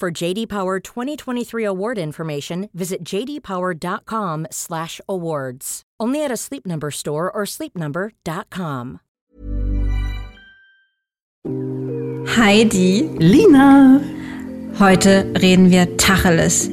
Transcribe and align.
For 0.00 0.10
JD 0.10 0.48
Power 0.48 0.80
2023 0.80 1.62
award 1.64 1.98
information, 1.98 2.68
visit 2.74 3.04
jdpower.com/awards. 3.04 5.82
Only 6.00 6.24
at 6.24 6.32
a 6.32 6.36
Sleep 6.36 6.66
Number 6.66 6.90
store 6.90 7.30
or 7.30 7.44
sleepnumber.com. 7.46 8.98
Heidi, 12.36 13.08
Lina. 13.18 14.00
heute 14.80 15.24
reden 15.40 15.70
wir 15.70 15.96
Tacheles. 15.96 16.68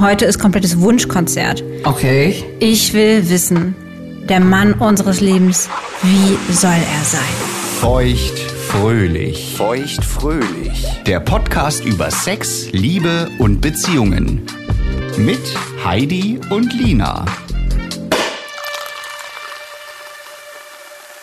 Heute 0.00 0.26
ist 0.26 0.38
komplettes 0.38 0.78
Wunschkonzert. 0.80 1.62
Okay. 1.84 2.44
Ich 2.60 2.92
will 2.92 3.28
wissen, 3.30 3.74
der 4.28 4.40
Mann 4.40 4.74
unseres 4.74 5.20
Lebens, 5.20 5.68
wie 6.02 6.36
soll 6.52 6.70
er 6.70 7.04
sein? 7.04 7.20
Feucht 7.80 8.38
fröhlich. 8.74 9.56
Feucht 9.56 10.04
fröhlich. 10.04 10.86
Der 11.04 11.18
Podcast 11.18 11.84
über 11.84 12.08
Sex, 12.10 12.70
Liebe 12.70 13.28
und 13.38 13.60
Beziehungen. 13.60 14.42
Mit 15.18 15.40
Heidi 15.84 16.38
und 16.50 16.72
Lina. 16.74 17.24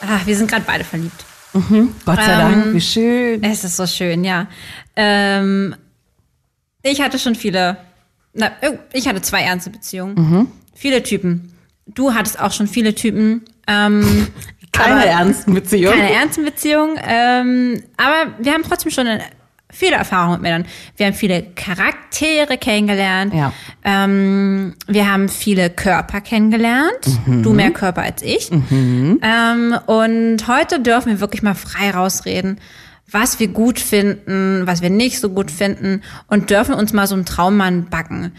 Ah, 0.01 0.19
wir 0.25 0.35
sind 0.35 0.49
gerade 0.51 0.65
beide 0.67 0.83
verliebt. 0.83 1.25
Gott 1.53 2.17
sei 2.17 2.33
Ähm, 2.33 2.39
Dank, 2.39 2.73
wie 2.73 2.81
schön. 2.81 3.43
Es 3.43 3.63
ist 3.63 3.77
so 3.77 3.87
schön, 3.87 4.25
ja. 4.25 4.47
Ähm, 4.97 5.73
ich 6.83 6.99
hatte 7.01 7.17
schon 7.17 7.33
viele, 7.35 7.77
na, 8.33 8.51
oh, 8.61 8.77
ich 8.91 9.07
hatte 9.07 9.21
zwei 9.21 9.41
ernste 9.41 9.69
Beziehungen. 9.69 10.51
Viele 10.75 11.01
Typen. 11.01 11.53
Du 11.85 12.13
hattest 12.13 12.39
auch 12.39 12.51
schon 12.51 12.67
viele 12.67 12.93
Typen. 12.93 13.45
Ähm, 13.67 14.27
Keine 14.77 15.01
aber- 15.01 15.05
ernsten 15.05 15.53
Beziehungen. 15.53 15.97
keine 15.97 16.13
ernsten 16.13 16.45
Beziehungen. 16.45 16.99
Ähm, 17.07 17.83
aber 17.97 18.31
wir 18.39 18.53
haben 18.53 18.63
trotzdem 18.63 18.91
schon 18.91 19.07
viele 19.69 19.95
Erfahrungen 19.95 20.33
mit 20.33 20.41
Männern. 20.43 20.65
Wir 20.95 21.07
haben 21.07 21.13
viele 21.13 21.43
Charaktere 21.55 22.57
kennengelernt. 22.57 23.33
Ja. 23.33 23.51
Ähm, 23.83 24.75
wir 24.87 25.11
haben 25.11 25.27
viele 25.29 25.69
Körper 25.69 26.21
kennengelernt. 26.21 27.05
Du 27.25 27.53
mehr 27.53 27.71
Körper 27.71 28.03
als 28.03 28.21
ich. 28.21 28.49
Ähm, 28.51 29.77
und 29.85 30.47
heute 30.47 30.79
dürfen 30.79 31.11
wir 31.11 31.19
wirklich 31.19 31.43
mal 31.43 31.53
frei 31.55 31.91
rausreden, 31.91 32.59
was 33.11 33.39
wir 33.39 33.47
gut 33.49 33.79
finden, 33.79 34.63
was 34.65 34.81
wir 34.81 34.89
nicht 34.89 35.19
so 35.19 35.29
gut 35.29 35.51
finden 35.51 36.01
und 36.27 36.49
dürfen 36.49 36.73
uns 36.73 36.93
mal 36.93 37.07
so 37.07 37.15
einen 37.15 37.25
Traummann 37.25 37.85
backen. 37.89 38.33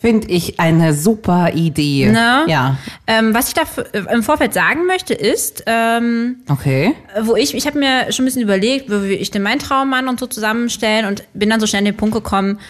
Finde 0.00 0.28
ich 0.28 0.60
eine 0.60 0.94
super 0.94 1.52
Idee. 1.54 2.06
Ne? 2.06 2.44
Ja. 2.46 2.76
Ähm, 3.08 3.34
was 3.34 3.48
ich 3.48 3.54
da 3.54 3.62
f- 3.62 3.82
im 4.12 4.22
Vorfeld 4.22 4.54
sagen 4.54 4.86
möchte, 4.86 5.12
ist, 5.12 5.64
ähm, 5.66 6.36
Okay. 6.48 6.94
wo 7.22 7.34
ich, 7.34 7.52
ich 7.52 7.66
habe 7.66 7.80
mir 7.80 8.12
schon 8.12 8.22
ein 8.24 8.26
bisschen 8.26 8.42
überlegt, 8.42 8.88
wie 8.90 9.14
ich 9.14 9.32
denn 9.32 9.42
meinen 9.42 9.58
Traummann 9.58 10.06
und 10.06 10.20
so 10.20 10.26
zusammenstellen 10.28 11.04
und 11.06 11.24
bin 11.34 11.50
dann 11.50 11.58
so 11.58 11.66
schnell 11.66 11.80
an 11.80 11.84
den 11.86 11.96
Punkt 11.96 12.14
gekommen, 12.14 12.60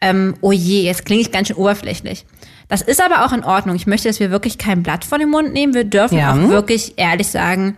ähm, 0.00 0.34
oh 0.40 0.50
je, 0.50 0.82
jetzt 0.82 1.04
klinge 1.06 1.22
ich 1.22 1.30
ganz 1.30 1.46
schön 1.48 1.56
oberflächlich. 1.56 2.26
Das 2.66 2.82
ist 2.82 3.00
aber 3.00 3.24
auch 3.24 3.32
in 3.32 3.44
Ordnung. 3.44 3.76
Ich 3.76 3.86
möchte, 3.86 4.08
dass 4.08 4.18
wir 4.18 4.32
wirklich 4.32 4.58
kein 4.58 4.82
Blatt 4.82 5.04
vor 5.04 5.18
den 5.18 5.30
Mund 5.30 5.52
nehmen. 5.52 5.74
Wir 5.74 5.84
dürfen 5.84 6.18
Ja. 6.18 6.32
auch 6.32 6.48
wirklich 6.48 6.94
ehrlich 6.96 7.28
sagen, 7.28 7.76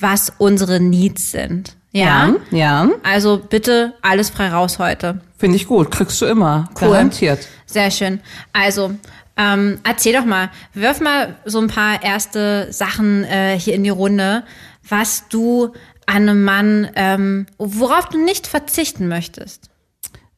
was 0.00 0.32
unsere 0.38 0.80
Needs 0.80 1.30
sind. 1.30 1.76
Ja? 1.92 2.34
Ja. 2.50 2.84
Ja. 2.84 2.90
Also 3.02 3.38
bitte 3.38 3.94
alles 4.02 4.30
frei 4.30 4.48
raus 4.48 4.78
heute. 4.78 5.20
Finde 5.36 5.56
ich 5.56 5.66
gut. 5.66 5.90
Kriegst 5.90 6.20
du 6.20 6.26
immer. 6.26 6.68
Cool. 6.80 6.88
Garantiert. 6.90 7.46
Sehr 7.66 7.90
schön. 7.90 8.20
Also, 8.52 8.92
ähm, 9.36 9.78
erzähl 9.84 10.14
doch 10.14 10.24
mal, 10.24 10.50
wirf 10.74 11.00
mal 11.00 11.36
so 11.44 11.60
ein 11.60 11.68
paar 11.68 12.02
erste 12.02 12.72
Sachen 12.72 13.24
äh, 13.24 13.58
hier 13.58 13.74
in 13.74 13.84
die 13.84 13.90
Runde, 13.90 14.44
was 14.88 15.28
du 15.28 15.72
an 16.06 16.28
einem 16.28 16.44
Mann, 16.44 16.90
ähm, 16.96 17.46
worauf 17.58 18.08
du 18.08 18.22
nicht 18.22 18.46
verzichten 18.46 19.08
möchtest. 19.08 19.70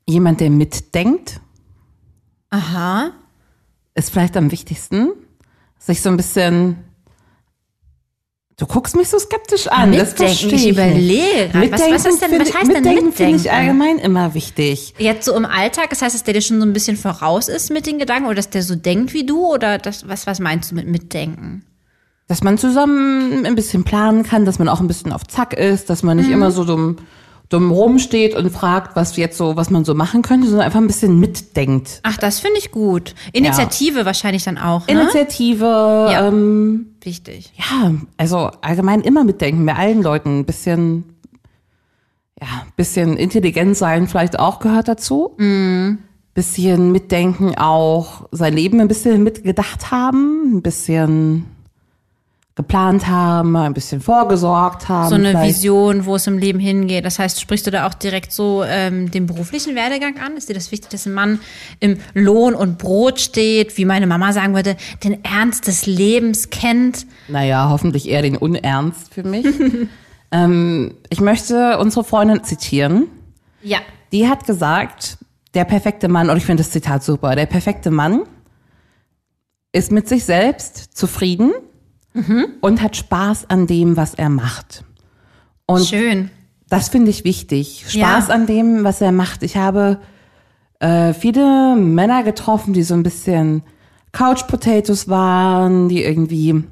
Jemand, 0.06 0.40
der 0.40 0.50
mitdenkt, 0.50 1.40
Aha. 2.50 3.12
ist 3.94 4.10
vielleicht 4.10 4.36
am 4.36 4.50
wichtigsten. 4.50 5.10
Sich 5.78 6.02
so 6.02 6.08
ein 6.10 6.16
bisschen. 6.16 6.76
Du 8.56 8.66
guckst 8.66 8.94
mich 8.94 9.08
so 9.08 9.18
skeptisch 9.18 9.66
an. 9.66 9.90
das 9.90 10.10
Mitdenken, 10.10 10.26
verstehe 10.36 10.54
ich 10.54 10.64
ich 10.66 10.70
überlege 10.70 11.50
was- 11.72 11.80
was 11.80 12.06
ist 12.06 12.22
denn- 12.22 12.40
was 12.40 12.54
heißt 12.54 12.68
denn 12.68 12.82
mitdenken? 12.84 13.12
finde 13.12 13.36
ich 13.36 13.42
mitdenken? 13.44 13.48
allgemein 13.48 13.98
immer 13.98 14.34
wichtig. 14.34 14.94
Jetzt 14.98 15.24
so 15.24 15.34
im 15.34 15.44
Alltag, 15.44 15.90
das 15.90 16.02
heißt, 16.02 16.14
dass 16.14 16.22
der 16.22 16.34
dir 16.34 16.40
schon 16.40 16.60
so 16.60 16.66
ein 16.66 16.72
bisschen 16.72 16.96
voraus 16.96 17.48
ist 17.48 17.70
mit 17.72 17.86
den 17.86 17.98
Gedanken 17.98 18.26
oder 18.26 18.36
dass 18.36 18.50
der 18.50 18.62
so 18.62 18.76
denkt 18.76 19.12
wie 19.12 19.26
du 19.26 19.44
oder 19.52 19.78
das, 19.78 20.06
was, 20.08 20.28
was 20.28 20.38
meinst 20.38 20.70
du 20.70 20.76
mit 20.76 20.86
mitdenken? 20.86 21.64
Dass 22.28 22.42
man 22.44 22.56
zusammen 22.56 23.44
ein 23.44 23.56
bisschen 23.56 23.82
planen 23.82 24.22
kann, 24.22 24.44
dass 24.44 24.58
man 24.60 24.68
auch 24.68 24.80
ein 24.80 24.86
bisschen 24.86 25.12
auf 25.12 25.26
Zack 25.26 25.52
ist, 25.54 25.90
dass 25.90 26.04
man 26.04 26.16
nicht 26.16 26.28
Mhm. 26.28 26.34
immer 26.34 26.50
so 26.52 26.64
dumm, 26.64 26.96
dumm 27.54 27.70
rumsteht 27.70 28.34
und 28.34 28.50
fragt, 28.50 28.96
was 28.96 29.16
jetzt 29.16 29.38
so, 29.38 29.56
was 29.56 29.70
man 29.70 29.84
so 29.84 29.94
machen 29.94 30.22
könnte, 30.22 30.46
sondern 30.48 30.66
einfach 30.66 30.80
ein 30.80 30.86
bisschen 30.86 31.20
mitdenkt. 31.20 32.00
Ach, 32.02 32.16
das 32.16 32.40
finde 32.40 32.58
ich 32.58 32.70
gut. 32.70 33.14
Initiative 33.32 34.04
wahrscheinlich 34.04 34.42
dann 34.44 34.58
auch, 34.58 34.86
ne? 34.86 34.92
Initiative, 34.92 35.64
Ja. 35.64 36.28
ähm, 36.28 36.86
Wichtig. 37.02 37.52
ja, 37.56 37.92
also 38.16 38.50
allgemein 38.60 39.00
immer 39.02 39.24
mitdenken, 39.24 39.64
bei 39.66 39.74
allen 39.76 40.02
Leuten 40.02 40.40
ein 40.40 40.44
bisschen, 40.44 41.04
ja, 42.40 42.66
bisschen 42.76 43.16
intelligent 43.16 43.76
sein 43.76 44.08
vielleicht 44.08 44.38
auch 44.38 44.58
gehört 44.58 44.88
dazu. 44.88 45.34
Mhm. 45.38 45.98
Bisschen 46.34 46.90
mitdenken 46.90 47.54
auch, 47.56 48.26
sein 48.32 48.54
Leben 48.54 48.80
ein 48.80 48.88
bisschen 48.88 49.22
mitgedacht 49.22 49.92
haben, 49.92 50.56
ein 50.56 50.62
bisschen 50.62 51.44
geplant 52.56 53.08
haben, 53.08 53.56
ein 53.56 53.74
bisschen 53.74 54.00
vorgesorgt 54.00 54.88
haben. 54.88 55.08
so 55.08 55.16
eine 55.16 55.30
vielleicht. 55.30 55.56
Vision, 55.56 56.06
wo 56.06 56.14
es 56.14 56.26
im 56.28 56.38
Leben 56.38 56.60
hingeht. 56.60 57.04
Das 57.04 57.18
heißt, 57.18 57.40
sprichst 57.40 57.66
du 57.66 57.72
da 57.72 57.86
auch 57.88 57.94
direkt 57.94 58.32
so 58.32 58.62
ähm, 58.64 59.10
den 59.10 59.26
beruflichen 59.26 59.74
Werdegang 59.74 60.18
an? 60.18 60.36
Ist 60.36 60.48
dir 60.48 60.54
das 60.54 60.70
wichtig, 60.70 60.90
dass 60.90 61.04
ein 61.06 61.14
Mann 61.14 61.40
im 61.80 61.98
Lohn 62.14 62.54
und 62.54 62.78
Brot 62.78 63.20
steht, 63.20 63.76
wie 63.76 63.84
meine 63.84 64.06
Mama 64.06 64.32
sagen 64.32 64.54
würde, 64.54 64.76
den 65.02 65.24
Ernst 65.24 65.66
des 65.66 65.86
Lebens 65.86 66.50
kennt? 66.50 67.06
Naja, 67.26 67.68
hoffentlich 67.70 68.08
eher 68.08 68.22
den 68.22 68.36
Unernst 68.36 69.12
für 69.12 69.24
mich. 69.24 69.46
ähm, 70.30 70.94
ich 71.10 71.20
möchte 71.20 71.78
unsere 71.78 72.04
Freundin 72.04 72.44
zitieren. 72.44 73.08
Ja. 73.62 73.78
Die 74.12 74.28
hat 74.28 74.46
gesagt, 74.46 75.18
der 75.54 75.64
perfekte 75.64 76.06
Mann, 76.06 76.30
und 76.30 76.36
ich 76.36 76.46
finde 76.46 76.62
das 76.62 76.70
Zitat 76.70 77.02
super, 77.02 77.34
der 77.34 77.46
perfekte 77.46 77.90
Mann 77.90 78.22
ist 79.72 79.90
mit 79.90 80.08
sich 80.08 80.24
selbst 80.24 80.96
zufrieden 80.96 81.52
und 82.60 82.80
hat 82.82 82.96
Spaß 82.96 83.50
an 83.50 83.66
dem, 83.66 83.96
was 83.96 84.14
er 84.14 84.28
macht. 84.28 84.84
Und 85.66 85.84
Schön. 85.86 86.30
das 86.68 86.88
finde 86.88 87.10
ich 87.10 87.24
wichtig. 87.24 87.84
Spaß 87.88 88.28
Ja. 88.28 88.34
an 88.34 88.46
dem, 88.46 88.84
was 88.84 89.00
er 89.00 89.10
macht. 89.12 89.42
Ich 89.42 89.56
habe 89.56 89.98
äh, 90.78 91.12
viele 91.12 91.74
Männer 91.76 92.22
getroffen, 92.22 92.72
die 92.72 92.82
so 92.84 92.94
ein 92.94 93.02
bisschen 93.02 93.62
Couch 94.12 94.46
Potatoes 94.46 95.08
waren, 95.08 95.88
die 95.88 96.04
irgendwie, 96.04 96.62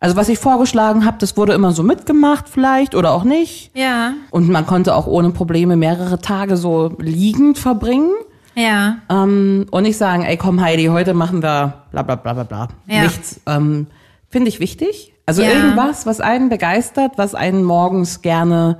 also 0.00 0.16
was 0.16 0.28
ich 0.28 0.38
vorgeschlagen 0.40 1.04
habe, 1.04 1.18
das 1.20 1.36
wurde 1.36 1.52
immer 1.52 1.70
so 1.72 1.84
mitgemacht 1.84 2.48
vielleicht 2.48 2.96
oder 2.96 3.12
auch 3.12 3.22
nicht. 3.24 3.70
Ja. 3.76 4.14
Und 4.30 4.48
man 4.48 4.66
konnte 4.66 4.96
auch 4.96 5.06
ohne 5.06 5.30
Probleme 5.30 5.76
mehrere 5.76 6.18
Tage 6.20 6.56
so 6.56 6.96
liegend 6.98 7.56
verbringen. 7.58 8.10
Ja. 8.56 8.96
Ähm, 9.08 9.66
und 9.70 9.84
nicht 9.84 9.96
sagen, 9.96 10.24
ey 10.24 10.36
komm 10.36 10.60
Heidi, 10.60 10.86
heute 10.86 11.14
machen 11.14 11.40
wir 11.42 11.84
bla 11.92 12.02
bla 12.02 12.16
bla 12.16 12.32
bla 12.32 12.42
bla. 12.42 12.68
Ja. 12.88 13.02
Nichts. 13.04 13.40
Ähm, 13.46 13.86
Finde 14.32 14.48
ich 14.48 14.58
wichtig. 14.58 15.12
Also 15.26 15.42
Ja. 15.42 15.50
irgendwas, 15.50 16.06
was 16.06 16.20
einen 16.20 16.48
begeistert, 16.48 17.12
was 17.16 17.34
einen 17.34 17.62
morgens 17.62 18.22
gerne 18.22 18.78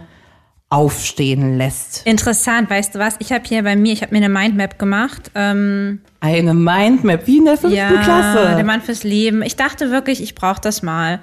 aufstehen 0.70 1.58
lässt. 1.58 2.06
Interessant, 2.06 2.70
weißt 2.70 2.94
du 2.94 2.98
was? 2.98 3.16
Ich 3.18 3.30
habe 3.30 3.44
hier 3.46 3.62
bei 3.62 3.76
mir, 3.76 3.92
ich 3.92 4.00
habe 4.02 4.12
mir 4.18 4.24
eine 4.24 4.30
Mindmap 4.30 4.78
gemacht. 4.78 5.30
Ähm, 5.34 6.00
Eine 6.20 6.54
Mindmap, 6.54 7.26
wie 7.26 7.38
in 7.38 7.44
der 7.44 7.58
fünften 7.58 7.76
ja, 7.76 7.90
Klasse. 8.02 8.56
der 8.56 8.64
Mann 8.64 8.80
fürs 8.80 9.04
Leben. 9.04 9.42
Ich 9.42 9.56
dachte 9.56 9.90
wirklich, 9.90 10.22
ich 10.22 10.34
brauche 10.34 10.62
das 10.62 10.82
mal. 10.82 11.20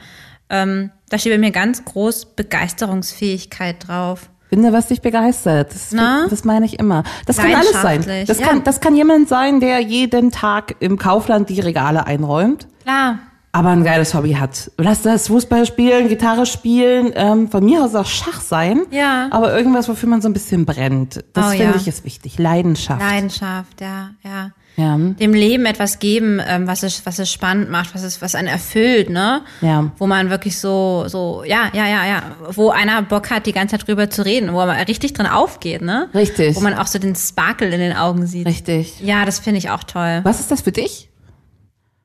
Ähm, 0.51 0.91
da 1.09 1.17
steht 1.17 1.33
bei 1.33 1.39
mir 1.39 1.49
ganz 1.51 1.83
groß 1.83 2.35
Begeisterungsfähigkeit 2.35 3.87
drauf. 3.87 4.29
Finde, 4.49 4.73
was 4.73 4.87
dich 4.87 5.01
begeistert. 5.01 5.73
Das, 5.73 5.89
das 6.29 6.43
meine 6.43 6.65
ich 6.65 6.79
immer. 6.79 7.03
Das 7.25 7.37
kann 7.37 7.53
alles 7.53 7.81
sein. 7.81 8.03
Das 8.27 8.39
ja. 8.39 8.47
kann, 8.47 8.63
das 8.63 8.81
kann 8.81 8.95
jemand 8.95 9.29
sein, 9.29 9.59
der 9.59 9.79
jeden 9.79 10.31
Tag 10.31 10.75
im 10.79 10.97
Kaufland 10.97 11.49
die 11.49 11.59
Regale 11.59 12.05
einräumt, 12.05 12.67
Klar. 12.83 13.19
Aber 13.51 13.69
ein 13.69 13.83
geiles 13.83 14.13
Hobby 14.13 14.33
hat. 14.33 14.71
Lass 14.77 15.01
das 15.01 15.27
Fußball 15.27 15.65
spielen, 15.65 16.07
Gitarre 16.07 16.45
spielen, 16.45 17.11
ähm, 17.15 17.49
von 17.49 17.65
mir 17.65 17.83
aus 17.83 17.95
auch 17.95 18.05
Schach 18.05 18.41
sein. 18.41 18.81
Ja. 18.91 19.27
Aber 19.31 19.55
irgendwas, 19.55 19.89
wofür 19.89 20.07
man 20.09 20.21
so 20.21 20.29
ein 20.29 20.33
bisschen 20.33 20.65
brennt. 20.65 21.23
Das 21.33 21.47
Oh, 21.47 21.49
finde 21.49 21.63
ja. 21.65 21.75
ich 21.75 21.87
ist 21.87 22.05
wichtig. 22.05 22.37
Leidenschaft. 22.37 23.01
Leidenschaft, 23.01 23.81
ja, 23.81 24.11
ja. 24.23 24.51
Ja. 24.75 24.95
Dem 24.97 25.33
Leben 25.33 25.65
etwas 25.65 25.99
geben, 25.99 26.39
ähm, 26.47 26.65
was 26.65 26.83
es, 26.83 27.05
was 27.05 27.19
es 27.19 27.29
spannend 27.29 27.69
macht, 27.69 27.93
was 27.93 28.03
es, 28.03 28.21
was 28.21 28.33
einen 28.33 28.47
erfüllt, 28.47 29.09
ne? 29.09 29.41
Ja. 29.59 29.91
Wo 29.97 30.07
man 30.07 30.29
wirklich 30.29 30.57
so, 30.57 31.03
so, 31.07 31.43
ja, 31.43 31.69
ja, 31.73 31.85
ja, 31.85 32.05
ja, 32.05 32.23
wo 32.53 32.69
einer 32.69 33.01
Bock 33.01 33.29
hat, 33.29 33.45
die 33.45 33.51
ganze 33.51 33.77
Zeit 33.77 33.87
drüber 33.89 34.09
zu 34.09 34.23
reden, 34.23 34.53
wo 34.53 34.57
man 34.57 34.69
richtig 34.69 35.11
drin 35.11 35.25
aufgeht, 35.25 35.81
ne? 35.81 36.07
Richtig. 36.13 36.55
Wo 36.55 36.61
man 36.61 36.75
auch 36.75 36.87
so 36.87 36.97
den 36.97 37.13
Sparkle 37.15 37.67
in 37.67 37.79
den 37.81 37.93
Augen 37.93 38.25
sieht. 38.25 38.47
Richtig. 38.47 39.01
Ja, 39.01 39.25
das 39.25 39.39
finde 39.39 39.57
ich 39.57 39.69
auch 39.69 39.83
toll. 39.83 40.21
Was 40.23 40.39
ist 40.39 40.49
das 40.49 40.61
für 40.61 40.71
dich? 40.71 41.08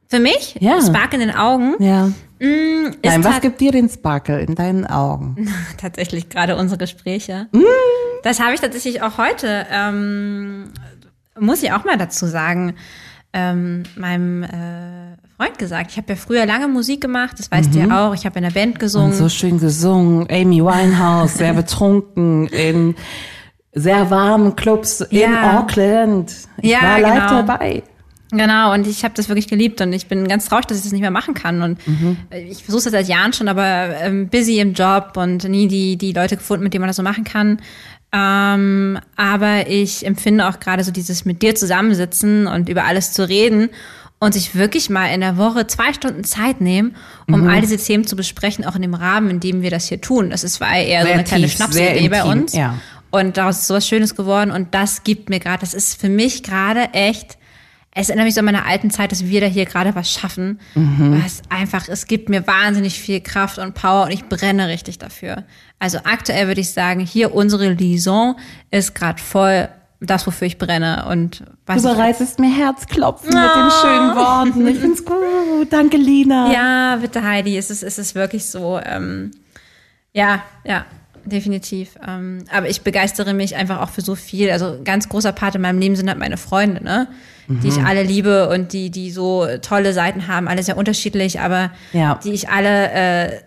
Für 0.09 0.19
mich, 0.21 0.57
Ja. 0.61 0.81
Sparkle 0.81 1.21
in 1.23 1.29
den 1.29 1.37
Augen, 1.37 1.75
Ja. 1.79 2.07
ist 2.39 3.05
Nein, 3.05 3.25
was 3.25 3.41
gibt 3.41 3.61
dir 3.61 3.73
den 3.73 3.89
Sparkle 3.89 4.41
in 4.43 4.55
deinen 4.55 4.87
Augen? 4.87 5.49
tatsächlich 5.79 6.29
gerade 6.29 6.57
unsere 6.57 6.79
Gespräche. 6.79 7.49
Mm. 7.53 7.63
Das 8.23 8.41
habe 8.41 8.55
ich 8.55 8.61
tatsächlich 8.61 9.03
auch 9.03 9.19
heute, 9.19 9.67
ähm, 9.71 10.71
muss 11.39 11.63
ich 11.63 11.73
auch 11.73 11.85
mal 11.85 11.97
dazu 11.99 12.27
sagen, 12.27 12.75
ähm, 13.33 13.83
meinem 13.97 14.45
äh, 14.45 15.17
Freund 15.37 15.59
gesagt. 15.59 15.91
Ich 15.91 15.97
habe 15.97 16.11
ja 16.11 16.17
früher 16.17 16.47
lange 16.47 16.69
Musik 16.69 17.01
gemacht, 17.01 17.39
das 17.39 17.51
weißt 17.51 17.75
du 17.75 17.81
ja 17.81 18.09
auch. 18.09 18.15
Ich 18.15 18.25
habe 18.27 18.39
in 18.39 18.45
der 18.45 18.53
Band 18.53 18.79
gesungen. 18.79 19.09
Mhm. 19.09 19.13
Und 19.15 19.19
so 19.19 19.29
schön 19.29 19.59
gesungen. 19.59 20.29
Amy 20.31 20.63
Winehouse, 20.63 21.35
sehr 21.35 21.53
betrunken, 21.55 22.47
in 22.49 22.95
sehr 23.73 24.09
warmen 24.11 24.55
Clubs 24.55 25.01
in 25.01 25.19
Ja. 25.33 25.59
Auckland. 25.59 26.33
Ich 26.63 26.71
Ja, 26.71 26.83
war 26.83 27.01
live 27.01 27.27
genau. 27.29 27.43
dabei. 27.43 27.83
Genau, 28.37 28.73
und 28.73 28.87
ich 28.87 29.05
habe 29.05 29.15
das 29.15 29.29
wirklich 29.29 29.49
geliebt 29.49 29.81
und 29.81 29.93
ich 29.93 30.07
bin 30.07 30.27
ganz 30.29 30.49
traurig, 30.49 30.67
dass 30.67 30.79
ich 30.79 30.85
das 30.85 30.93
nicht 30.93 31.01
mehr 31.01 31.11
machen 31.11 31.35
kann. 31.35 31.63
Und 31.63 31.79
äh, 32.31 32.43
ich 32.43 32.65
versuche 32.65 32.89
es 32.89 32.93
seit 32.93 33.09
Jahren 33.09 33.33
schon, 33.33 33.49
aber 33.49 33.97
ähm, 34.01 34.29
busy 34.29 34.59
im 34.61 34.73
Job 34.75 35.13
und 35.17 35.45
nie 35.45 35.69
die, 35.69 35.97
die 35.97 36.13
Leute 36.13 36.37
gefunden, 36.37 36.65
mit 36.65 36.75
denen 36.75 36.83
man 36.83 36.89
das 36.89 36.97
so 36.97 37.03
machen 37.03 37.25
kann. 37.25 37.61
Ähm, 38.13 38.99
aber 39.17 39.69
ich 39.69 40.07
empfinde 40.07 40.49
auch 40.49 40.61
gerade 40.61 40.85
so 40.85 40.93
dieses 40.93 41.25
mit 41.25 41.43
dir 41.43 41.55
zusammensitzen 41.55 42.47
und 42.47 42.69
über 42.69 42.85
alles 42.85 43.13
zu 43.13 43.29
reden 43.29 43.71
und 44.21 44.35
sich 44.35 44.55
wirklich 44.55 44.89
mal 44.89 45.07
in 45.07 45.21
der 45.21 45.37
Woche 45.37 45.67
zwei 45.67 45.93
Stunden 45.93 46.25
Zeit 46.25 46.61
nehmen, 46.61 46.95
um 47.27 47.49
all 47.49 47.61
diese 47.61 47.77
Themen 47.77 48.07
zu 48.07 48.17
besprechen, 48.17 48.65
auch 48.65 48.77
in 48.77 48.83
dem 48.83 48.95
Rahmen, 48.95 49.31
in 49.31 49.41
dem 49.41 49.63
wir 49.63 49.71
das 49.71 49.89
hier 49.89 50.01
tun. 50.01 50.31
Das 50.31 50.45
ist 50.45 50.61
war 50.61 50.73
eher 50.75 51.01
so 51.01 51.07
Sehr 51.07 51.15
eine 51.15 51.25
kleine 51.25 51.47
tief, 51.47 51.57
Schnapsidee 51.57 52.01
sehr 52.01 52.11
bei 52.11 52.25
uns. 52.25 52.53
ja. 52.55 52.79
Und 53.11 53.37
daraus 53.37 53.59
ist 53.59 53.67
sowas 53.69 53.87
Schönes 53.87 54.17
geworden 54.17 54.51
und 54.51 54.75
das 54.75 55.05
gibt 55.05 55.29
mir 55.29 55.39
gerade, 55.39 55.61
das 55.61 55.73
ist 55.73 56.01
für 56.01 56.09
mich 56.09 56.43
gerade 56.43 56.89
echt, 56.95 57.37
es 57.97 58.09
erinnert 58.09 58.27
mich 58.27 58.35
so 58.35 58.41
an 58.41 58.45
meine 58.47 58.65
alten 58.67 58.91
Zeit, 58.91 59.13
dass 59.13 59.25
wir 59.27 59.41
da 59.41 59.47
hier 59.47 59.65
gerade 59.67 59.95
was 59.95 60.11
schaffen, 60.13 60.59
Mhm. 60.75 61.23
was 61.25 61.43
einfach, 61.49 61.89
es 61.89 62.07
gibt 62.07 62.29
mir 62.29 62.47
wahnsinnig 62.47 62.99
viel 62.99 63.21
Kraft 63.21 63.59
und 63.59 63.75
Power 63.75 64.05
und 64.07 64.11
ich 64.11 64.29
brenne 64.29 64.69
richtig 64.69 64.99
dafür. 64.99 65.45
Also 65.79 65.99
aktuell 66.05 66.49
würde 66.49 66.61
ich 66.61 66.71
sagen, 66.73 67.01
hier 67.01 67.35
unsere 67.35 67.71
Liaison 67.73 68.37
ist 68.71 68.95
gerade 68.95 69.21
voll 69.23 69.69
das, 70.01 70.27
wofür 70.27 70.47
ich 70.47 70.59
brenne 70.59 71.07
und 71.09 71.45
was 71.67 71.83
Du 71.83 71.89
bereitest 71.89 72.39
mir 72.39 72.55
Herzklopfen 72.55 73.29
mit 73.29 73.37
den 73.37 73.71
schönen 73.81 74.15
Worten. 74.17 74.67
Ich 74.67 74.79
find's 74.79 75.05
gut. 75.07 75.73
Danke, 75.73 75.97
Lina. 75.97 76.53
Ja, 76.53 76.97
bitte 76.97 77.23
Heidi, 77.23 77.57
es 77.57 77.71
ist, 77.71 77.83
es 77.83 77.99
ist 77.99 78.15
wirklich 78.15 78.45
so, 78.45 78.79
ähm, 78.85 79.31
ja, 80.13 80.43
ja, 80.65 80.85
definitiv. 81.27 81.97
Ähm, 82.07 82.45
aber 82.53 82.69
ich 82.69 82.83
begeistere 82.83 83.35
mich 83.35 83.57
einfach 83.57 83.81
auch 83.81 83.91
für 83.91 84.01
so 84.03 84.15
viel. 84.15 84.51
Also 84.51 84.67
ein 84.75 84.85
ganz 84.85 85.09
großer 85.09 85.33
Part 85.33 85.55
in 85.55 85.61
meinem 85.63 85.79
Leben 85.79 85.97
sind 85.97 86.09
halt 86.09 86.19
meine 86.19 86.37
Freunde, 86.37 86.83
ne? 86.83 87.09
Die 87.47 87.69
ich 87.69 87.83
alle 87.83 88.03
liebe 88.03 88.49
und 88.49 88.73
die, 88.73 88.91
die 88.91 89.11
so 89.11 89.47
tolle 89.61 89.93
Seiten 89.93 90.29
haben, 90.29 90.49
alle 90.49 90.63
sehr 90.63 90.79
unterschiedlich, 90.79 91.41
aber 91.41 91.73
Ja. 91.93 92.19
die 92.25 92.33
ich 92.33 92.49
alle, 92.49 92.91
äh, 92.93 93.41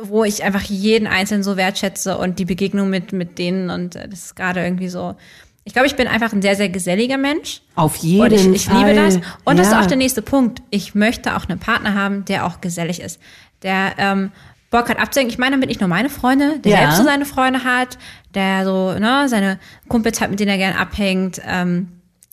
wo 0.00 0.24
ich 0.24 0.42
einfach 0.42 0.62
jeden 0.62 1.06
Einzelnen 1.06 1.44
so 1.44 1.56
wertschätze 1.56 2.18
und 2.18 2.40
die 2.40 2.44
Begegnung 2.44 2.90
mit, 2.90 3.12
mit 3.12 3.38
denen 3.38 3.70
und 3.70 3.94
äh, 3.94 4.08
das 4.08 4.24
ist 4.26 4.34
gerade 4.36 4.64
irgendwie 4.64 4.88
so. 4.88 5.14
Ich 5.62 5.72
glaube, 5.72 5.86
ich 5.86 5.94
bin 5.94 6.08
einfach 6.08 6.32
ein 6.32 6.42
sehr, 6.42 6.56
sehr 6.56 6.68
geselliger 6.68 7.16
Mensch. 7.18 7.60
Auf 7.76 7.96
jeden 7.96 8.22
Und 8.22 8.32
ich, 8.32 8.46
ich 8.48 8.64
Fall. 8.66 8.78
liebe 8.90 8.94
das. 9.00 9.16
Und 9.44 9.58
das 9.58 9.68
ist 9.68 9.72
Ja. 9.72 9.82
auch 9.82 9.86
der 9.86 9.98
nächste 9.98 10.22
Punkt. 10.22 10.60
Ich 10.70 10.96
möchte 10.96 11.36
auch 11.36 11.48
einen 11.48 11.60
Partner 11.60 11.94
haben, 11.94 12.24
der 12.24 12.44
auch 12.44 12.60
gesellig 12.60 13.00
ist. 13.00 13.20
Der 13.62 13.92
ähm, 13.98 14.32
Bock 14.70 14.88
hat 14.90 14.98
abzuhängen. 14.98 15.30
Ich 15.30 15.38
meine 15.38 15.52
damit 15.56 15.68
nicht 15.68 15.80
nur 15.80 15.88
meine 15.88 16.10
Freunde, 16.10 16.58
der 16.60 16.72
Ja. 16.72 16.78
selbst 16.78 16.98
so 16.98 17.04
seine 17.04 17.24
Freunde 17.24 17.64
hat, 17.64 17.96
der 18.34 18.64
so, 18.64 18.92
ne, 18.98 19.26
seine 19.28 19.58
Kumpels 19.88 20.20
hat, 20.20 20.30
mit 20.30 20.40
denen 20.40 20.50
er 20.50 20.58
gern 20.58 20.76
abhängt, 20.76 21.40
ähm, 21.46 21.88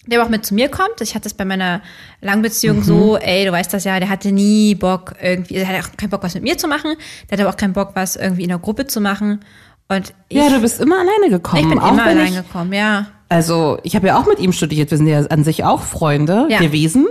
der 0.08 0.20
aber 0.20 0.28
auch 0.28 0.32
mit 0.32 0.46
zu 0.46 0.54
mir 0.54 0.70
kommt. 0.70 1.00
Ich 1.02 1.16
hatte 1.16 1.24
das 1.24 1.34
bei 1.34 1.46
meiner 1.46 1.82
langen 2.22 2.42
Beziehung 2.42 2.78
Mhm. 2.80 2.84
so, 2.84 3.18
ey, 3.18 3.46
du 3.46 3.52
weißt 3.52 3.74
das 3.74 3.86
ja, 3.86 4.00
der 4.00 4.10
hatte 4.10 4.32
nie 4.32 4.76
Bock 4.76 5.14
irgendwie, 5.22 5.56
er 5.56 5.68
hatte 5.68 5.80
auch 5.88 5.98
keinen 5.98 6.10
Bock, 6.10 6.24
was 6.24 6.34
mit 6.36 6.44
mir 6.44 6.58
zu 6.58 6.68
machen. 6.68 6.96
Der 7.30 7.38
hatte 7.38 7.44
aber 7.48 7.54
auch 7.54 7.58
keinen 7.58 7.74
Bock, 7.74 7.92
was 7.96 8.16
irgendwie 8.16 8.44
in 8.44 8.50
der 8.50 8.60
Gruppe 8.60 8.86
zu 8.86 9.00
machen. 9.02 9.40
Und 9.88 10.14
ich, 10.30 10.38
Ja, 10.38 10.50
du 10.50 10.60
bist 10.62 10.81
immer 10.81 10.96
alleine 11.00 11.30
gekommen. 11.30 11.64
ich 11.64 11.70
bin 11.70 11.80
auch 11.80 11.92
immer 11.94 12.06
wenn 12.06 12.18
allein 12.18 12.34
ich, 12.34 12.36
gekommen, 12.48 12.74
ja. 12.74 13.08
Also, 13.30 13.80
ich 13.84 13.96
habe 13.96 14.08
ja 14.08 14.20
auch 14.20 14.28
mit 14.28 14.40
ihm 14.40 14.52
studiert. 14.52 14.92
Wir 14.92 14.98
sind 15.00 15.08
ja 15.08 15.22
an 15.22 15.44
sich 15.44 15.64
auch 15.64 15.81
Freunde 15.81 16.48
Ja. 16.50 16.59
gewesen. 16.59 17.07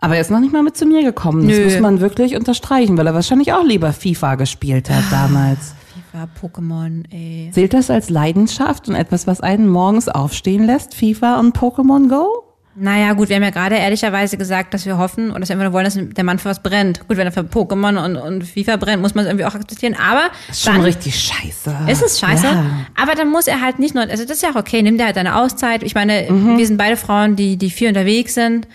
Aber 0.00 0.14
er 0.14 0.20
ist 0.20 0.30
noch 0.30 0.40
nicht 0.40 0.52
mal 0.52 0.62
mit 0.62 0.76
zu 0.76 0.86
mir 0.86 1.02
gekommen. 1.02 1.48
Das 1.48 1.58
Nö. 1.58 1.64
muss 1.64 1.80
man 1.80 2.00
wirklich 2.00 2.36
unterstreichen, 2.36 2.96
weil 2.96 3.06
er 3.06 3.14
wahrscheinlich 3.14 3.52
auch 3.52 3.64
lieber 3.64 3.92
FIFA 3.92 4.36
gespielt 4.36 4.90
hat 4.90 5.02
damals. 5.10 5.74
FIFA, 6.12 6.28
Pokémon, 6.40 7.04
ey. 7.10 7.50
Zählt 7.52 7.74
das 7.74 7.90
als 7.90 8.08
Leidenschaft 8.08 8.88
und 8.88 8.94
etwas, 8.94 9.26
was 9.26 9.40
einen 9.40 9.68
morgens 9.68 10.08
aufstehen 10.08 10.64
lässt? 10.66 10.94
FIFA 10.94 11.40
und 11.40 11.56
Pokémon 11.56 12.08
Go? 12.08 12.44
Naja, 12.80 13.12
gut, 13.14 13.28
wir 13.28 13.34
haben 13.34 13.42
ja 13.42 13.50
gerade 13.50 13.74
ehrlicherweise 13.74 14.36
gesagt, 14.36 14.72
dass 14.72 14.86
wir 14.86 14.98
hoffen 14.98 15.32
und 15.32 15.40
dass 15.40 15.48
wir 15.48 15.56
immer 15.56 15.72
wollen, 15.72 15.84
dass 15.84 15.98
der 16.00 16.22
Mann 16.22 16.38
für 16.38 16.48
was 16.48 16.62
brennt. 16.62 17.08
Gut, 17.08 17.16
wenn 17.16 17.26
er 17.26 17.32
für 17.32 17.40
Pokémon 17.40 18.00
und, 18.04 18.16
und 18.16 18.44
FIFA 18.44 18.76
brennt, 18.76 19.02
muss 19.02 19.16
man 19.16 19.24
es 19.24 19.28
irgendwie 19.30 19.46
auch 19.46 19.54
akzeptieren. 19.56 19.96
Aber 20.00 20.26
Ist 20.48 20.62
schon 20.62 20.74
dann 20.74 20.82
richtig 20.82 21.18
scheiße. 21.20 21.76
ist 21.90 22.02
es 22.04 22.20
scheiße. 22.20 22.46
Ja. 22.46 22.64
Aber 22.94 23.16
dann 23.16 23.30
muss 23.32 23.48
er 23.48 23.60
halt 23.60 23.80
nicht 23.80 23.96
nur, 23.96 24.04
also 24.04 24.22
das 24.22 24.36
ist 24.36 24.42
ja 24.44 24.50
auch 24.50 24.54
okay, 24.56 24.80
nimm 24.80 24.96
dir 24.96 25.06
halt 25.06 25.16
deine 25.16 25.34
Auszeit. 25.40 25.82
Ich 25.82 25.96
meine, 25.96 26.28
Mhm. 26.30 26.56
wir 26.56 26.64
sind 26.68 26.76
beide 26.76 26.96
Frauen, 26.96 27.34
die, 27.34 27.56
die 27.56 27.70
viel 27.70 27.88
unterwegs 27.88 28.34
sind. 28.34 28.68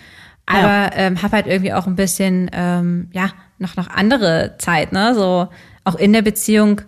Aber 0.46 0.90
ähm, 0.94 1.22
hab 1.22 1.32
halt 1.32 1.46
irgendwie 1.46 1.72
auch 1.72 1.86
ein 1.86 1.96
bisschen, 1.96 2.50
ähm, 2.52 3.08
ja, 3.12 3.30
noch, 3.58 3.76
noch 3.76 3.88
andere 3.88 4.56
Zeit, 4.58 4.92
ne? 4.92 5.14
So 5.14 5.48
auch 5.84 5.94
in 5.94 6.12
der 6.12 6.22
Beziehung. 6.22 6.82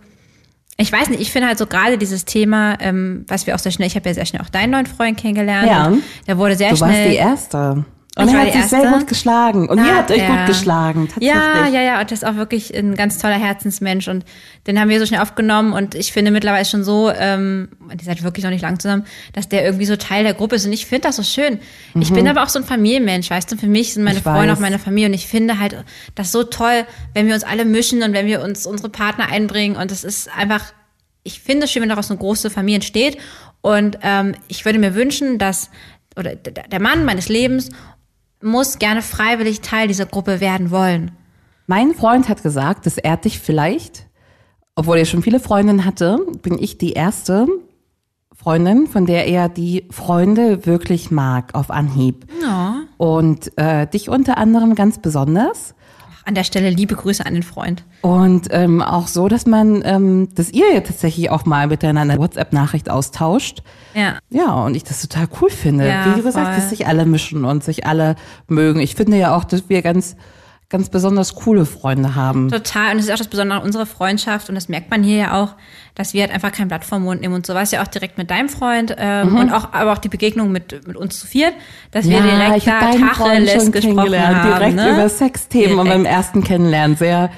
Ich 0.77 0.93
weiß 0.93 1.09
nicht, 1.09 1.21
ich 1.21 1.33
finde 1.33 1.49
halt 1.49 1.59
so 1.59 1.67
gerade 1.67 1.97
dieses 1.97 2.27
Thema, 2.27 2.77
ähm, 2.81 3.25
was 3.29 3.47
wir 3.47 3.55
auch 3.55 3.59
sehr 3.59 3.73
schnell, 3.73 3.87
ich 3.89 3.97
habe 3.97 4.09
ja 4.09 4.15
sehr 4.15 4.27
schnell 4.27 4.43
auch 4.43 4.51
deinen 4.51 4.71
neuen 4.71 4.87
Freund 4.87 5.17
kennengelernt. 5.17 5.69
Ja. 5.69 5.93
Der 6.27 6.37
wurde 6.37 6.55
sehr 6.55 6.71
Du 6.71 6.81
warst 6.81 6.93
schnell. 6.93 7.11
die 7.11 7.17
Erste. 7.17 7.85
Und 8.19 8.29
er 8.29 8.41
hat 8.47 8.53
sich 8.55 8.65
sehr 8.65 8.91
gut 8.93 9.07
geschlagen. 9.07 9.69
Und 9.69 9.79
ihr 9.79 9.87
Ja, 9.87 9.95
habt 9.97 10.11
euch 10.11 10.17
ja. 10.23 10.37
gut 10.39 10.47
geschlagen, 10.47 11.07
tatsächlich. 11.09 11.29
Ja, 11.35 11.69
ja, 11.69 11.83
ja, 11.83 12.01
und 12.01 12.11
das 12.11 12.23
ist 12.23 12.25
auch 12.27 12.37
wirklich 12.37 12.75
ein 12.75 12.95
ganz 12.95 13.19
toller 13.19 13.35
Herzensmensch 13.39 14.09
und 14.09 14.25
den 14.67 14.81
haben 14.81 14.89
wir 14.89 14.99
so 14.99 15.05
schnell 15.05 15.21
aufgenommen 15.21 15.75
und 15.75 15.95
ich 15.95 16.13
finde 16.15 16.31
mittlerweile 16.31 16.65
schon 16.65 16.83
so, 16.83 17.11
ähm, 17.11 17.69
ihr 17.93 18.03
seid 18.03 18.23
wirklich 18.23 18.43
noch 18.43 18.51
nicht 18.51 18.63
lang 18.63 18.79
zusammen, 18.81 19.05
dass 19.35 19.51
der 19.51 19.65
irgendwie 19.67 19.85
so 19.85 19.97
Teil 19.97 20.25
der 20.25 20.33
Gruppe 20.33 20.57
ist 20.57 20.65
und 20.65 20.73
ich 20.73 20.87
finde 20.87 21.09
das 21.09 21.17
so 21.17 21.23
schön. 21.23 21.59
Ich 22.01 22.11
bin 22.11 22.27
aber 22.27 22.43
auch 22.43 22.49
so 22.49 22.59
ein 22.59 22.65
Familienmensch, 22.65 23.29
weißt 23.29 23.53
du, 23.53 23.57
für 23.59 23.67
mich 23.67 23.93
sind 23.93 24.03
meine 24.03 24.15
Mhm. 24.15 24.19
Ich 24.21 24.23
Freunde 24.25 24.49
weiß. 24.49 24.57
auch 24.57 24.61
meine 24.63 24.79
Familie 24.79 25.09
und 25.09 25.15
ich 25.15 25.27
finde 25.27 25.59
halt 25.59 25.77
das 26.15 26.33
so 26.33 26.43
toll, 26.43 26.87
wenn 27.13 27.27
wir 27.27 27.35
uns 27.35 27.45
alle 27.45 27.67
mischen 27.67 28.03
und 28.03 28.15
wenn 28.15 28.27
wir 28.27 28.41
uns 28.43 28.65
unsere 28.67 28.89
Partner 28.89 29.29
einbringen 29.31 29.77
und 29.77 29.91
das 29.91 30.05
ist 30.05 30.31
einfach, 30.35 30.65
ich 31.23 31.41
finde 31.41 31.65
es 31.65 31.71
schön, 31.73 31.83
wenn 31.83 31.91
daraus 31.91 32.11
eine 32.11 32.19
große 32.19 32.49
Familie 32.49 32.77
entsteht 32.77 33.19
und 33.61 33.99
ähm, 34.03 34.35
ich 34.49 34.65
würde 34.65 34.79
mir 34.79 34.95
wünschen, 34.95 35.39
dass, 35.39 35.71
oder 36.19 36.35
der 36.35 36.81
Mann 36.81 37.05
meines 37.05 37.29
Lebens 37.29 37.69
muss 38.43 38.79
gerne 38.79 39.03
freiwillig 39.03 39.61
Teil 39.61 39.89
dieser 39.89 40.07
Gruppe 40.07 40.41
werden 40.41 40.71
wollen. 40.71 41.13
Mein 41.67 41.95
Freund 41.95 42.29
hat 42.29 42.43
gesagt, 42.43 42.87
dass 42.87 42.99
er 42.99 43.17
dich 43.17 43.39
vielleicht, 43.39 44.07
obwohl 44.75 44.99
er 44.99 45.05
schon 45.05 45.23
viele 45.23 45.41
Freundinnen 45.41 45.85
hatte, 45.85 46.19
bin 46.43 46.59
ich 46.59 46.79
die 46.79 46.93
erste 46.93 47.47
Freundin, 48.33 48.87
von 48.87 49.07
der 49.07 49.27
er 49.27 49.49
die 49.49 49.89
Freunde 49.91 50.67
wirklich 50.67 51.11
mag 51.11 51.55
auf 51.55 51.71
Anhieb. 51.71 52.27
Ja. 52.41 52.83
Und 52.97 53.51
äh, 53.57 53.87
dich 53.87 54.09
unter 54.09 54.39
anderem 54.39 54.75
ganz 54.75 54.99
besonders. 55.01 55.75
An 56.27 56.35
der 56.35 56.43
Stelle 56.43 56.71
liebe 56.71 56.97
Grüße 56.97 57.25
an 57.25 57.35
den 57.35 57.45
Freund. 57.45 57.85
Und 58.03 58.49
ähm, 58.51 58.83
auch 58.83 59.07
so, 59.07 59.29
dass 59.29 59.47
man, 59.47 59.83
ähm, 59.85 60.29
dass 60.35 60.51
ihr 60.51 60.75
ja 60.75 60.81
tatsächlich 60.81 61.31
auch 61.31 61.45
mal 61.45 61.69
miteinander 61.69 62.19
WhatsApp-Nachricht 62.19 62.91
austauscht. 62.91 63.63
Ja. 63.95 64.19
Ja, 64.29 64.53
und 64.65 64.75
ich 64.75 64.83
das 64.83 65.01
total 65.01 65.29
cool 65.41 65.51
finde. 65.51 65.87
Ja, 65.87 66.07
Wie 66.07 66.19
du 66.19 66.25
gesagt, 66.25 66.59
dass 66.59 66.71
sich 66.71 66.89
alle 66.89 67.07
mischen 67.07 67.45
und 67.45 67.63
sich 67.63 67.87
alle 67.87 68.17
mögen. 68.49 68.81
Ich 68.81 68.97
finde 68.97 69.17
ja 69.17 69.37
auch, 69.37 69.45
dass 69.45 69.69
wir 69.69 69.83
ganz, 69.83 70.17
ganz 70.69 70.89
besonders 70.89 71.37
coole 71.37 71.65
Freunde 71.65 72.17
haben. 72.17 72.51
Total. 72.51 72.91
Und 72.91 72.99
das 72.99 73.07
ist 73.07 73.13
auch 73.13 73.19
das 73.19 73.29
Besondere 73.29 73.61
an 73.61 73.65
unserer 73.65 73.87
Freundschaft. 73.87 74.49
Und 74.49 74.57
das 74.57 74.69
merkt 74.69 74.91
man 74.91 75.05
hier 75.05 75.17
ja 75.17 75.43
auch, 75.43 75.55
dass 75.95 76.13
wir 76.13 76.23
halt 76.23 76.33
einfach 76.33 76.51
kein 76.51 76.67
Blatt 76.67 76.85
vom 76.85 77.05
Mund 77.05 77.21
nehmen. 77.21 77.35
Und 77.35 77.47
so 77.47 77.55
war 77.55 77.63
es 77.63 77.71
ja 77.71 77.83
auch 77.83 77.87
direkt 77.87 78.19
mit 78.19 78.31
deinem 78.31 78.49
Freund 78.49 78.95
ähm, 78.99 79.37
und 79.37 79.53
auch, 79.53 79.73
aber 79.73 79.93
auch 79.93 79.99
die 79.99 80.09
Begegnung 80.09 80.51
mit, 80.51 80.87
mit 80.87 80.97
uns 80.97 81.21
zu 81.21 81.27
viert, 81.27 81.55
dass 81.93 82.09
wir 82.09 82.21
direkt 82.21 82.67
da 82.67 82.81
Tacheles 82.81 83.53
schon 83.53 83.73
gesprochen 83.73 83.97
kennengelernt, 83.97 84.37
haben. 84.37 84.59
direkt 84.59 84.77
ne? 84.77 84.91
über 84.91 85.09
Sexthemen 85.09 85.79
und 85.79 85.89
beim 85.89 86.05
ersten 86.05 86.43
Kennenlernen 86.43 86.97
sehr. 86.97 87.31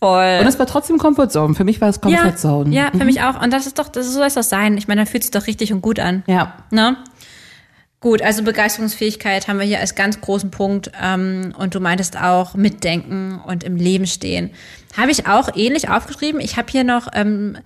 Voll. 0.00 0.38
Und 0.40 0.46
es 0.46 0.58
war 0.58 0.66
trotzdem 0.66 0.98
Comfort 0.98 1.28
Zone. 1.28 1.54
Für 1.54 1.64
mich 1.64 1.80
war 1.80 1.90
es 1.90 2.00
Comfort 2.00 2.36
Zone. 2.36 2.74
Ja, 2.74 2.90
für 2.90 3.04
mich 3.04 3.22
auch. 3.22 3.40
Und 3.40 3.52
das 3.52 3.66
ist 3.66 3.78
doch, 3.78 3.86
das 3.86 4.06
ist, 4.06 4.14
so 4.14 4.18
soll 4.18 4.26
es 4.26 4.34
doch 4.34 4.42
sein. 4.42 4.76
Ich 4.76 4.88
meine, 4.88 5.02
da 5.02 5.06
fühlt 5.06 5.22
sich 5.22 5.30
doch 5.30 5.46
richtig 5.46 5.72
und 5.72 5.80
gut 5.82 6.00
an. 6.00 6.24
Ja. 6.26 6.54
Ne? 6.70 6.96
Gut, 8.02 8.20
also 8.20 8.42
Begeisterungsfähigkeit 8.42 9.46
haben 9.46 9.60
wir 9.60 9.64
hier 9.64 9.78
als 9.78 9.94
ganz 9.94 10.20
großen 10.20 10.50
Punkt. 10.50 10.90
Ähm, 11.00 11.54
und 11.56 11.74
du 11.76 11.80
meintest 11.80 12.20
auch 12.20 12.54
mitdenken 12.54 13.40
und 13.46 13.62
im 13.62 13.76
Leben 13.76 14.06
stehen. 14.06 14.50
Habe 14.96 15.12
ich 15.12 15.28
auch 15.28 15.48
ähnlich 15.54 15.88
aufgeschrieben. 15.88 16.40
Ich 16.40 16.56
habe 16.56 16.66
hier 16.68 16.82
noch, 16.82 17.06
ähm, 17.14 17.56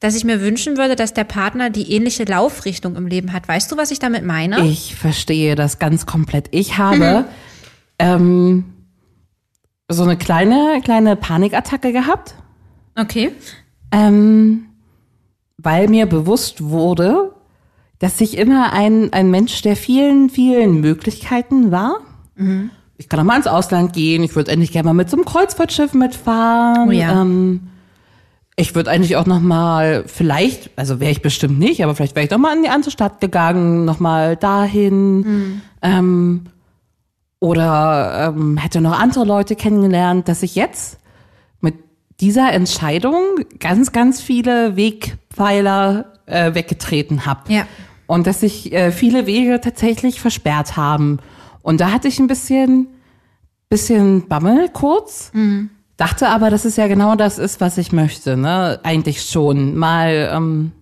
dass 0.00 0.16
ich 0.16 0.24
mir 0.24 0.40
wünschen 0.40 0.78
würde, 0.78 0.96
dass 0.96 1.12
der 1.12 1.24
Partner 1.24 1.68
die 1.68 1.92
ähnliche 1.92 2.24
Laufrichtung 2.24 2.96
im 2.96 3.06
Leben 3.06 3.34
hat. 3.34 3.46
Weißt 3.46 3.70
du, 3.70 3.76
was 3.76 3.90
ich 3.90 3.98
damit 3.98 4.24
meine? 4.24 4.66
Ich 4.66 4.94
verstehe 4.94 5.54
das 5.54 5.78
ganz 5.78 6.06
komplett. 6.06 6.48
Ich 6.50 6.78
habe 6.78 7.26
ähm, 7.98 8.64
so 9.90 10.02
eine 10.02 10.16
kleine, 10.16 10.80
kleine 10.82 11.14
Panikattacke 11.14 11.92
gehabt, 11.92 12.34
Okay. 12.96 13.32
ähm, 13.92 14.64
weil 15.58 15.88
mir 15.88 16.06
bewusst 16.06 16.64
wurde, 16.64 17.33
dass 18.04 18.20
ich 18.20 18.36
immer 18.36 18.74
ein, 18.74 19.14
ein 19.14 19.30
Mensch 19.30 19.62
der 19.62 19.76
vielen, 19.76 20.28
vielen 20.28 20.82
Möglichkeiten 20.82 21.70
war. 21.70 22.00
Ich 22.98 23.08
kann 23.08 23.18
auch 23.18 23.24
mal 23.24 23.38
ins 23.38 23.46
Ausland 23.46 23.94
gehen. 23.94 24.22
Ich 24.22 24.36
würde 24.36 24.50
endlich 24.50 24.72
gerne 24.72 24.88
mal 24.88 24.92
mit 24.92 25.08
so 25.08 25.16
einem 25.16 25.24
Kreuzfahrtschiff 25.24 25.94
mitfahren. 25.94 26.90
Oh 26.90 26.92
ja. 26.92 27.22
ähm, 27.22 27.68
ich 28.56 28.74
würde 28.74 28.90
eigentlich 28.90 29.16
auch 29.16 29.24
noch 29.24 29.40
mal 29.40 30.04
vielleicht, 30.06 30.68
also 30.76 31.00
wäre 31.00 31.12
ich 31.12 31.22
bestimmt 31.22 31.58
nicht, 31.58 31.82
aber 31.82 31.94
vielleicht 31.94 32.14
wäre 32.14 32.26
ich 32.26 32.30
noch 32.30 32.36
mal 32.36 32.54
in 32.54 32.62
die 32.62 32.68
andere 32.68 32.90
Stadt 32.90 33.22
gegangen, 33.22 33.86
noch 33.86 34.00
mal 34.00 34.36
dahin. 34.36 35.62
Ähm, 35.80 36.42
oder 37.40 38.34
ähm, 38.36 38.58
hätte 38.58 38.82
noch 38.82 39.00
andere 39.00 39.24
Leute 39.24 39.56
kennengelernt, 39.56 40.28
dass 40.28 40.42
ich 40.42 40.56
jetzt 40.56 40.98
mit 41.62 41.76
dieser 42.20 42.52
Entscheidung 42.52 43.22
ganz, 43.60 43.92
ganz 43.92 44.20
viele 44.20 44.76
Wegpfeiler 44.76 46.12
äh, 46.26 46.52
weggetreten 46.52 47.24
habe. 47.24 47.50
Ja. 47.50 47.66
Und 48.06 48.26
dass 48.26 48.40
sich 48.40 48.72
äh, 48.72 48.92
viele 48.92 49.26
Wege 49.26 49.60
tatsächlich 49.60 50.20
versperrt 50.20 50.76
haben. 50.76 51.18
Und 51.62 51.80
da 51.80 51.90
hatte 51.90 52.08
ich 52.08 52.18
ein 52.18 52.26
bisschen, 52.26 52.88
bisschen 53.68 54.28
Bammel 54.28 54.68
kurz. 54.72 55.30
Dachte 55.96 56.28
aber, 56.28 56.50
dass 56.50 56.64
es 56.64 56.76
ja 56.76 56.86
genau 56.88 57.14
das 57.14 57.38
ist, 57.38 57.60
was 57.60 57.78
ich 57.78 57.92
möchte. 57.92 58.36
Ne? 58.36 58.80
Eigentlich 58.82 59.22
schon. 59.22 59.76
Mal 59.76 60.30
ähm, 60.32 60.72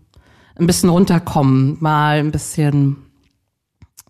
ein 0.56 0.66
bisschen 0.66 0.88
runterkommen, 0.88 1.76
mal 1.80 2.18
ein 2.18 2.30
bisschen 2.30 2.96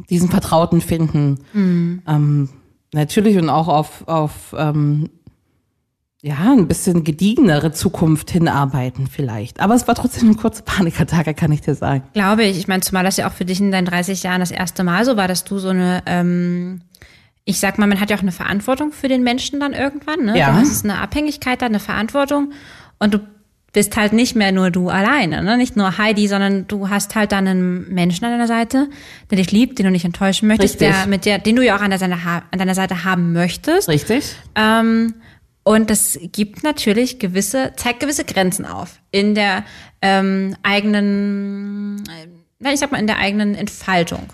diesen 0.09 0.29
Vertrauten 0.29 0.81
finden. 0.81 1.39
Ähm, 2.07 2.49
natürlich 2.93 3.37
und 3.37 3.49
auch 3.49 3.69
auf, 3.69 4.07
auf 4.09 4.55
ähm, 4.57 5.11
ja, 6.25 6.53
ein 6.53 6.69
bisschen 6.69 7.03
gediegenere 7.03 7.73
Zukunft 7.73 8.31
hinarbeiten 8.31 9.09
vielleicht. 9.09 9.59
Aber 9.59 9.75
es 9.75 9.89
war 9.89 9.97
trotzdem 9.97 10.29
eine 10.29 10.37
kurze 10.37 10.63
Panikattacke, 10.63 11.35
kann 11.35 11.51
ich 11.51 11.63
dir 11.63 11.75
sagen. 11.75 12.05
Glaube 12.15 12.45
ich. 12.45 12.59
Ich 12.59 12.69
meine, 12.69 12.81
zumal 12.81 13.03
das 13.03 13.17
ja 13.17 13.29
auch 13.29 13.33
für 13.33 13.45
dich 13.45 13.61
in 13.61 13.73
deinen 13.73 13.87
30 13.87 14.23
Jahren 14.23 14.39
das 14.39 14.53
erste 14.53 14.85
Mal 14.85 15.05
so 15.05 15.17
war, 15.17 15.27
dass 15.27 15.43
du 15.43 15.59
so 15.59 15.71
eine, 15.71 16.01
ähm, 16.07 16.83
ich 17.45 17.59
sag 17.59 17.77
mal, 17.77 17.89
man 17.89 17.99
hat 17.99 18.09
ja 18.09 18.17
auch 18.17 18.23
eine 18.23 18.31
Verantwortung 18.31 18.93
für 18.93 19.09
den 19.09 19.25
Menschen 19.25 19.59
dann 19.59 19.73
irgendwann. 19.73 20.25
Ne? 20.25 20.39
Ja. 20.39 20.53
Du 20.53 20.59
hast 20.59 20.85
eine 20.85 20.99
Abhängigkeit 20.99 21.61
da, 21.61 21.67
eine 21.67 21.81
Verantwortung 21.81 22.53
und 23.01 23.15
du 23.15 23.19
bist 23.73 23.97
halt 23.97 24.13
nicht 24.13 24.37
mehr 24.37 24.53
nur 24.53 24.71
du 24.71 24.91
alleine, 24.91 25.43
ne? 25.43 25.57
nicht 25.57 25.77
nur 25.77 25.99
Heidi, 25.99 26.29
sondern 26.29 26.69
du 26.69 26.89
hast 26.89 27.17
halt 27.17 27.33
dann 27.33 27.49
einen 27.49 27.93
Menschen 27.93 28.25
an 28.27 28.31
deiner 28.31 28.47
Seite, 28.47 28.89
der 29.31 29.39
dich 29.39 29.51
liebt, 29.51 29.79
den 29.79 29.87
du 29.87 29.91
nicht 29.91 30.05
enttäuschen 30.05 30.47
möchtest, 30.47 30.81
Richtig. 30.81 30.95
der, 30.95 31.07
mit 31.09 31.25
der, 31.25 31.39
den 31.39 31.57
du 31.57 31.65
ja 31.65 31.75
auch 31.75 31.81
an, 31.81 31.91
der 31.91 32.01
an 32.03 32.59
deiner 32.59 32.75
Seite 32.77 33.03
haben 33.05 33.33
möchtest. 33.33 33.89
Richtig? 33.89 34.37
Ähm, 34.55 35.15
und 35.65 35.91
das 35.91 36.19
gibt 36.33 36.65
natürlich 36.65 37.19
gewisse, 37.19 37.73
zeigt 37.77 38.01
gewisse 38.01 38.25
Grenzen 38.25 38.67
auf 38.67 39.01
in 39.11 39.35
der 39.35 39.65
ähm, 40.01 40.57
eigenen, 40.63 42.03
äh, 42.63 42.73
ich 42.73 42.81
sag 42.81 42.91
mal, 42.91 42.99
in 42.99 43.07
der 43.07 43.19
eigenen 43.19 43.55
Entfaltung. 43.55 44.33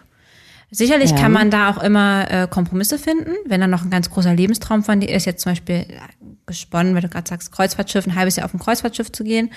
Sicherlich 0.70 1.12
Ja. 1.12 1.16
kann 1.16 1.32
man 1.32 1.50
da 1.50 1.70
auch 1.70 1.82
immer 1.82 2.30
äh, 2.30 2.46
Kompromisse 2.46 2.98
finden, 2.98 3.32
wenn 3.46 3.60
da 3.60 3.66
noch 3.66 3.84
ein 3.84 3.90
ganz 3.90 4.10
großer 4.10 4.34
Lebenstraum 4.34 4.84
von 4.84 5.00
dir 5.00 5.14
ist, 5.14 5.24
jetzt 5.24 5.42
zum 5.42 5.52
Beispiel 5.52 5.86
ja, 5.88 6.02
gesponnen, 6.44 6.94
wenn 6.94 7.02
du 7.02 7.08
gerade 7.08 7.28
sagst, 7.28 7.52
Kreuzfahrtschiff, 7.52 8.06
ein 8.06 8.14
halbes 8.14 8.36
Jahr 8.36 8.44
auf 8.44 8.52
ein 8.52 8.58
Kreuzfahrtschiff 8.60 9.10
zu 9.10 9.24
gehen, 9.24 9.50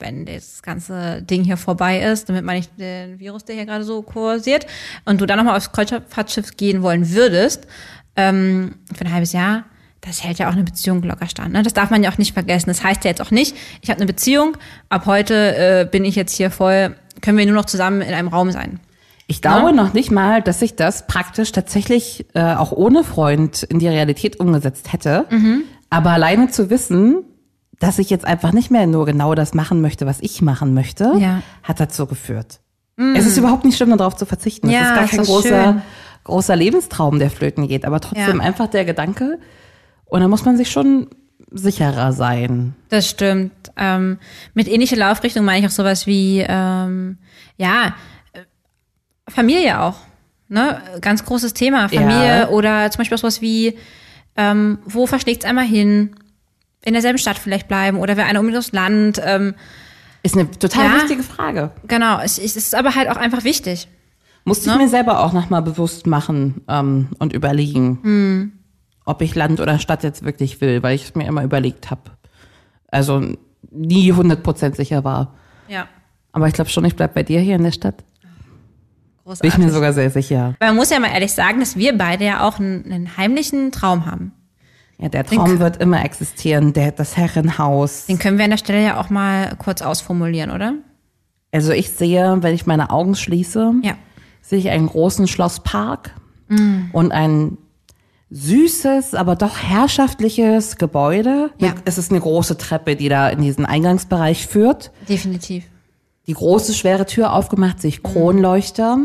wenn 0.00 0.26
das 0.26 0.62
ganze 0.62 1.22
Ding 1.22 1.44
hier 1.44 1.56
vorbei 1.56 2.00
ist, 2.02 2.28
damit 2.28 2.44
man 2.44 2.56
nicht 2.56 2.70
den 2.78 3.20
Virus, 3.20 3.44
der 3.44 3.54
hier 3.54 3.64
gerade 3.64 3.84
so 3.84 4.02
kursiert, 4.02 4.66
und 5.04 5.20
du 5.20 5.26
dann 5.26 5.38
nochmal 5.38 5.56
aufs 5.56 5.70
Kreuzfahrtschiff 5.70 6.56
gehen 6.56 6.82
wollen 6.82 7.10
würdest, 7.12 7.68
ähm, 8.16 8.74
für 8.92 9.04
ein 9.04 9.12
halbes 9.12 9.32
Jahr, 9.32 9.64
das 10.06 10.22
hält 10.22 10.38
ja 10.38 10.48
auch 10.48 10.52
eine 10.52 10.64
Beziehung 10.64 11.02
locker 11.02 11.26
stand. 11.28 11.52
Ne? 11.52 11.62
Das 11.62 11.74
darf 11.74 11.90
man 11.90 12.02
ja 12.02 12.10
auch 12.10 12.18
nicht 12.18 12.32
vergessen. 12.34 12.68
Das 12.68 12.82
heißt 12.84 13.04
ja 13.04 13.10
jetzt 13.10 13.20
auch 13.20 13.30
nicht, 13.30 13.56
ich 13.82 13.90
habe 13.90 13.98
eine 13.98 14.06
Beziehung, 14.06 14.56
ab 14.88 15.06
heute 15.06 15.34
äh, 15.56 15.88
bin 15.90 16.04
ich 16.04 16.14
jetzt 16.14 16.36
hier 16.36 16.50
voll, 16.50 16.94
können 17.20 17.38
wir 17.38 17.46
nur 17.46 17.54
noch 17.54 17.64
zusammen 17.64 18.00
in 18.02 18.14
einem 18.14 18.28
Raum 18.28 18.50
sein. 18.52 18.80
Ich 19.26 19.42
glaube 19.42 19.72
noch 19.72 19.92
nicht 19.92 20.12
mal, 20.12 20.40
dass 20.40 20.62
ich 20.62 20.76
das 20.76 21.08
praktisch 21.08 21.50
tatsächlich 21.50 22.26
äh, 22.34 22.54
auch 22.54 22.70
ohne 22.70 23.02
Freund 23.02 23.64
in 23.64 23.80
die 23.80 23.88
Realität 23.88 24.38
umgesetzt 24.38 24.92
hätte. 24.92 25.24
Aber 25.90 26.10
alleine 26.10 26.48
zu 26.48 26.70
wissen, 26.70 27.24
dass 27.80 27.98
ich 27.98 28.08
jetzt 28.08 28.24
einfach 28.24 28.52
nicht 28.52 28.70
mehr 28.70 28.86
nur 28.86 29.04
genau 29.04 29.34
das 29.34 29.52
machen 29.52 29.80
möchte, 29.80 30.06
was 30.06 30.18
ich 30.20 30.42
machen 30.42 30.74
möchte, 30.74 31.12
Ja. 31.18 31.42
hat 31.64 31.80
dazu 31.80 32.06
geführt. 32.06 32.60
Es 33.16 33.26
ist 33.26 33.36
überhaupt 33.36 33.64
nicht 33.64 33.76
schlimm, 33.76 33.94
darauf 33.98 34.14
zu 34.16 34.24
verzichten. 34.26 34.70
Ja, 34.70 34.80
es 34.80 34.86
ist 34.88 34.94
gar 34.94 35.04
ist 35.04 35.10
kein 35.10 35.18
doch 35.20 35.26
großer, 35.26 35.64
schön. 35.64 35.82
großer 36.24 36.56
Lebenstraum, 36.56 37.18
der 37.18 37.30
flöten 37.30 37.66
geht. 37.68 37.84
Aber 37.84 38.00
trotzdem 38.00 38.38
Ja. 38.38 38.42
einfach 38.44 38.68
der 38.68 38.84
Gedanke. 38.84 39.38
Und 40.06 40.20
da 40.20 40.28
muss 40.28 40.44
man 40.44 40.56
sich 40.56 40.70
schon 40.70 41.08
sicherer 41.50 42.12
sein. 42.12 42.74
Das 42.88 43.08
stimmt. 43.08 43.52
Ähm, 43.76 44.18
mit 44.54 44.68
ähnlicher 44.68 44.96
Laufrichtung 44.96 45.44
meine 45.44 45.60
ich 45.60 45.66
auch 45.66 45.74
sowas 45.74 46.06
wie, 46.06 46.44
ähm, 46.46 47.18
ja, 47.56 47.94
äh, 48.32 48.40
Familie 49.28 49.80
auch. 49.80 49.96
Ne? 50.48 50.80
Ganz 51.00 51.24
großes 51.24 51.54
Thema. 51.54 51.88
Familie 51.88 52.40
Ja. 52.40 52.48
oder 52.48 52.90
zum 52.90 52.98
Beispiel 52.98 53.16
auch 53.16 53.20
sowas 53.20 53.40
wie, 53.42 53.76
ähm, 54.36 54.78
wo 54.84 55.06
verschlägt 55.06 55.42
es 55.44 55.48
einmal 55.48 55.64
hin? 55.66 56.14
In 56.84 56.92
derselben 56.92 57.18
Stadt 57.18 57.36
vielleicht 57.38 57.66
bleiben 57.68 57.98
oder 57.98 58.16
wer 58.16 58.26
einer 58.26 58.38
unbedingt 58.40 58.58
aufs 58.60 58.72
Land. 58.72 59.20
Ähm, 59.24 59.54
Ist 60.22 60.36
eine 60.36 60.48
total 60.50 60.86
Ja. 60.86 60.96
wichtige 60.96 61.22
Frage. 61.22 61.70
genau, 61.88 62.20
es, 62.20 62.38
es 62.38 62.56
ist 62.56 62.74
aber 62.74 62.94
halt 62.94 63.08
auch 63.10 63.16
einfach 63.16 63.42
wichtig. 63.44 63.88
Musste 64.44 64.70
ich 64.70 64.76
mir 64.76 64.88
selber 64.88 65.24
auch 65.24 65.32
nochmal 65.32 65.62
bewusst 65.62 66.06
machen 66.06 66.62
ähm, 66.68 67.08
und 67.18 67.32
überlegen, 67.32 67.98
Hm. 68.02 68.52
Ob 69.06 69.22
ich 69.22 69.34
Land 69.34 69.60
oder 69.60 69.78
Stadt 69.78 70.02
jetzt 70.02 70.22
wirklich 70.24 70.60
will, 70.60 70.82
weil 70.82 70.94
ich 70.94 71.04
es 71.04 71.14
mir 71.14 71.26
immer 71.26 71.42
überlegt 71.42 71.90
habe. 71.90 72.02
Also 72.88 73.22
nie 73.70 74.12
100% 74.12 74.74
sicher 74.76 75.02
war. 75.04 75.34
Ja. 75.68 75.86
Aber 76.32 76.46
ich 76.48 76.54
glaube 76.54 76.68
schon, 76.70 76.84
ich 76.84 76.94
bleib 76.96 77.14
bei 77.14 77.22
dir 77.22 77.40
hier 77.40 77.56
in 77.56 77.62
der 77.64 77.72
Stadt. 77.72 77.96
Bin 77.96 78.04
Großartig. 79.24 79.52
ich 79.54 79.58
mir 79.58 79.70
sogar 79.72 79.92
sehr 79.92 80.10
sicher. 80.10 80.54
Man 80.60 80.76
muss 80.76 80.90
ja 80.90 81.00
mal 81.00 81.08
ehrlich 81.10 81.32
sagen, 81.32 81.58
dass 81.60 81.76
wir 81.76 81.96
beide 81.96 82.24
ja 82.26 82.46
auch 82.46 82.58
einen, 82.60 82.84
einen 82.92 83.16
heimlichen 83.16 83.72
Traum 83.72 84.06
haben. 84.06 84.32
Ja, 84.98 85.08
der 85.08 85.24
Traum 85.24 85.58
wird 85.58 85.76
immer 85.78 86.04
existieren, 86.04 86.72
der, 86.72 86.92
das 86.92 87.16
Herrenhaus. 87.16 88.06
Den 88.06 88.18
können 88.18 88.38
wir 88.38 88.44
an 88.44 88.50
der 88.50 88.56
Stelle 88.58 88.82
ja 88.84 89.00
auch 89.00 89.10
mal 89.10 89.54
kurz 89.56 89.82
ausformulieren, 89.82 90.50
oder? 90.50 90.74
Also 91.52 91.72
ich 91.72 91.90
sehe, 91.90 92.38
wenn 92.40 92.54
ich 92.54 92.66
meine 92.66 92.90
Augen 92.90 93.14
schließe, 93.14 93.74
Ja. 93.82 93.94
sehe 94.42 94.58
ich 94.58 94.70
einen 94.70 94.86
großen 94.86 95.26
Schlosspark 95.28 96.12
und 96.92 97.12
ein 97.12 97.58
süßes, 98.30 99.14
aber 99.14 99.36
doch 99.36 99.56
herrschaftliches 99.58 100.76
Gebäude. 100.76 101.50
Ja. 101.58 101.74
Es 101.84 101.96
ist 101.98 102.10
eine 102.10 102.20
große 102.20 102.58
Treppe, 102.58 102.96
die 102.96 103.08
da 103.08 103.28
in 103.28 103.40
diesen 103.40 103.64
Eingangsbereich 103.66 104.46
führt. 104.46 104.90
Definitiv. 105.08 105.64
Die 106.26 106.32
große, 106.34 106.74
schwere 106.74 107.06
Tür 107.06 107.32
aufgemacht, 107.32 107.80
sehe 107.80 107.88
ich 107.90 108.02
Kronleuchter, 108.02 108.98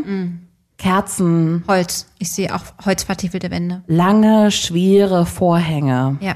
Kerzen, 0.76 1.62
Holz. 1.68 2.08
Ich 2.18 2.32
sehe 2.32 2.52
auch 2.52 2.62
holzvertiefelte 2.84 3.50
Wände. 3.52 3.84
lange, 3.86 4.50
schwere 4.50 5.24
Vorhänge, 5.26 6.16
Ja. 6.20 6.34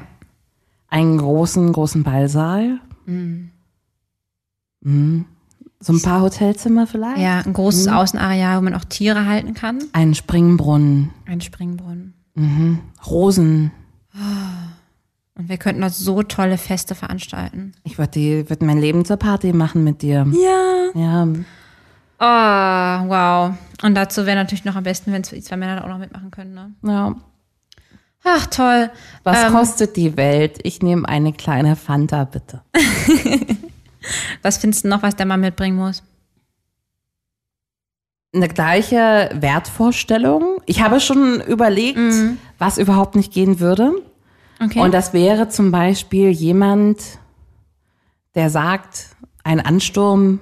einen 0.88 1.08
einen 1.10 1.18
großen, 1.18 1.72
großen 1.72 2.04
Ballsaal. 2.04 2.78
Mhm. 3.06 3.50
So 5.80 5.92
ein 5.92 6.00
paar 6.02 6.20
Hotelzimmer 6.22 6.86
vielleicht? 6.86 7.18
Ja, 7.18 7.40
ein 7.40 7.52
großes 7.52 7.88
Außenareal, 7.88 8.58
wo 8.58 8.62
man 8.62 8.74
auch 8.74 8.84
Tiere 8.84 9.26
halten 9.26 9.54
kann. 9.54 9.82
Ein 9.92 10.14
Springbrunnen, 10.14 11.10
Ein 11.26 11.40
Springbrunnen. 11.40 12.14
Rosen. 13.06 13.70
Und 15.34 15.48
wir 15.48 15.58
könnten 15.58 15.80
dort 15.82 15.94
so 15.94 16.22
tolle 16.22 16.58
Feste 16.58 16.94
veranstalten. 16.94 17.72
Ich 17.84 17.98
würde 17.98 18.48
würd 18.48 18.62
mein 18.62 18.78
Leben 18.78 19.04
zur 19.04 19.16
Party 19.16 19.52
machen 19.52 19.84
mit 19.84 20.02
dir. 20.02 20.26
Ja. 20.32 20.90
Ja, 20.94 21.26
Oh, 22.18 22.24
wow. 23.08 23.54
Und 23.82 23.94
dazu 23.94 24.24
wäre 24.24 24.36
natürlich 24.36 24.64
noch 24.64 24.74
am 24.76 24.84
besten, 24.84 25.12
wenn 25.12 25.20
die 25.20 25.42
zwei 25.42 25.56
Männer 25.58 25.76
da 25.76 25.84
auch 25.84 25.88
noch 25.88 25.98
mitmachen 25.98 26.30
können. 26.30 26.54
Ne? 26.54 26.72
ja. 26.82 27.14
Ach, 28.24 28.46
toll. 28.46 28.90
Was 29.22 29.44
Ähm, 29.44 29.52
kostet 29.52 29.96
die 29.96 30.16
Welt? 30.16 30.58
Ich 30.64 30.82
nehme 30.82 31.06
eine 31.08 31.32
kleine 31.32 31.76
Fanta, 31.76 32.24
bitte. 32.24 32.62
Was 34.42 34.56
findest 34.58 34.84
du 34.84 34.88
noch, 34.88 35.02
was 35.02 35.14
der 35.16 35.26
Mann 35.26 35.40
mitbringen 35.40 35.76
muss? 35.76 36.02
Eine 38.36 38.48
gleiche 38.48 39.30
Wertvorstellung. 39.34 40.58
Ich 40.66 40.82
habe 40.82 41.00
schon 41.00 41.40
überlegt, 41.40 41.98
was 42.58 42.76
überhaupt 42.78 43.16
nicht 43.16 43.32
gehen 43.32 43.58
würde. 43.60 43.92
Okay. 44.62 44.80
Und 44.80 44.92
das 44.92 45.12
wäre 45.12 45.48
zum 45.48 45.70
Beispiel 45.70 46.30
jemand, 46.30 46.98
der 48.34 48.50
sagt, 48.50 49.06
ein 49.42 49.60
Ansturm 49.60 50.40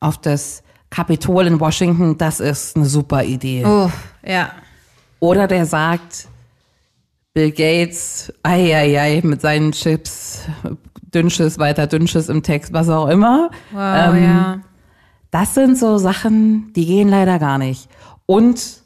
auf 0.00 0.18
das 0.18 0.62
Kapitol 0.90 1.46
in 1.46 1.60
Washington, 1.60 2.18
das 2.18 2.40
ist 2.40 2.76
eine 2.76 2.86
super 2.86 3.24
Idee. 3.24 3.64
oh, 3.64 3.90
ja. 4.26 4.50
Oder 5.20 5.46
der 5.46 5.64
sagt, 5.66 6.26
Bill 7.34 7.50
Gates, 7.52 8.32
ei, 8.42 8.74
ei, 8.76 9.00
ei, 9.00 9.20
mit 9.24 9.40
seinen 9.40 9.72
Chips, 9.72 10.40
Dünnsches, 11.14 11.58
weiter 11.58 11.86
Dünnsches 11.86 12.28
im 12.28 12.42
Text, 12.42 12.72
was 12.72 12.88
auch 12.88 13.08
immer. 13.08 13.50
Wow, 13.70 14.14
Ähm, 14.14 14.24
ja. 14.24 14.60
Das 15.32 15.54
sind 15.54 15.76
so 15.76 15.98
Sachen, 15.98 16.72
die 16.74 16.86
gehen 16.86 17.08
leider 17.08 17.40
gar 17.40 17.58
nicht. 17.58 17.88
Und 18.26 18.82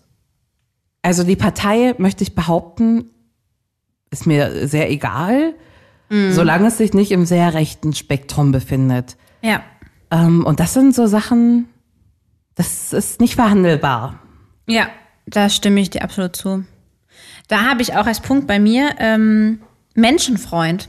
also 1.03 1.25
die 1.25 1.37
Partei, 1.37 1.95
möchte 1.99 2.23
ich 2.23 2.35
behaupten, 2.35 3.11
ist 4.11 4.27
mir 4.27 4.67
sehr 4.67 4.91
egal, 4.91 5.55
solange 6.09 6.69
es 6.69 6.79
sich 6.79 6.95
nicht 6.95 7.11
im 7.11 7.27
sehr 7.27 7.53
rechten 7.53 7.93
Spektrum 7.93 8.53
befindet. 8.53 9.17
Ja. 9.43 9.63
Ähm, 10.13 10.47
und 10.47 10.61
das 10.61 10.73
sind 10.73 10.95
so 10.95 11.09
Sachen, 11.09 11.69
das 12.55 12.93
ist 12.93 13.21
nicht 13.21 13.35
verhandelbar. 13.35 14.21
Ja, 14.69 14.89
da 15.27 15.49
stimme 15.49 15.81
ich 15.81 15.91
dir 15.91 16.03
absolut 16.03 16.37
zu. 16.37 16.65
Da 17.49 17.69
habe 17.69 17.83
ich 17.83 17.95
auch 17.95 18.07
als 18.07 18.21
Punkt 18.21 18.47
bei 18.47 18.61
mir 18.61 18.95
ähm, 18.99 19.63
Menschenfreund. 19.95 20.89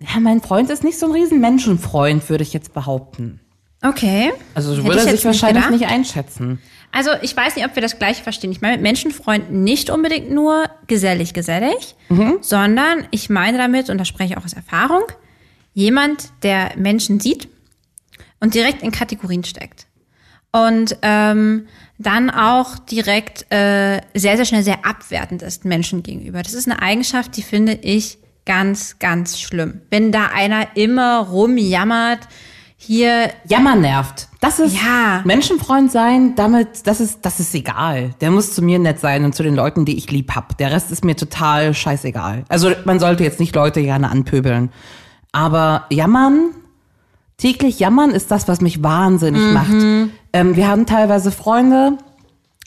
Ja, 0.00 0.18
mein 0.18 0.40
Freund 0.40 0.70
ist 0.70 0.82
nicht 0.82 0.98
so 0.98 1.06
ein 1.06 1.12
riesen 1.12 1.40
Menschenfreund, 1.40 2.28
würde 2.28 2.42
ich 2.42 2.52
jetzt 2.52 2.74
behaupten. 2.74 3.38
Okay. 3.82 4.32
Also 4.54 4.72
Hätte 4.72 4.84
würde 4.84 5.00
ich 5.00 5.06
er 5.06 5.12
sich 5.12 5.24
wahrscheinlich 5.24 5.64
gedacht. 5.64 5.80
nicht 5.80 5.90
einschätzen. 5.90 6.60
Also 6.92 7.10
ich 7.22 7.36
weiß 7.36 7.56
nicht, 7.56 7.64
ob 7.64 7.74
wir 7.76 7.82
das 7.82 7.98
gleiche 7.98 8.22
verstehen. 8.22 8.50
Ich 8.50 8.60
meine 8.60 8.74
mit 8.74 8.82
Menschenfreund 8.82 9.52
nicht 9.52 9.90
unbedingt 9.90 10.30
nur 10.30 10.64
gesellig, 10.86 11.34
gesellig, 11.34 11.94
sondern 12.40 13.06
ich 13.12 13.30
meine 13.30 13.58
damit, 13.58 13.90
und 13.90 13.98
da 13.98 14.04
spreche 14.04 14.32
ich 14.32 14.38
auch 14.38 14.44
aus 14.44 14.54
Erfahrung, 14.54 15.02
jemand, 15.72 16.30
der 16.42 16.72
Menschen 16.76 17.20
sieht 17.20 17.48
und 18.40 18.54
direkt 18.54 18.82
in 18.82 18.90
Kategorien 18.90 19.44
steckt. 19.44 19.86
Und 20.52 20.96
ähm, 21.02 21.68
dann 21.98 22.28
auch 22.28 22.78
direkt 22.78 23.46
äh, 23.52 24.00
sehr, 24.14 24.36
sehr 24.36 24.44
schnell 24.44 24.64
sehr 24.64 24.84
abwertend 24.84 25.42
ist 25.42 25.64
Menschen 25.64 26.02
gegenüber. 26.02 26.42
Das 26.42 26.54
ist 26.54 26.68
eine 26.68 26.82
Eigenschaft, 26.82 27.36
die 27.36 27.42
finde 27.42 27.74
ich 27.74 28.18
ganz, 28.46 28.98
ganz 28.98 29.38
schlimm. 29.38 29.82
Wenn 29.90 30.10
da 30.10 30.26
einer 30.34 30.76
immer 30.76 31.20
rumjammert, 31.20 32.26
hier 32.82 33.30
Jammern 33.46 33.82
nervt. 33.82 34.28
Das 34.40 34.58
ist 34.58 34.74
Ja. 34.74 35.20
Menschenfreund 35.24 35.92
sein, 35.92 36.34
damit, 36.34 36.86
das 36.86 36.98
ist, 37.00 37.18
das 37.26 37.38
ist 37.38 37.54
egal. 37.54 38.14
Der 38.22 38.30
muss 38.30 38.54
zu 38.54 38.62
mir 38.62 38.78
nett 38.78 38.98
sein 38.98 39.24
und 39.26 39.34
zu 39.34 39.42
den 39.42 39.54
Leuten, 39.54 39.84
die 39.84 39.98
ich 39.98 40.10
lieb 40.10 40.34
hab. 40.34 40.56
Der 40.56 40.70
Rest 40.72 40.90
ist 40.90 41.04
mir 41.04 41.14
total 41.14 41.74
scheißegal. 41.74 42.44
Also 42.48 42.72
man 42.86 42.98
sollte 42.98 43.22
jetzt 43.22 43.38
nicht 43.38 43.54
Leute 43.54 43.82
gerne 43.82 44.10
anpöbeln. 44.10 44.70
Aber 45.30 45.84
jammern, 45.90 46.52
täglich 47.36 47.78
jammern 47.80 48.12
ist 48.12 48.30
das, 48.30 48.48
was 48.48 48.62
mich 48.62 48.82
wahnsinnig 48.82 49.52
macht. 49.52 50.10
Ähm, 50.32 50.56
wir 50.56 50.66
haben 50.66 50.86
teilweise 50.86 51.30
Freunde 51.32 51.98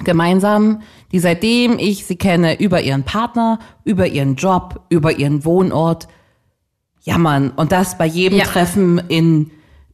gemeinsam, 0.03 0.81
die 1.11 1.19
seitdem 1.19 1.79
ich 1.79 2.05
sie 2.05 2.17
kenne, 2.17 2.59
über 2.59 2.81
ihren 2.81 3.03
Partner, 3.03 3.57
über 3.83 4.05
ihren 4.07 4.35
Job, 4.35 4.81
über 4.89 5.17
ihren 5.17 5.43
Wohnort 5.43 6.07
jammern. 7.01 7.49
Und 7.55 7.71
das 7.71 7.97
bei 7.97 8.05
jedem 8.05 8.37
Ja. 8.39 8.45
Treffen 8.45 8.99
in 9.07 9.49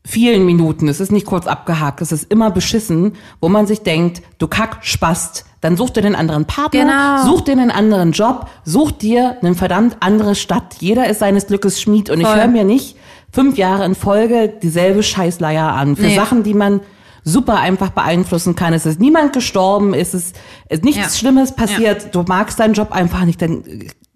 vielen 0.10 0.46
Minuten. 0.46 0.88
Es 0.88 1.00
ist 1.00 1.12
nicht 1.12 1.26
kurz 1.26 1.48
abgehakt, 1.48 2.02
es 2.02 2.12
ist 2.12 2.32
immer 2.32 2.52
beschissen, 2.52 3.14
wo 3.42 3.50
man 3.50 3.68
sich 3.68 3.82
denkt, 3.82 4.22
du 4.40 4.48
kack 4.48 4.80
spast. 4.82 5.46
Dann 5.62 5.76
such 5.76 5.90
dir 5.90 6.02
den 6.02 6.16
anderen 6.16 6.46
Partner, 6.46 6.80
Genau. 7.22 7.32
such 7.32 7.42
dir 7.42 7.52
einen 7.52 7.70
anderen 7.72 8.14
Job, 8.14 8.48
such 8.64 8.92
dir 8.94 9.38
eine 9.42 9.56
verdammt 9.56 9.98
andere 10.00 10.36
Stadt. 10.36 10.76
Jeder 10.80 11.08
ist 11.10 11.20
seines 11.20 11.48
Glückes 11.48 11.82
Schmied 11.82 12.10
und 12.10 12.22
ich 12.22 12.26
Voll. 12.28 12.38
höre 12.38 12.48
mir 12.48 12.64
nicht 12.64 12.96
fünf 13.32 13.58
Jahre 13.58 13.84
in 13.86 13.94
Folge 13.94 14.48
dieselbe 14.62 15.04
Scheißleier 15.04 15.74
an. 15.74 15.96
Für 15.98 16.04
Nee. 16.04 16.16
Sachen, 16.16 16.44
die 16.44 16.54
man 16.54 16.80
super 17.26 17.60
einfach 17.60 17.90
beeinflussen 17.90 18.56
kann. 18.56 18.74
Es 18.74 18.86
ist 18.86 19.00
niemand 19.02 19.34
gestorben, 19.34 19.94
es 19.94 20.14
ist, 20.14 20.36
es 20.70 20.78
ist 20.80 20.86
nichts 20.86 21.02
Ja. 21.02 21.10
Schlimmes 21.10 21.54
passiert. 21.54 22.16
Du 22.16 22.24
magst 22.26 22.60
deinen 22.60 22.74
Job 22.74 22.94
einfach 22.94 23.26
nicht, 23.26 23.42
dann 23.42 23.62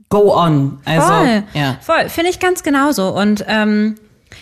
go 0.09 0.33
on. 0.33 0.79
Also, 0.85 1.07
Voll, 1.07 1.43
ja. 1.53 1.75
voll, 1.81 2.07
finde 2.07 2.29
ich 2.31 2.39
ganz 2.39 2.63
genauso. 2.63 3.09
Und 3.09 3.43
ähm, 3.49 3.95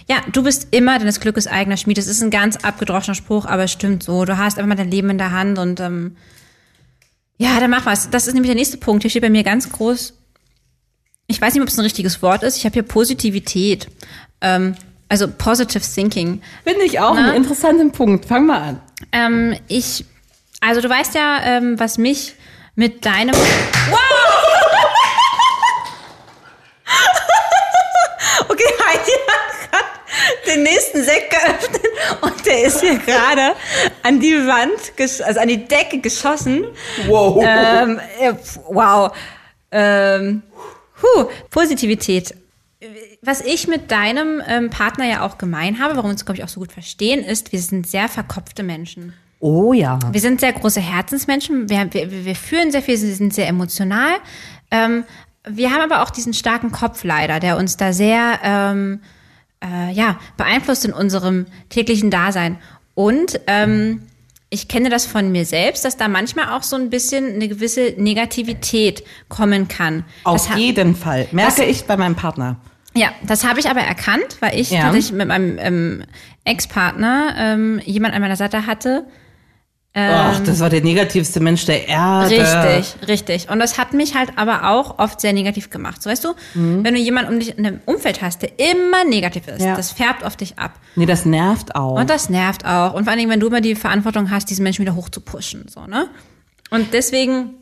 ja, 0.10 0.18
du 0.32 0.44
bist 0.44 0.68
immer 0.72 0.98
deines 1.00 1.20
Glückes 1.20 1.48
eigener 1.48 1.78
Schmied. 1.78 1.98
Das 1.98 2.08
ist 2.08 2.22
ein 2.22 2.32
ganz 2.32 2.58
abgedroschener 2.58 3.16
Spruch, 3.16 3.46
aber 3.46 3.64
es 3.64 3.72
stimmt 3.72 4.04
so. 4.04 4.26
Du 4.26 4.38
hast 4.38 4.58
einfach 4.58 4.68
mal 4.70 4.76
dein 4.76 4.92
Leben 4.92 5.10
in 5.10 5.18
der 5.18 5.32
Hand 5.32 5.58
und 5.58 5.80
ähm, 5.80 6.18
ja, 7.38 7.60
dann 7.60 7.72
mach 7.72 7.86
was. 7.86 8.10
Das 8.10 8.28
ist 8.28 8.34
nämlich 8.34 8.50
der 8.50 8.56
nächste 8.56 8.78
Punkt. 8.78 9.04
Hier 9.04 9.10
steht 9.10 9.24
bei 9.24 9.30
mir 9.30 9.44
ganz 9.44 9.72
groß. 9.72 10.14
Ich 11.28 11.42
weiß 11.42 11.54
nicht, 11.54 11.64
ob 11.64 11.70
es 11.70 11.78
ein 11.78 11.84
richtiges 11.84 12.22
Wort 12.22 12.44
ist. 12.44 12.58
Ich 12.58 12.66
habe 12.66 12.74
hier 12.74 12.84
Positivität. 12.84 13.88
Ähm, 14.42 14.76
also 15.10 15.28
positive 15.28 15.84
thinking. 15.84 16.42
Finde 16.64 16.84
ich 16.84 17.00
auch 17.00 17.16
einen 17.16 17.36
interessanten 17.36 17.92
Punkt. 17.92 18.26
Fang 18.26 18.46
mal 18.46 18.62
an. 18.62 18.82
Ähm, 19.12 19.58
ich, 19.68 20.06
also 20.62 20.82
du 20.82 20.90
weißt 20.90 21.16
ja, 21.16 21.42
ähm, 21.44 21.80
was 21.80 21.98
mich 21.98 22.36
mit 22.76 23.06
deinem. 23.06 23.36
Wow! 23.36 24.00
okay, 28.50 28.74
Heidi 28.88 29.12
hat 29.28 29.52
gerade 29.72 29.86
den 30.54 30.64
nächsten 30.64 31.04
Sekt 31.04 31.30
geöffnet 31.32 31.82
und 32.22 32.46
der 32.46 32.64
ist 32.64 32.82
hier 32.82 32.98
gerade 33.00 33.54
an 34.04 34.20
die 34.20 34.36
Wand, 34.36 34.94
also 35.26 35.40
an 35.40 35.48
die 35.48 35.66
Decke 35.66 36.00
geschossen. 36.00 36.66
Wow. 37.08 37.44
Ähm, 37.46 38.00
äh, 38.20 38.34
wow. 38.70 39.12
Ähm, 39.72 40.44
huh, 41.02 41.26
Positivität. 41.50 42.36
Was 43.22 43.42
ich 43.42 43.68
mit 43.68 43.92
deinem 43.92 44.42
ähm, 44.48 44.70
Partner 44.70 45.08
ja 45.08 45.22
auch 45.26 45.38
gemein 45.38 45.80
habe, 45.80 45.96
warum 45.96 46.10
wir 46.10 46.14
uns, 46.14 46.26
glaube 46.26 46.40
ich, 46.40 46.44
auch 46.44 46.50
so 46.50 46.60
gut 46.60 46.72
verstehen, 46.72 47.24
ist, 47.24 47.52
wir 47.52 47.60
sind 47.60 47.88
sehr 47.88 48.10
verkopfte 48.10 48.64
Menschen. 48.64 49.14
Oh 49.40 49.74
ja. 49.74 50.00
Wir 50.12 50.22
sind 50.22 50.40
sehr 50.40 50.54
große 50.54 50.82
Herzensmenschen. 50.82 51.70
Wir, 51.70 51.94
wir, 51.94 52.26
wir 52.26 52.36
fühlen 52.36 52.72
sehr 52.72 52.82
viel, 52.82 53.00
wir 53.00 53.16
sind 53.16 53.34
sehr 53.34 53.48
emotional. 53.48 54.14
Ähm, 54.72 55.04
wir 55.48 55.72
haben 55.72 55.82
aber 55.82 56.04
auch 56.04 56.12
diesen 56.12 56.34
starken 56.34 56.72
Kopf 56.72 57.04
leider, 57.04 57.40
der 57.40 57.58
uns 57.58 57.78
da 57.78 57.94
sehr 57.94 58.40
ähm, 58.44 59.02
äh, 59.64 59.92
ja, 59.92 60.20
beeinflusst 60.38 60.86
in 60.86 60.94
unserem 60.94 61.46
täglichen 61.70 62.10
Dasein. 62.10 62.58
Und 62.96 63.40
ähm, 63.48 64.04
ich 64.50 64.68
kenne 64.68 64.90
das 64.90 65.06
von 65.06 65.32
mir 65.32 65.46
selbst, 65.46 65.86
dass 65.86 65.96
da 65.98 66.08
manchmal 66.08 66.50
auch 66.58 66.64
so 66.64 66.76
ein 66.76 66.90
bisschen 66.90 67.36
eine 67.36 67.48
gewisse 67.48 67.94
Negativität 67.98 69.04
kommen 69.30 69.68
kann. 69.68 70.04
Auf 70.24 70.48
Das 70.48 70.58
jeden 70.58 70.96
Fall. 70.96 71.28
Merke 71.32 71.64
ich 71.64 71.86
bei 71.86 71.96
meinem 71.98 72.16
Partner. 72.16 72.58
ja, 72.94 73.10
das 73.26 73.46
habe 73.48 73.60
ich 73.62 73.70
aber 73.70 73.80
erkannt, 73.82 74.38
weil 74.42 74.60
ich 74.60 74.72
Ja. 74.72 74.82
tatsächlich 74.84 75.14
mit 75.14 75.28
meinem 75.28 75.58
ähm, 75.60 76.04
Ex-Partner 76.44 77.36
ähm, 77.38 77.80
jemand 77.86 78.14
an 78.14 78.22
meiner 78.22 78.36
Seite 78.36 78.66
hatte, 78.68 79.06
Ach, 79.94 80.40
das 80.42 80.62
war 80.62 80.70
der 80.70 80.82
negativste 80.82 81.42
Mensch 81.42 81.66
der 81.66 81.86
Erde. 81.88 82.30
Richtig, 82.30 82.96
richtig. 83.10 83.50
Und 83.50 83.60
das 83.60 83.78
hat 83.78 83.92
mich 83.92 84.16
halt 84.16 84.38
aber 84.38 84.70
auch 84.70 85.00
oft 85.00 85.20
sehr 85.20 85.34
negativ 85.34 85.70
gemacht. 85.70 86.02
So 86.02 86.10
weißt 86.10 86.24
du, 86.24 86.34
wenn 86.54 86.94
du 86.94 86.98
jemanden 87.00 87.34
um 87.34 87.40
dich 87.40 87.58
in 87.58 87.66
einem 87.66 87.82
Umfeld 87.86 88.22
hast, 88.22 88.42
der 88.42 88.52
immer 88.58 89.04
negativ 89.04 89.48
ist, 89.48 89.62
Ja. 89.62 89.76
das 89.76 89.92
färbt 89.92 90.24
auf 90.24 90.38
dich 90.38 90.58
ab. 90.58 90.80
Nee, 90.96 91.06
das 91.06 91.26
nervt 91.26 91.76
auch. 91.76 92.00
Und 92.00 92.10
das 92.10 92.30
nervt 92.30 92.66
auch. 92.66 92.94
Und 92.94 93.04
vor 93.04 93.12
allen 93.12 93.20
Dingen, 93.20 93.32
wenn 93.32 93.42
du 93.42 93.48
immer 93.48 93.60
die 93.60 93.76
Verantwortung 93.76 94.32
hast, 94.32 94.50
diesen 94.50 94.64
Menschen 94.64 94.82
wieder 94.86 94.96
hoch 94.96 95.10
zu 95.10 95.20
pushen. 95.20 95.68
So, 95.68 95.86
ne? 95.86 96.08
Und 96.70 96.94
deswegen 96.94 97.56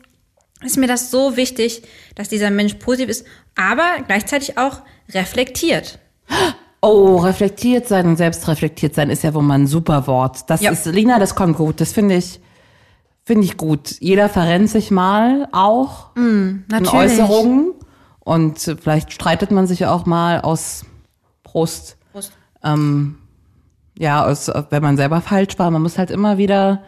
ist 0.64 0.76
mir 0.76 0.86
das 0.86 1.10
so 1.10 1.36
wichtig, 1.36 1.82
dass 2.14 2.28
dieser 2.28 2.50
Mensch 2.50 2.74
positiv 2.74 3.08
ist, 3.08 3.26
aber 3.56 3.96
gleichzeitig 4.06 4.56
auch 4.56 4.82
reflektiert. 5.12 5.98
oh, 6.82 7.16
reflektiert 7.18 7.86
sein 7.88 8.06
und 8.06 8.16
selbst 8.16 8.46
reflektiert 8.48 8.94
sein 8.94 9.10
ist 9.10 9.22
ja 9.22 9.34
wohl 9.34 9.42
mal 9.42 9.54
ein 9.58 9.66
super 9.66 10.06
Wort. 10.06 10.48
Das 10.48 10.60
Ja. 10.62 10.70
ist, 10.70 10.86
Lina, 10.86 11.18
das 11.18 11.34
kommt 11.34 11.56
gut. 11.56 11.80
Das 11.80 11.92
finde 11.92 12.16
ich, 12.16 12.40
finde 13.24 13.44
ich 13.44 13.56
gut. 13.56 13.96
Jeder 14.00 14.28
verrennt 14.28 14.70
sich 14.70 14.90
mal 14.90 15.48
auch 15.52 16.14
in 16.16 16.64
Natürlich. 16.68 16.94
Äußerungen. 16.94 17.72
Und 18.20 18.58
vielleicht 18.80 19.12
streitet 19.12 19.50
man 19.50 19.66
sich 19.66 19.86
auch 19.86 20.06
mal 20.06 20.40
aus 20.40 20.84
Brust. 21.42 21.96
Prost. 22.12 22.32
ja, 23.98 24.30
es, 24.30 24.50
wenn 24.70 24.82
man 24.82 24.96
selber 24.96 25.20
falsch 25.20 25.58
war, 25.58 25.70
man 25.70 25.82
muss 25.82 25.98
halt 25.98 26.10
immer 26.10 26.38
wieder 26.38 26.82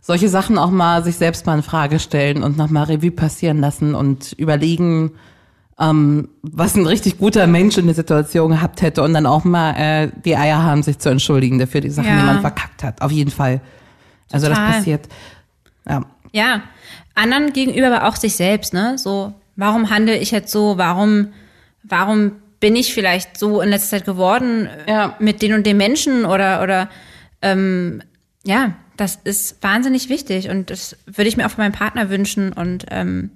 solche 0.00 0.28
Sachen 0.28 0.56
auch 0.58 0.70
mal 0.70 1.02
sich 1.02 1.16
selbst 1.16 1.46
mal 1.46 1.56
in 1.56 1.62
Frage 1.62 1.98
stellen 1.98 2.42
und 2.42 2.56
nochmal 2.56 2.84
Revue 2.84 3.10
passieren 3.10 3.58
lassen 3.60 3.94
und 3.94 4.32
überlegen, 4.34 5.12
ähm, 5.78 6.28
was 6.42 6.74
ein 6.74 6.86
richtig 6.86 7.18
guter 7.18 7.46
Mensch 7.46 7.76
in 7.78 7.86
der 7.86 7.94
Situation 7.94 8.50
gehabt 8.50 8.80
hätte 8.82 9.02
und 9.02 9.12
dann 9.14 9.26
auch 9.26 9.44
mal 9.44 9.72
äh, 9.76 10.10
die 10.24 10.36
Eier 10.36 10.62
haben, 10.62 10.82
sich 10.82 10.98
zu 10.98 11.08
entschuldigen 11.10 11.58
dafür 11.58 11.80
die 11.82 11.90
Sachen, 11.90 12.08
Ja. 12.08 12.18
die 12.20 12.24
man 12.26 12.40
verkackt 12.40 12.82
hat. 12.82 13.02
Auf 13.02 13.12
jeden 13.12 13.30
Fall. 13.30 13.60
Also 14.32 14.48
Total. 14.48 14.66
das 14.66 14.76
passiert. 14.76 15.08
Ja. 15.88 16.02
Ja, 16.32 16.62
anderen 17.14 17.52
gegenüber, 17.52 17.86
aber 17.88 18.08
auch 18.08 18.16
sich 18.16 18.34
selbst, 18.36 18.74
ne? 18.74 18.98
So, 18.98 19.32
warum 19.56 19.90
handle 19.90 20.16
ich 20.18 20.30
jetzt 20.32 20.50
so? 20.52 20.76
Warum, 20.76 21.28
warum 21.82 22.32
bin 22.60 22.74
ich 22.76 22.92
vielleicht 22.94 23.38
so 23.38 23.60
in 23.60 23.68
letzter 23.70 23.98
Zeit 23.98 24.04
geworden 24.06 24.66
äh, 24.86 24.90
Ja. 24.90 25.16
mit 25.18 25.40
den 25.42 25.54
und 25.54 25.66
den 25.66 25.76
Menschen 25.76 26.24
oder 26.24 26.62
oder 26.62 26.88
ähm, 27.42 28.02
ja, 28.44 28.72
das 28.96 29.18
ist 29.24 29.62
wahnsinnig 29.62 30.08
wichtig 30.08 30.48
und 30.48 30.70
das 30.70 30.96
würde 31.06 31.28
ich 31.28 31.36
mir 31.36 31.46
auch 31.46 31.50
von 31.50 31.64
meinem 31.64 31.72
Partner 31.72 32.08
wünschen 32.10 32.52
und 32.52 32.86
ähm, 32.90 33.30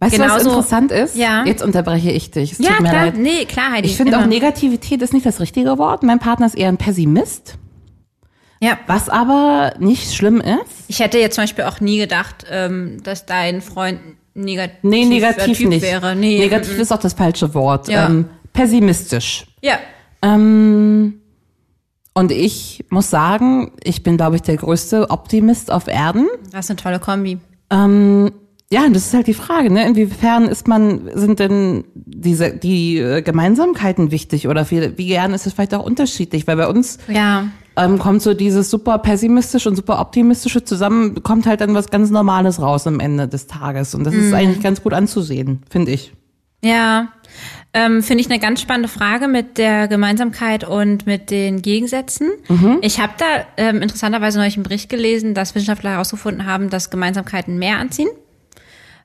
Weißt 0.00 0.16
du, 0.16 0.20
was 0.22 0.42
interessant 0.44 0.90
ist? 0.92 1.14
Ja. 1.14 1.44
Jetzt 1.44 1.62
unterbreche 1.62 2.10
ich 2.10 2.30
dich. 2.30 2.52
Es 2.52 2.58
ja 2.58 2.70
tut 2.72 2.80
mir 2.80 2.88
klar, 2.88 3.04
leid. 3.06 3.16
nee 3.18 3.44
klar 3.44 3.72
Heidi. 3.72 3.88
Ich 3.88 3.96
finde 3.96 4.18
auch. 4.18 4.26
Negativität 4.26 5.02
ist 5.02 5.12
nicht 5.12 5.26
das 5.26 5.40
richtige 5.40 5.76
Wort. 5.78 6.02
Mein 6.02 6.18
Partner 6.18 6.46
ist 6.46 6.56
eher 6.56 6.68
ein 6.68 6.78
Pessimist, 6.78 7.58
Ja, 8.60 8.78
was 8.86 9.08
aber 9.10 9.74
nicht 9.78 10.14
schlimm 10.14 10.40
ist. 10.40 10.84
ich 10.88 11.00
hätte 11.00 11.18
jetzt 11.18 11.34
zum 11.34 11.44
Beispiel 11.44 11.64
auch 11.64 11.80
nie 11.80 11.98
gedacht, 11.98 12.46
ähm, 12.50 13.02
dass 13.04 13.26
dein 13.26 13.60
Freund 13.60 14.00
negativ, 14.34 14.78
Nee, 14.82 15.04
negativ 15.04 15.58
typ 15.58 15.68
nicht. 15.68 15.82
wäre. 15.82 16.16
Nee, 16.16 16.38
negativ 16.38 16.78
mm, 16.78 16.80
ist 16.80 16.92
auch 16.92 16.98
das 17.00 17.12
falsche 17.12 17.52
Wort. 17.54 17.88
Ja. 17.88 18.06
Ähm, 18.06 18.26
pessimistisch. 18.54 19.46
Ja, 19.62 19.78
Ähm, 20.22 21.20
und 22.14 22.32
ich 22.32 22.84
muss 22.90 23.10
sagen, 23.10 23.72
ich 23.84 24.02
bin, 24.02 24.16
glaube 24.16 24.36
ich, 24.36 24.42
der 24.42 24.56
größte 24.56 25.10
Optimist 25.10 25.70
auf 25.70 25.86
Erden. 25.88 26.26
das 26.52 26.66
ist 26.66 26.70
eine 26.70 26.76
tolle 26.78 26.98
Kombi. 27.00 27.38
Ähm, 27.70 28.32
ja, 28.72 28.84
und 28.84 28.94
das 28.94 29.06
ist 29.06 29.14
halt 29.14 29.26
die 29.26 29.34
Frage, 29.34 29.72
ne? 29.72 29.86
Inwiefern 29.86 30.44
ist 30.46 30.68
man, 30.68 31.10
sind 31.14 31.38
denn 31.40 31.84
diese, 31.94 32.52
die 32.52 32.98
äh, 32.98 33.22
Gemeinsamkeiten 33.22 34.10
wichtig 34.10 34.46
oder 34.48 34.70
wie, 34.70 34.96
wie 34.96 35.06
gern 35.06 35.32
ist 35.34 35.46
es 35.46 35.54
vielleicht 35.54 35.74
auch 35.74 35.84
unterschiedlich? 35.84 36.46
Weil 36.46 36.56
bei 36.56 36.68
uns 36.68 36.98
Ja, 37.08 37.46
ähm, 37.76 37.98
kommt 37.98 38.22
so 38.22 38.34
dieses 38.34 38.70
super 38.70 38.98
pessimistische 38.98 39.68
und 39.68 39.76
super 39.76 40.00
optimistische 40.00 40.64
zusammen, 40.64 41.22
kommt 41.22 41.46
halt 41.46 41.60
dann 41.62 41.74
was 41.74 41.90
ganz 41.90 42.10
Normales 42.10 42.60
raus 42.60 42.86
am 42.86 43.00
Ende 43.00 43.26
des 43.28 43.46
Tages. 43.46 43.94
Und 43.94 44.04
das 44.04 44.14
Mhm. 44.14 44.20
ist 44.20 44.34
eigentlich 44.34 44.60
ganz 44.62 44.82
gut 44.82 44.92
anzusehen, 44.92 45.62
finde 45.70 45.92
ich. 45.92 46.12
Ja, 46.62 47.08
ähm, 47.72 48.02
finde 48.02 48.20
ich 48.22 48.30
eine 48.30 48.38
ganz 48.40 48.60
spannende 48.60 48.88
Frage 48.88 49.28
mit 49.28 49.56
der 49.56 49.88
Gemeinsamkeit 49.88 50.68
und 50.68 51.06
mit 51.06 51.30
den 51.30 51.62
Gegensätzen. 51.62 52.28
Ich 52.82 53.00
habe 53.00 53.12
da 53.16 53.24
ähm, 53.56 53.80
interessanterweise 53.80 54.38
neulich 54.38 54.56
einen 54.56 54.64
Bericht 54.64 54.88
gelesen, 54.90 55.34
dass 55.34 55.54
Wissenschaftler 55.54 55.90
herausgefunden 55.92 56.44
haben, 56.46 56.68
dass 56.68 56.90
Gemeinsamkeiten 56.90 57.58
mehr 57.58 57.78
anziehen. 57.78 58.08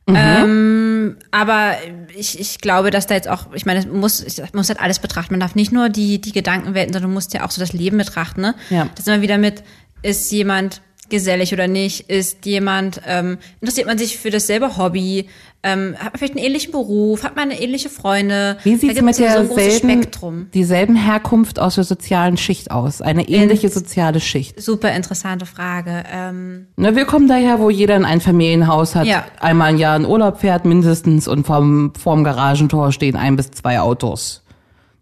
Ähm, 0.07 1.17
aber 1.31 1.73
ich, 2.15 2.39
ich 2.39 2.59
glaube, 2.59 2.91
dass 2.91 3.07
da 3.07 3.15
jetzt 3.15 3.27
auch, 3.27 3.53
ich 3.53 3.65
meine, 3.65 3.85
muss, 3.87 4.23
muss 4.53 4.69
halt 4.69 4.79
alles 4.79 4.99
betrachten. 4.99 5.33
Man 5.33 5.39
darf 5.39 5.55
nicht 5.55 5.71
nur 5.71 5.89
die, 5.89 6.21
die 6.21 6.31
Gedankenwelten, 6.31 6.93
sondern 6.93 7.09
du 7.09 7.13
musst 7.13 7.33
ja 7.33 7.45
auch 7.45 7.51
so 7.51 7.59
das 7.59 7.73
Leben 7.73 7.97
betrachten. 7.97 8.41
Ne? 8.41 8.55
Ja. 8.69 8.87
Das 8.95 9.07
immer 9.07 9.21
wieder 9.21 9.37
mit, 9.37 9.63
ist 10.03 10.31
jemand 10.31 10.81
gesellig 11.09 11.53
oder 11.53 11.67
nicht? 11.67 12.09
Ist 12.09 12.45
jemand, 12.45 13.01
ähm, 13.07 13.37
interessiert 13.61 13.87
man 13.87 13.97
sich 13.97 14.17
für 14.17 14.29
dasselbe 14.29 14.77
Hobby? 14.77 15.27
Ähm, 15.63 15.95
hat 15.97 16.13
man 16.13 16.19
vielleicht 16.19 16.35
einen 16.35 16.45
ähnlichen 16.45 16.71
Beruf? 16.71 17.23
Hat 17.23 17.35
man 17.35 17.49
eine 17.49 17.59
ähnliche 17.59 17.89
Freunde? 17.89 18.57
Wie 18.63 18.75
sieht 18.75 18.95
es 18.95 19.01
mit 19.01 19.15
so 19.15 19.23
derselben, 19.23 19.89
Spektrum. 20.03 20.47
dieselben 20.53 20.95
Herkunft 20.95 21.59
aus 21.59 21.75
der 21.75 21.83
sozialen 21.83 22.37
Schicht 22.37 22.69
aus? 22.69 23.01
Eine 23.01 23.27
ähnliche 23.27 23.69
soziale 23.69 24.19
Schicht. 24.19 24.61
Super 24.61 24.91
interessante 24.95 25.47
Frage. 25.47 26.03
Ähm, 26.13 26.67
Ne, 26.75 26.95
wir 26.95 27.05
kommen 27.05 27.27
daher, 27.27 27.59
wo 27.59 27.71
jeder 27.71 27.95
ein 27.95 28.05
Einfamilienhaus 28.05 28.93
hat, 28.93 29.07
Ja. 29.07 29.25
einmal 29.39 29.71
im 29.73 29.77
Jahr 29.79 29.95
in 29.97 30.05
Urlaub 30.05 30.39
fährt 30.39 30.65
mindestens 30.65 31.27
und 31.27 31.47
vorm, 31.47 31.93
vorm 31.99 32.23
Garagentor 32.23 32.91
stehen 32.91 33.15
ein 33.15 33.35
bis 33.35 33.49
zwei 33.49 33.79
Autos. 33.79 34.43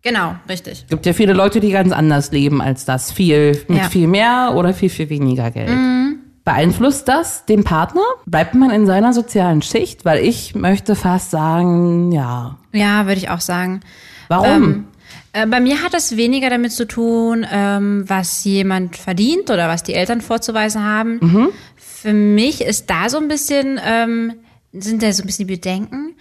Genau, 0.04 0.36
richtig. 0.48 0.86
gibt 0.90 1.06
ja 1.06 1.14
viele 1.14 1.34
Leute, 1.34 1.60
die 1.60 1.72
ganz 1.72 1.92
anders 1.92 2.32
leben 2.32 2.62
als 2.62 2.86
das. 2.86 3.12
Viel, 3.12 3.64
mit 3.68 3.80
Ja. 3.80 3.90
viel 3.90 4.08
mehr 4.08 4.54
oder 4.56 4.74
viel, 4.74 4.90
viel 4.90 5.10
weniger 5.10 5.50
Geld. 5.52 5.70
Mhm. 5.70 6.20
Beeinflusst 6.46 7.08
das 7.08 7.46
den 7.46 7.64
Partner? 7.64 8.02
Bleibt 8.26 8.54
man 8.54 8.70
in 8.70 8.86
seiner 8.86 9.14
sozialen 9.14 9.62
Schicht? 9.62 10.04
Weil 10.04 10.24
ich 10.26 10.56
möchte 10.56 10.96
fast 10.96 11.32
sagen, 11.32 12.12
ja. 12.12 12.58
Ja, 12.74 13.06
würde 13.06 13.18
ich 13.18 13.30
auch 13.30 13.40
sagen. 13.40 13.80
Warum? 14.28 14.46
Ähm, 14.48 14.86
äh, 15.32 15.48
bei 15.48 15.60
mir 15.62 15.82
hat 15.82 15.94
es 15.94 16.18
weniger 16.18 16.50
damit 16.50 16.74
zu 16.74 16.86
tun, 16.86 17.46
ähm, 17.50 18.04
was 18.08 18.44
jemand 18.44 18.98
verdient 18.98 19.50
oder 19.52 19.70
was 19.70 19.84
die 19.84 19.94
Eltern 19.94 20.20
vorzuweisen 20.22 20.84
haben. 20.84 21.20
Mhm. 21.22 21.50
Für 21.78 22.14
mich 22.14 22.60
ist 22.62 22.90
da 22.90 23.08
so 23.10 23.18
ein 23.18 23.30
bisschen, 23.30 23.80
ähm, 23.84 24.34
sind 24.74 25.02
da 25.02 25.14
so 25.14 25.24
ein 25.24 25.26
bisschen 25.28 25.48
die 25.48 25.54
Bedenken, 25.54 26.16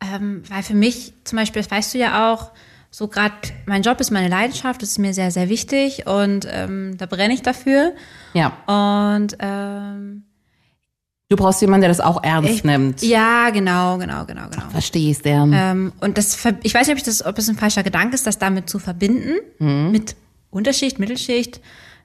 ähm, 0.00 0.42
weil 0.48 0.62
für 0.62 0.74
mich 0.74 1.12
zum 1.24 1.38
Beispiel, 1.38 1.60
das 1.62 1.70
weißt 1.70 1.92
du 1.94 1.98
ja 1.98 2.32
auch, 2.32 2.50
so 2.96 3.08
gerade 3.08 3.34
mein 3.66 3.82
Job 3.82 4.00
ist 4.00 4.10
meine 4.10 4.28
Leidenschaft, 4.28 4.80
das 4.80 4.92
ist 4.92 4.98
mir 4.98 5.12
sehr, 5.12 5.30
sehr 5.30 5.50
wichtig 5.50 6.06
und 6.06 6.48
ähm, 6.50 6.96
da 6.96 7.04
brenne 7.04 7.34
ich 7.34 7.42
dafür. 7.42 7.92
ja. 8.32 8.56
Und 8.66 9.36
ähm, 9.38 10.22
Du 11.28 11.36
brauchst 11.36 11.60
jemanden, 11.60 11.80
der 11.82 11.88
das 11.90 12.00
auch 12.00 12.22
ernst 12.22 12.50
ich, 12.50 12.64
nimmt. 12.64 13.02
ja, 13.02 13.50
genau, 13.50 13.98
genau, 13.98 14.24
genau, 14.24 14.48
genau. 14.48 14.70
Verstehst 14.70 15.24
der? 15.24 15.42
Ähm, 15.42 15.92
und 16.00 16.16
das, 16.16 16.38
ich 16.62 16.72
weiß 16.72 16.86
nicht, 16.86 16.92
ob, 16.94 16.98
ich 16.98 17.02
das, 17.02 17.26
ob 17.26 17.36
es 17.36 17.48
ein 17.48 17.56
falscher 17.56 17.82
Gedanke 17.82 18.14
ist, 18.14 18.28
das 18.28 18.38
damit 18.38 18.70
zu 18.70 18.78
verbinden, 18.78 19.34
mit 19.90 20.14
Unterschicht, 20.50 21.00
Mittelschicht, 21.00 21.60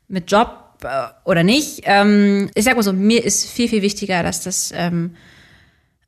mit 0.08 0.30
Job 0.32 0.80
äh, 0.84 0.88
oder 1.24 1.44
nicht. 1.44 1.84
Ähm, 1.84 2.50
ich 2.56 2.66
sag 2.66 2.76
mal 2.76 2.82
so, 2.82 2.94
mir 2.94 3.24
ist 3.24 3.48
viel, 3.48 3.70
viel 3.70 3.84
wichtiger, 3.84 4.24
dass 4.24 4.42
das 4.42 4.74
ähm, 4.76 5.16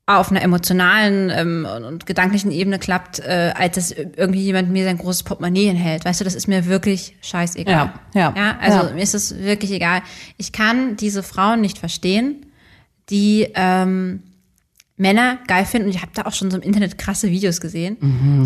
auf 0.06 0.32
einer 0.32 0.42
emotionalen 0.42 1.30
ähm, 1.30 1.66
und, 1.88 2.06
gedanklichen 2.06 2.52
Ebene 2.52 2.78
klappt, 2.78 3.20
äh, 3.20 3.54
als 3.56 3.76
dass 3.76 3.92
irgendwie 3.92 4.42
jemand 4.42 4.70
mir 4.70 4.84
sein 4.84 4.98
großes 4.98 5.24
Portemonnaie 5.24 5.68
hinhält. 5.68 6.04
Weißt 6.04 6.20
du, 6.20 6.26
das 6.26 6.36
ist 6.36 6.48
mir 6.48 6.66
wirklich 6.66 7.16
scheißegal. 7.22 7.74
Ja, 7.74 7.94
ja, 8.14 8.34
ja 8.36 8.58
also 8.60 8.88
ja. 8.88 8.94
mir 8.94 9.02
ist 9.02 9.16
es 9.16 9.38
wirklich 9.40 9.72
egal. 9.72 10.02
Ich 10.38 10.52
kann 10.52 10.98
diese 10.98 11.24
Frauen 11.24 11.62
nicht 11.62 11.78
verstehen, 11.78 12.46
die 13.10 13.48
ähm, 13.56 14.24
Männer 14.98 15.40
geil 15.48 15.66
finden. 15.66 15.88
Und 15.88 15.96
ich 15.96 16.02
habe 16.02 16.12
da 16.14 16.24
auch 16.24 16.34
schon 16.34 16.52
so 16.52 16.58
im 16.58 16.64
Internet 16.64 16.98
krasse 16.98 17.30
Videos 17.30 17.62
gesehen. 17.62 17.98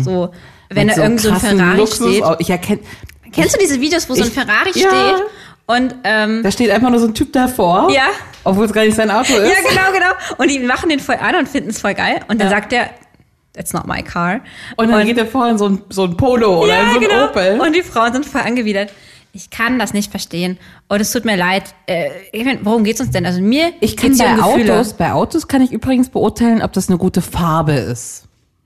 So, 0.04 0.30
wenn 0.70 0.86
Mhm. 0.86 0.88
Mit 0.90 0.96
da 0.96 1.02
irgend 1.02 1.20
so 1.20 1.30
ein 1.30 1.40
Ferrari 1.40 1.78
Luxus- 1.78 2.08
steht. 2.08 2.24
Ich 2.38 2.50
erkenne, 2.50 2.80
Kennst 3.32 3.56
du 3.56 3.58
diese 3.60 3.80
Videos, 3.80 4.08
wo 4.08 4.14
so 4.14 4.22
ein 4.22 4.30
Ferrari 4.30 4.70
Ja. 4.74 4.88
steht? 4.88 5.22
Und 5.70 5.94
ähm, 6.04 6.42
da 6.42 6.50
steht 6.50 6.70
einfach 6.70 6.88
nur 6.88 6.98
so 6.98 7.06
ein 7.08 7.14
Typ 7.14 7.30
davor. 7.34 7.90
Ja. 7.92 8.06
Obwohl 8.42 8.64
es 8.64 8.72
gar 8.72 8.84
nicht 8.84 8.96
sein 8.96 9.10
Auto 9.10 9.34
ist. 9.34 9.50
ja, 9.50 9.68
genau, 9.68 9.92
genau. 9.92 10.36
Und 10.38 10.50
die 10.50 10.58
machen 10.60 10.88
den 10.88 10.98
voll 10.98 11.16
an 11.16 11.34
und 11.36 11.46
finden 11.46 11.68
es 11.70 11.78
voll 11.80 11.92
geil. 11.92 12.20
Und 12.28 12.40
dann 12.40 12.48
sagt 12.48 12.72
er, 12.72 12.88
that's 13.52 13.74
not 13.74 13.86
my 13.86 14.02
car. 14.02 14.40
Und 14.76 14.90
dann 14.90 15.06
geht 15.06 15.18
er 15.18 15.26
vorher 15.26 15.52
in 15.52 15.58
so 15.58 15.68
ein, 15.68 15.82
so 15.90 16.04
ein 16.04 16.16
Polo 16.16 16.62
oder 16.64 16.80
in 16.80 16.90
so 16.94 17.10
ein 17.10 17.28
Opel. 17.28 17.52
genau. 17.52 17.64
Und 17.64 17.76
die 17.76 17.82
Frauen 17.82 18.14
sind 18.14 18.24
voll 18.24 18.40
angewidert. 18.40 18.90
Ich 19.34 19.50
kann 19.50 19.78
das 19.78 19.92
nicht 19.92 20.10
verstehen. 20.10 20.58
Und 20.88 21.02
es 21.02 21.12
tut 21.12 21.26
mir 21.26 21.36
leid. 21.36 21.64
Äh, 21.86 22.08
ich 22.32 22.46
mein, 22.46 22.64
worum 22.64 22.82
geht's 22.82 23.00
uns 23.02 23.10
denn? 23.10 23.26
Also 23.26 23.42
mir 23.42 23.72
Ich 23.80 23.94
kann 23.94 24.16
bei 24.16 24.32
um. 24.32 24.40
Autos, 24.40 24.94
bei 24.94 25.12
Autos 25.12 25.48
kann 25.48 25.60
ich 25.60 25.70
übrigens 25.70 26.08
beurteilen, 26.08 26.62
ob 26.62 26.72
das 26.72 26.88
eine 26.88 26.96
gute 26.96 27.20
Farbe 27.20 27.74
ist. 27.74 28.24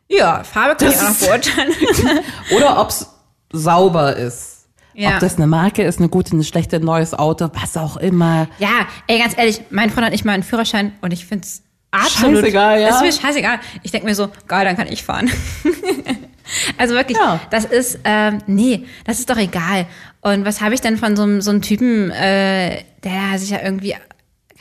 Ja, 0.08 0.44
Farbe 0.44 0.76
kann 0.76 0.88
ich 0.88 0.96
auch 0.98 1.02
noch 1.02 1.08
Das 1.08 1.18
beurteilen. 1.26 1.72
Oder 2.56 2.80
ob 2.80 2.90
es 2.90 3.08
sauber 3.52 4.14
ist. 4.16 4.61
Ja. 4.94 5.14
Ob 5.14 5.20
das 5.20 5.36
eine 5.36 5.46
Marke 5.46 5.82
ist, 5.82 5.98
eine 5.98 6.08
gute, 6.08 6.32
eine 6.32 6.44
schlechte, 6.44 6.76
ein 6.76 6.82
neues 6.84 7.14
Auto, 7.14 7.48
was 7.54 7.76
auch 7.76 7.96
immer. 7.96 8.48
Ja, 8.58 8.86
ey, 9.06 9.18
ganz 9.18 9.36
ehrlich, 9.36 9.60
mein 9.70 9.90
Freund 9.90 10.04
hat 10.06 10.12
nicht 10.12 10.24
mal 10.24 10.32
einen 10.32 10.42
Führerschein 10.42 10.92
und 11.00 11.12
ich 11.12 11.24
find's 11.26 11.62
absolut. 11.90 12.36
Scheißegal, 12.40 12.80
ja. 12.80 12.88
Ist 12.88 13.00
mir 13.02 13.12
scheißegal. 13.12 13.58
Ich 13.82 13.90
denk 13.90 14.04
mir 14.04 14.14
so, 14.14 14.28
geil, 14.48 14.64
dann 14.64 14.76
kann 14.76 14.88
ich 14.88 15.02
fahren. 15.02 15.30
also 16.78 16.94
wirklich, 16.94 17.16
Ja. 17.18 17.40
das 17.50 17.64
ist, 17.64 18.00
ähm, 18.04 18.38
nee, 18.46 18.84
das 19.04 19.18
ist 19.18 19.30
doch 19.30 19.36
egal. 19.38 19.86
Und 20.20 20.44
was 20.44 20.60
habe 20.60 20.74
ich 20.74 20.80
denn 20.80 20.96
von 20.96 21.16
so, 21.16 21.22
einem- 21.22 21.40
so 21.40 21.50
einem 21.50 21.62
Typen, 21.62 22.10
äh, 22.10 22.82
der 23.04 23.38
sich 23.38 23.50
ja 23.50 23.60
irgendwie, 23.62 23.94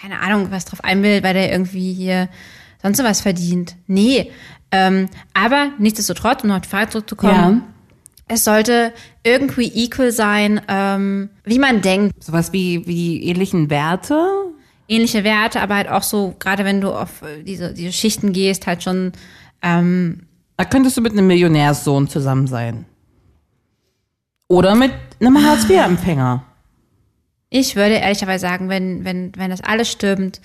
keine 0.02 0.20
Ahnung, 0.20 0.48
was 0.52 0.66
drauf 0.66 0.84
einbildet, 0.84 1.24
weil 1.24 1.34
der 1.34 1.52
irgendwie 1.52 1.94
hier 1.94 2.30
sonst 2.82 2.98
so 2.98 3.04
was 3.04 3.22
verdient? 3.22 3.76
Nee. 3.88 4.32
Ähm, 4.72 5.08
aber 5.34 5.68
nichtsdestotrotz, 5.78 6.44
um 6.44 6.52
auf 6.52 6.62
die 6.62 6.70
Frage 6.70 6.90
zurückzukommen, 6.90 7.64
es 8.32 8.46
sollte 8.46 8.94
irgendwie 9.24 9.68
equal 9.68 10.12
sein, 10.14 10.62
ähm, 10.70 11.30
wie 11.44 11.60
man 11.60 11.82
denkt. 11.82 12.24
Sowas 12.24 12.54
wie, 12.54 12.88
wie 12.88 13.24
ähnlichen 13.24 13.70
Werte. 13.70 14.26
ähnliche 14.88 15.24
Werte, 15.24 15.62
aber 15.62 15.76
halt 15.76 15.90
auch 15.90 16.04
so, 16.04 16.34
gerade 16.40 16.64
wenn 16.64 16.80
du 16.80 16.92
auf 16.94 17.22
äh, 17.24 17.44
diese, 17.44 17.74
diese 17.74 17.92
Schichten 17.92 18.32
gehst, 18.32 18.68
halt 18.68 18.84
schon, 18.84 19.12
ähm, 19.62 20.28
Da 20.56 20.64
könntest 20.66 20.96
du 20.96 21.02
mit 21.02 21.12
einem 21.12 21.28
Millionärssohn 21.28 22.08
zusammen 22.08 22.48
sein. 22.48 22.86
Oder 24.48 24.76
mit 24.76 24.92
einem 25.20 25.38
Hartz-IV-Empfänger. 25.44 26.44
ich 27.50 27.76
würde 27.76 27.96
ehrlicherweise 27.96 28.42
sagen, 28.42 28.70
wenn, 28.70 29.04
wenn, 29.04 29.34
wenn 29.36 29.50
das 29.50 29.62
alles 29.62 29.90
stimmt, 29.92 30.40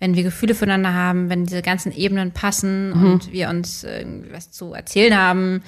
wenn 0.00 0.14
wir 0.16 0.22
Gefühle 0.22 0.54
füreinander 0.54 0.92
haben, 0.92 1.30
wenn 1.30 1.46
diese 1.46 1.62
ganzen 1.62 1.92
Ebenen 1.92 2.32
passen 2.32 2.92
und 2.92 3.32
wir 3.32 3.48
uns 3.48 3.84
irgendwie 3.84 4.32
was 4.32 4.50
zu 4.50 4.72
erzählen 4.74 5.16
haben, 5.16 5.62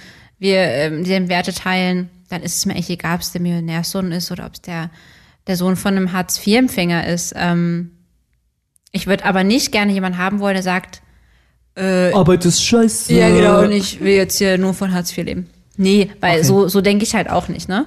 wir 0.44 0.58
ähm, 0.60 1.04
dieselben 1.04 1.28
Werte 1.28 1.52
teilen, 1.54 2.10
dann 2.28 2.42
ist 2.42 2.56
es 2.58 2.66
mir 2.66 2.74
echt 2.74 2.90
egal, 2.90 3.16
ob 3.16 3.20
es 3.22 3.32
der 3.32 3.40
Millionärsohn 3.40 4.12
ist 4.12 4.30
oder 4.30 4.46
ob 4.46 4.54
es 4.54 4.60
der, 4.62 4.90
der 5.46 5.56
Sohn 5.56 5.76
von 5.76 5.96
einem 5.96 6.12
Hartz-IV-Empfänger 6.12 7.06
ist. 7.08 7.32
Ähm, 7.36 7.90
ich 8.92 9.06
würde 9.06 9.24
aber 9.24 9.42
nicht 9.44 9.72
gerne 9.72 9.92
jemanden 9.92 10.18
haben 10.18 10.40
wollen, 10.40 10.54
der 10.54 10.62
sagt, 10.62 11.00
Arbeit 11.76 12.44
ist 12.44 12.62
scheiße. 12.62 13.12
ja 13.12 13.28
genau, 13.30 13.62
und 13.62 13.72
ich 13.72 13.98
will 14.00 14.12
jetzt 14.14 14.38
hier 14.38 14.58
nur 14.58 14.74
von 14.74 14.92
Hartz 14.94 15.10
IV 15.16 15.24
leben. 15.24 15.50
Nee, 15.76 16.08
weil 16.20 16.36
Okay. 16.38 16.44
so, 16.46 16.68
so 16.68 16.80
denke 16.80 17.02
ich 17.04 17.16
halt 17.16 17.28
auch 17.28 17.48
nicht, 17.48 17.68
ne? 17.68 17.86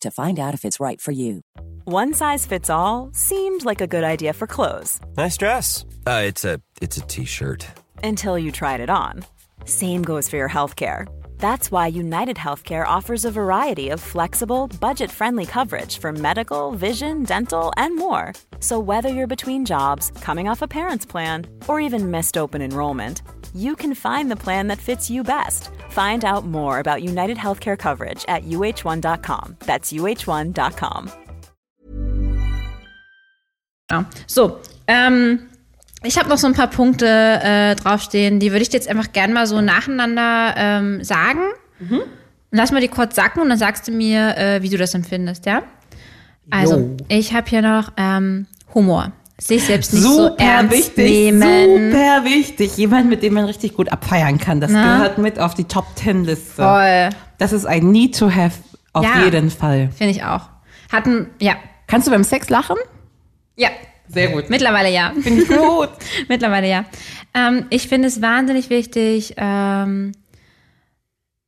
to 0.00 0.10
find 0.10 0.38
out 0.38 0.54
if 0.54 0.64
it's 0.64 0.80
right 0.80 1.00
for 1.00 1.12
you. 1.12 1.40
One 1.84 2.14
size 2.14 2.46
fits 2.46 2.70
all 2.70 3.10
seemed 3.12 3.64
like 3.64 3.80
a 3.80 3.86
good 3.86 4.04
idea 4.04 4.32
for 4.32 4.46
clothes 4.46 5.00
Nice 5.16 5.36
dress. 5.36 5.84
Uh, 6.06 6.22
it's 6.24 6.44
a 6.44 6.60
it's 6.80 6.96
a 6.96 7.02
t-shirt. 7.02 7.66
until 8.04 8.38
you 8.38 8.50
tried 8.52 8.80
it 8.80 8.90
on. 8.90 9.24
Same 9.64 10.02
goes 10.02 10.28
for 10.28 10.36
your 10.36 10.48
healthcare. 10.48 11.06
That's 11.38 11.70
why 11.72 11.86
United 11.88 12.36
Healthcare 12.36 12.86
offers 12.86 13.24
a 13.24 13.30
variety 13.30 13.90
of 13.90 14.00
flexible, 14.00 14.68
budget 14.80 15.10
friendly 15.10 15.44
coverage 15.46 15.98
for 15.98 16.12
medical, 16.12 16.72
vision, 16.72 17.24
dental, 17.24 17.72
and 17.76 17.96
more. 17.96 18.32
So, 18.60 18.78
whether 18.78 19.08
you're 19.08 19.26
between 19.36 19.64
jobs, 19.64 20.12
coming 20.20 20.48
off 20.48 20.62
a 20.62 20.68
parent's 20.68 21.06
plan, 21.06 21.46
or 21.68 21.80
even 21.80 22.10
missed 22.12 22.36
open 22.38 22.62
enrollment, 22.62 23.22
you 23.54 23.74
can 23.74 23.94
find 23.94 24.30
the 24.30 24.36
plan 24.36 24.68
that 24.68 24.78
fits 24.78 25.10
you 25.10 25.22
best. 25.22 25.70
Find 25.90 26.24
out 26.24 26.44
more 26.44 26.78
about 26.78 27.02
United 27.02 27.36
Healthcare 27.36 27.76
coverage 27.76 28.24
at 28.28 28.44
uh1.com. 28.44 29.56
That's 29.66 29.92
uh1.com. 29.92 31.10
Ja. 33.90 34.06
So, 34.26 34.58
ähm, 34.86 35.50
ich 36.02 36.18
habe 36.18 36.28
noch 36.28 36.38
so 36.38 36.46
ein 36.46 36.54
paar 36.54 36.70
Punkte 36.70 37.06
äh, 37.06 37.74
draufstehen, 37.76 38.40
die 38.40 38.50
würde 38.52 38.62
ich 38.62 38.70
dir 38.70 38.78
jetzt 38.78 38.88
einfach 38.88 39.12
gern 39.12 39.32
mal 39.32 39.46
so 39.46 39.60
nacheinander 39.60 40.54
ähm, 40.56 41.04
sagen. 41.04 41.40
Lass 42.50 42.70
mal 42.70 42.80
die 42.80 42.88
kurz 42.88 43.16
sacken 43.16 43.42
und 43.42 43.48
dann 43.48 43.58
sagst 43.58 43.88
du 43.88 43.92
mir, 43.92 44.36
äh, 44.36 44.62
wie 44.62 44.68
du 44.68 44.76
das 44.76 44.94
empfindest, 44.94 45.46
ja? 45.46 45.62
Also, 46.50 46.96
ich 47.08 47.32
habe 47.32 47.48
hier 47.48 47.62
noch 47.62 47.92
ähm, 47.96 48.46
Humor. 48.74 49.12
Sich 49.42 49.64
selbst 49.64 49.92
nicht 49.92 50.02
so 50.02 50.28
super 50.28 50.36
ernst 50.38 50.72
wichtig, 50.76 51.32
nehmen. 51.32 51.92
super 51.92 52.24
wichtig. 52.24 52.76
Jemand, 52.76 53.08
mit 53.08 53.22
dem 53.22 53.34
man 53.34 53.44
richtig 53.44 53.74
gut 53.74 53.90
abfeiern 53.90 54.38
kann. 54.38 54.60
Das 54.60 54.70
Na? 54.70 54.96
gehört 54.98 55.18
mit 55.18 55.38
auf 55.38 55.54
die 55.54 55.64
Top 55.64 55.84
Ten 55.96 56.24
Liste. 56.24 56.62
Voll. 56.62 57.10
Das 57.38 57.52
ist 57.52 57.66
ein 57.66 57.90
Need 57.90 58.16
to 58.18 58.30
have 58.30 58.58
auf 58.92 59.04
Ja. 59.04 59.24
jeden 59.24 59.50
Fall. 59.50 59.90
Finde 59.96 60.12
ich 60.12 60.22
auch. 60.24 60.48
Hatten, 60.92 61.30
ja. 61.40 61.56
Kannst 61.86 62.06
du 62.06 62.10
beim 62.12 62.24
Sex 62.24 62.48
lachen? 62.50 62.76
Ja. 63.56 63.68
Sehr 64.08 64.28
gut. 64.28 64.50
Mittlerweile 64.50 64.90
ja. 64.90 65.12
Finde 65.20 65.42
ich 65.42 65.48
gut. 65.48 65.88
Mittlerweile 66.28 66.68
ja. 66.68 66.84
Ähm, 67.34 67.66
ich 67.70 67.88
finde 67.88 68.08
es 68.08 68.20
wahnsinnig 68.20 68.68
wichtig, 68.70 69.34
ähm, 69.38 70.12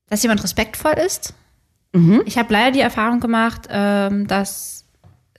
dass 0.08 0.22
jemand 0.22 0.42
respektvoll 0.42 0.94
ist. 1.04 1.34
Ich 2.26 2.38
habe 2.38 2.52
leider 2.52 2.72
die 2.72 2.80
Erfahrung 2.80 3.20
gemacht, 3.20 3.68
ähm, 3.70 4.26
dass 4.26 4.83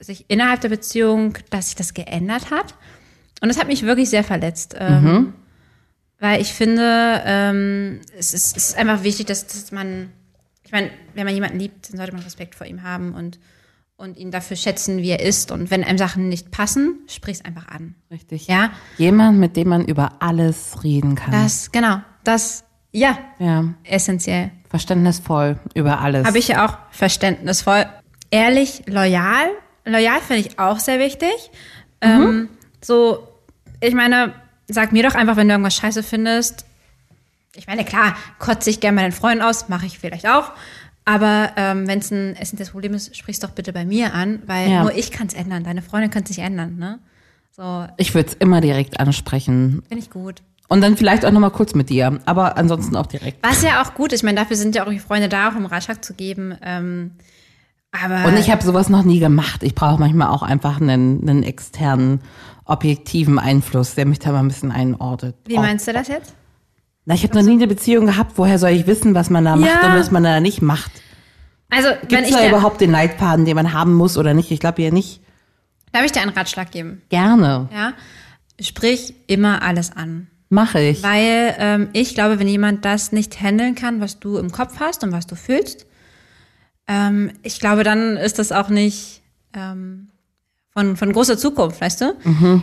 sich 0.00 0.26
innerhalb 0.28 0.60
der 0.60 0.68
Beziehung, 0.68 1.38
dass 1.50 1.66
sich 1.66 1.76
das 1.76 1.94
geändert 1.94 2.50
hat. 2.50 2.74
Und 3.40 3.48
das 3.48 3.58
hat 3.58 3.68
mich 3.68 3.82
wirklich 3.82 4.10
sehr 4.10 4.24
verletzt. 4.24 4.74
Ähm, 4.78 5.34
Weil 6.18 6.40
ich 6.40 6.52
finde, 6.52 7.22
ähm, 7.24 8.00
es, 8.18 8.32
ist, 8.32 8.56
es 8.56 8.70
ist 8.70 8.78
einfach 8.78 9.02
wichtig, 9.02 9.26
dass, 9.26 9.46
dass 9.46 9.72
man, 9.72 10.10
ich 10.64 10.72
meine, 10.72 10.90
wenn 11.14 11.26
man 11.26 11.34
jemanden 11.34 11.58
liebt, 11.58 11.90
dann 11.90 11.98
sollte 11.98 12.12
man 12.12 12.22
Respekt 12.22 12.54
vor 12.54 12.66
ihm 12.66 12.82
haben 12.82 13.14
und, 13.14 13.38
und 13.96 14.16
ihn 14.16 14.30
dafür 14.30 14.56
schätzen, 14.56 14.98
wie 14.98 15.10
er 15.10 15.20
ist. 15.20 15.50
Und 15.50 15.70
wenn 15.70 15.84
einem 15.84 15.98
Sachen 15.98 16.28
nicht 16.28 16.50
passen, 16.50 17.00
sprich 17.08 17.38
es 17.38 17.44
einfach 17.44 17.68
an. 17.68 17.94
Richtig. 18.10 18.46
Ja, 18.46 18.70
Jemand, 18.96 19.38
mit 19.38 19.56
dem 19.56 19.68
man 19.68 19.84
über 19.84 20.22
alles 20.22 20.82
reden 20.82 21.14
kann. 21.14 21.32
das, 21.32 21.70
genau, 21.72 22.00
das, 22.24 22.64
ja, 22.92 23.18
ja. 23.38 23.74
essentiell. 23.84 24.50
Verständnisvoll 24.70 25.58
über 25.74 26.00
alles. 26.00 26.26
Habe 26.26 26.38
ich 26.38 26.48
ja 26.48 26.66
auch 26.66 26.78
verständnisvoll. 26.90 27.84
Ehrlich, 28.30 28.82
loyal. 28.86 29.48
Loyal 29.86 30.20
finde 30.20 30.42
ich 30.46 30.58
auch 30.58 30.78
sehr 30.78 30.98
wichtig. 30.98 31.32
Ähm, 32.00 32.48
so, 32.82 33.26
ich 33.80 33.94
meine, 33.94 34.32
sag 34.68 34.92
mir 34.92 35.02
doch 35.08 35.14
einfach, 35.14 35.36
wenn 35.36 35.48
du 35.48 35.54
irgendwas 35.54 35.74
scheiße 35.76 36.02
findest. 36.02 36.66
Ich 37.54 37.66
meine, 37.66 37.84
klar, 37.84 38.16
kotze 38.38 38.68
ich 38.68 38.80
gerne 38.80 38.96
meinen 39.00 39.12
Freunden 39.12 39.42
aus, 39.42 39.68
mache 39.68 39.86
ich 39.86 39.98
vielleicht 39.98 40.28
auch. 40.28 40.52
Aber 41.04 41.52
ähm, 41.56 41.86
wenn 41.86 42.00
es 42.00 42.10
ein 42.10 42.34
essentielles 42.36 42.72
Problem 42.72 42.92
ist, 42.92 43.16
sprich's 43.16 43.38
doch 43.38 43.50
bitte 43.50 43.72
bei 43.72 43.84
mir 43.84 44.12
an, 44.12 44.42
weil 44.46 44.68
Ja. 44.70 44.82
nur 44.82 44.94
ich 44.94 45.10
kann 45.12 45.28
es 45.28 45.34
ändern. 45.34 45.62
Deine 45.64 45.80
Freundin 45.80 46.10
kann 46.10 46.26
sich 46.26 46.40
ändern, 46.40 46.76
ne? 46.76 46.98
So, 47.52 47.86
ich 47.96 48.12
würde 48.14 48.28
es 48.28 48.34
immer 48.34 48.60
direkt 48.60 49.00
ansprechen. 49.00 49.82
finde 49.88 50.02
ich 50.02 50.10
gut. 50.10 50.42
Und 50.68 50.80
dann 50.82 50.96
vielleicht 50.96 51.24
auch 51.24 51.30
nochmal 51.30 51.52
kurz 51.52 51.74
mit 51.74 51.88
dir. 51.90 52.18
Aber 52.26 52.58
ansonsten 52.58 52.96
auch 52.96 53.06
direkt. 53.06 53.38
Was 53.46 53.62
ja 53.62 53.82
auch 53.82 53.94
gut 53.94 54.12
ist, 54.12 54.20
ich 54.20 54.24
meine, 54.24 54.40
dafür 54.40 54.56
sind 54.56 54.74
ja 54.74 54.84
auch 54.84 54.90
die 54.90 54.98
Freunde 54.98 55.28
da, 55.28 55.48
auch 55.50 55.54
um 55.54 55.64
Ratschlag 55.64 56.04
zu 56.04 56.12
geben. 56.12 56.58
Ähm, 56.60 57.12
aber 58.04 58.28
Und 58.28 58.36
ich 58.38 58.50
habe 58.50 58.62
sowas 58.64 58.88
noch 58.88 59.02
nie 59.04 59.18
gemacht. 59.20 59.62
Ich 59.62 59.74
brauche 59.74 59.98
manchmal 60.00 60.28
auch 60.28 60.42
einfach 60.42 60.80
einen, 60.80 61.28
einen 61.28 61.42
externen, 61.42 62.20
objektiven 62.64 63.38
Einfluss, 63.38 63.94
der 63.94 64.06
mich 64.06 64.18
da 64.18 64.32
mal 64.32 64.40
ein 64.40 64.48
bisschen 64.48 64.72
einordnet. 64.72 65.36
wie 65.46 65.56
meinst 65.56 65.86
du 65.88 65.92
das 65.92 66.08
jetzt? 66.08 66.34
Na, 67.04 67.14
ich 67.14 67.22
habe 67.22 67.34
noch 67.36 67.42
nie 67.42 67.52
eine 67.52 67.68
Beziehung 67.68 68.06
gehabt. 68.06 68.32
Woher 68.36 68.58
soll 68.58 68.70
ich 68.70 68.86
wissen, 68.86 69.14
was 69.14 69.30
man 69.30 69.44
da 69.44 69.54
macht 69.56 69.70
Ja. 69.82 69.92
und 69.92 69.98
was 69.98 70.10
man 70.10 70.24
da 70.24 70.40
nicht 70.40 70.60
macht? 70.62 70.90
Also, 71.70 71.88
Gibt 72.08 72.22
es 72.22 72.30
da 72.30 72.48
überhaupt 72.48 72.80
den 72.80 72.90
Leitfaden, 72.90 73.44
den 73.44 73.54
man 73.54 73.72
haben 73.72 73.94
muss 73.94 74.16
oder 74.18 74.34
nicht? 74.34 74.50
Ich 74.50 74.60
glaube 74.60 74.82
ja 74.82 74.90
nicht. 74.90 75.20
darf 75.92 76.04
ich 76.04 76.12
dir 76.12 76.20
einen 76.22 76.30
Ratschlag 76.30 76.70
geben? 76.70 77.02
Gerne. 77.08 77.68
Ja, 77.72 77.92
sprich 78.60 79.14
immer 79.28 79.62
alles 79.62 79.92
an. 79.96 80.26
Mache 80.48 80.80
ich. 80.80 81.02
Weil 81.02 81.54
ähm, 81.58 81.88
ich 81.92 82.14
glaube, 82.14 82.38
wenn 82.38 82.46
jemand 82.48 82.84
das 82.84 83.10
nicht 83.12 83.40
handeln 83.40 83.74
kann, 83.74 84.00
was 84.00 84.20
du 84.20 84.36
im 84.38 84.52
Kopf 84.52 84.78
hast 84.78 85.02
und 85.02 85.10
was 85.12 85.26
du 85.26 85.34
fühlst, 85.34 85.86
ähm, 86.88 87.30
ich 87.42 87.60
glaube, 87.60 87.82
dann 87.84 88.16
ist 88.16 88.38
das 88.38 88.52
auch 88.52 88.68
nicht 88.68 89.22
ähm, 89.54 90.08
von, 90.72 90.96
von 90.96 91.12
großer 91.12 91.36
Zukunft, 91.38 91.80
weißt 91.80 92.00
du? 92.02 92.62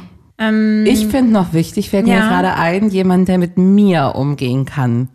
Ich 0.85 1.07
finde 1.07 1.31
noch 1.31 1.53
wichtig, 1.53 1.89
fällt 1.89 2.05
mir 2.05 2.15
Ja. 2.15 2.27
gerade 2.27 2.53
ein, 2.55 2.89
jemand, 2.89 3.27
der 3.27 3.37
mit 3.37 3.57
mir 3.57 4.13
umgehen 4.15 4.65
kann. 4.65 5.09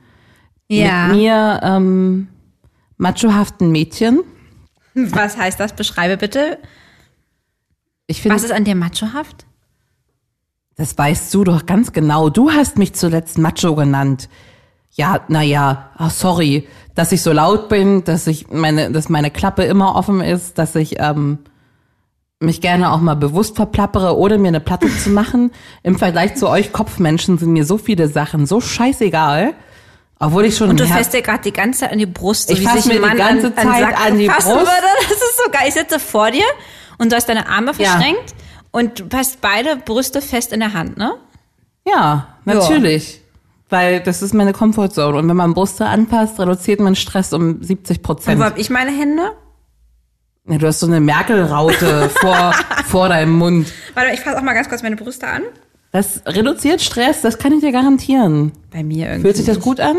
Ja. 0.68 1.08
Mit 1.08 1.16
mir 1.16 1.60
ähm, 1.62 2.28
machohaften 2.96 3.70
Mädchen. 3.72 4.20
Was 4.94 5.36
heißt 5.36 5.58
das? 5.60 5.74
Beschreibe 5.74 6.16
bitte. 6.16 6.58
Ich 8.06 8.22
finde, 8.22 8.36
Was 8.36 8.44
ist 8.44 8.52
an 8.52 8.64
dir 8.64 8.74
machohaft? 8.74 9.44
das 10.76 10.96
weißt 10.96 11.34
du 11.34 11.42
doch 11.42 11.66
ganz 11.66 11.92
genau. 11.92 12.30
Du 12.30 12.52
hast 12.52 12.78
mich 12.78 12.92
zuletzt 12.94 13.36
Macho 13.36 13.74
genannt. 13.74 14.28
Ja, 14.92 15.20
naja, 15.26 15.90
ach, 15.96 16.10
sorry, 16.12 16.68
dass 16.98 17.12
ich 17.12 17.22
so 17.22 17.32
laut 17.32 17.68
bin, 17.68 18.02
dass 18.02 18.26
ich 18.26 18.48
meine, 18.50 18.90
dass 18.90 19.08
meine 19.08 19.30
Klappe 19.30 19.62
immer 19.62 19.94
offen 19.94 20.20
ist, 20.20 20.58
dass 20.58 20.74
ich 20.74 20.96
ähm, 20.98 21.38
mich 22.40 22.60
gerne 22.60 22.90
auch 22.92 23.00
mal 23.00 23.14
bewusst 23.14 23.54
verplappere 23.54 24.16
oder 24.16 24.36
mir 24.36 24.48
eine 24.48 24.58
Platte 24.60 24.88
zu 24.98 25.10
machen. 25.10 25.52
Im 25.84 25.96
Vergleich 25.96 26.34
zu 26.34 26.48
euch 26.48 26.72
Kopfmenschen 26.72 27.38
sind 27.38 27.52
mir 27.52 27.64
so 27.64 27.78
viele 27.78 28.08
Sachen 28.08 28.46
so 28.46 28.60
scheißegal. 28.60 29.54
Obwohl 30.18 30.44
ich 30.46 30.56
schon 30.56 30.70
Und 30.70 30.80
du 30.80 30.86
fässt 30.86 31.12
dir 31.14 31.22
gerade 31.22 31.44
die 31.44 31.52
ganze 31.52 31.80
Zeit 31.80 31.92
an 31.92 31.98
die 31.98 32.06
Brust, 32.06 32.48
so 32.48 32.54
Ich 32.54 32.60
wie 32.60 32.64
fass 32.64 32.82
sich 32.82 32.86
ein 32.92 33.00
mir 33.00 33.08
die 33.08 33.16
Mann 33.16 33.16
ganze 33.16 33.46
an, 33.46 33.54
Zeit 33.54 33.80
Sack 33.80 34.06
an 34.06 34.18
die 34.18 34.26
Brust. 34.26 34.48
Würde. 34.48 34.66
Das 35.08 35.16
ist 35.18 35.36
so 35.44 35.50
geil. 35.52 35.62
Ich 35.68 35.74
sitze 35.74 36.00
vor 36.00 36.32
dir 36.32 36.44
und 36.98 37.12
du 37.12 37.16
hast 37.16 37.28
deine 37.28 37.48
Arme 37.48 37.72
Ja. 37.78 37.90
verschränkt 37.90 38.34
und 38.72 38.98
du 39.12 39.16
hast 39.16 39.40
beide 39.40 39.76
Brüste 39.76 40.20
fest 40.20 40.52
in 40.52 40.58
der 40.58 40.72
Hand, 40.72 40.96
ne? 40.96 41.14
Ja, 41.86 42.26
natürlich. 42.44 43.20
Weil 43.70 44.00
das 44.00 44.22
ist 44.22 44.32
meine 44.34 44.52
Comfortzone. 44.52 45.16
Und 45.18 45.28
wenn 45.28 45.36
man 45.36 45.52
Brüste 45.54 45.86
anpasst, 45.86 46.38
reduziert 46.40 46.80
man 46.80 46.94
Stress 46.96 47.32
um 47.32 47.62
70 47.62 47.98
Und 47.98 48.02
Prozent. 48.02 48.40
wo 48.40 48.44
hab 48.44 48.58
ich 48.58 48.70
meine 48.70 48.90
Hände? 48.90 49.32
Ja, 50.48 50.56
du 50.56 50.66
hast 50.66 50.80
so 50.80 50.86
eine 50.86 51.00
Merkel-Raute 51.00 52.08
vor, 52.20 52.54
vor 52.86 53.08
deinem 53.10 53.36
Mund. 53.36 53.70
Warte, 53.94 54.14
ich 54.14 54.20
fasse 54.20 54.38
auch 54.38 54.42
mal 54.42 54.54
ganz 54.54 54.68
kurz 54.70 54.82
meine 54.82 54.96
Brüste 54.96 55.26
an. 55.26 55.42
Das 55.92 56.22
reduziert 56.26 56.80
Stress, 56.80 57.20
das 57.22 57.38
kann 57.38 57.52
ich 57.52 57.60
dir 57.60 57.72
garantieren. 57.72 58.52
Bei 58.70 58.82
mir 58.82 59.06
irgendwie. 59.06 59.22
Fühlt 59.22 59.36
sich 59.36 59.46
das 59.46 59.60
gut 59.60 59.80
an? 59.80 59.96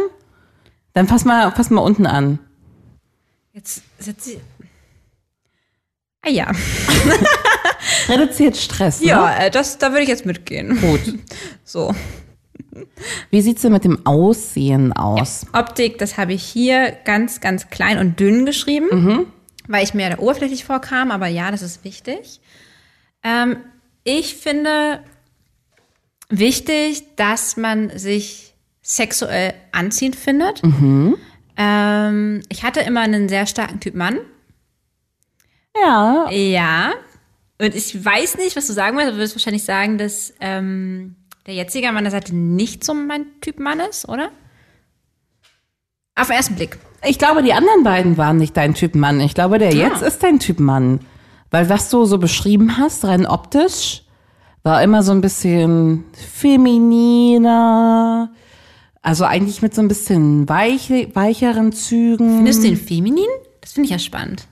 Dann 0.93 1.07
fass 1.07 1.23
mal, 1.25 1.51
fass 1.51 1.69
mal 1.69 1.81
unten 1.81 2.07
an. 2.07 2.39
Jetzt 3.53 3.83
setzt 3.99 4.25
sie. 4.25 4.39
Ah 6.25 6.29
ja. 6.29 6.51
Reduziert 8.09 8.57
Stress. 8.57 9.01
Ja, 9.01 9.27
Ne? 9.29 9.45
äh, 9.45 9.51
das, 9.51 9.77
da 9.77 9.89
würde 9.91 10.01
ich 10.03 10.09
jetzt 10.09 10.25
mitgehen. 10.25 10.79
Gut. 10.81 11.19
So. 11.63 11.93
Wie 13.29 13.41
sieht's 13.41 13.61
denn 13.61 13.71
mit 13.71 13.83
dem 13.83 14.05
Aussehen 14.05 14.93
aus? 14.93 15.45
Optik, 15.53 15.97
das 15.97 16.17
habe 16.17 16.33
ich 16.33 16.43
hier 16.43 16.91
ganz, 17.05 17.41
ganz 17.41 17.69
klein 17.69 17.97
und 17.99 18.19
dünn 18.19 18.45
geschrieben, 18.45 18.87
Mhm. 18.91 19.25
weil 19.67 19.83
ich 19.83 19.93
mir 19.93 20.09
da 20.09 20.19
oberflächlich 20.19 20.65
vorkam, 20.65 21.11
aber 21.11 21.27
ja, 21.27 21.51
das 21.51 21.61
ist 21.61 21.83
wichtig. 21.83 22.39
Ähm, 23.23 23.57
ich 24.03 24.35
finde 24.35 25.01
wichtig, 26.29 27.03
dass 27.15 27.57
man 27.57 27.97
sich 27.97 28.53
sexuell 28.81 29.53
anziehend 29.71 30.15
findet. 30.15 30.63
Mhm. 30.63 31.15
Ähm, 31.57 32.41
ich 32.49 32.63
hatte 32.63 32.79
immer 32.81 33.01
einen 33.01 33.27
sehr 33.29 33.45
starken 33.45 33.79
Typ 33.79 33.93
Mann. 33.95 34.19
Ja. 35.75 36.29
Ja. 36.31 36.91
Und 37.61 37.75
ich 37.75 38.03
weiß 38.03 38.37
nicht, 38.37 38.55
was 38.55 38.67
du 38.67 38.73
sagen 38.73 38.97
willst. 38.97 39.11
Du 39.11 39.15
würdest 39.17 39.35
wahrscheinlich 39.35 39.63
sagen, 39.65 39.97
dass 39.97 40.33
ähm, 40.39 41.15
der 41.45 41.53
jetzige 41.55 41.87
an 41.89 41.95
meiner 41.95 42.11
Seite 42.11 42.35
nicht 42.35 42.83
so 42.83 42.93
mein 42.93 43.25
Typ 43.41 43.59
Mann 43.59 43.79
ist, 43.79 44.07
oder? 44.07 44.29
Auf 46.15 46.27
den 46.27 46.35
ersten 46.35 46.55
Blick. 46.55 46.77
Ich 47.05 47.17
glaube, 47.17 47.43
die 47.43 47.53
anderen 47.53 47.83
beiden 47.83 48.17
waren 48.17 48.37
nicht 48.37 48.57
dein 48.57 48.73
Typ 48.73 48.93
Mann. 48.95 49.21
Ich 49.21 49.33
glaube, 49.33 49.57
der 49.57 49.73
jetzt 49.73 50.01
ist 50.01 50.21
dein 50.21 50.39
Typ 50.39 50.59
Mann. 50.59 50.99
Weil 51.49 51.69
was 51.69 51.89
du 51.89 52.05
so 52.05 52.17
beschrieben 52.17 52.77
hast, 52.77 53.05
rein 53.05 53.25
optisch, 53.25 54.03
war 54.63 54.83
immer 54.83 55.01
so 55.01 55.11
ein 55.13 55.21
bisschen 55.21 56.03
femininer. 56.37 58.31
Also 59.01 59.23
eigentlich 59.23 59.61
mit 59.61 59.73
so 59.73 59.81
ein 59.81 59.87
bisschen 59.87 60.47
weich, 60.49 60.89
weicheren 61.13 61.71
Zügen. 61.71 62.35
Findest 62.37 62.63
du 62.63 62.67
ihn 62.67 62.77
feminin? 62.77 63.25
Das 63.61 63.71
finde 63.71 63.85
ich 63.85 63.91
ja 63.91 63.99
spannend. 63.99 64.47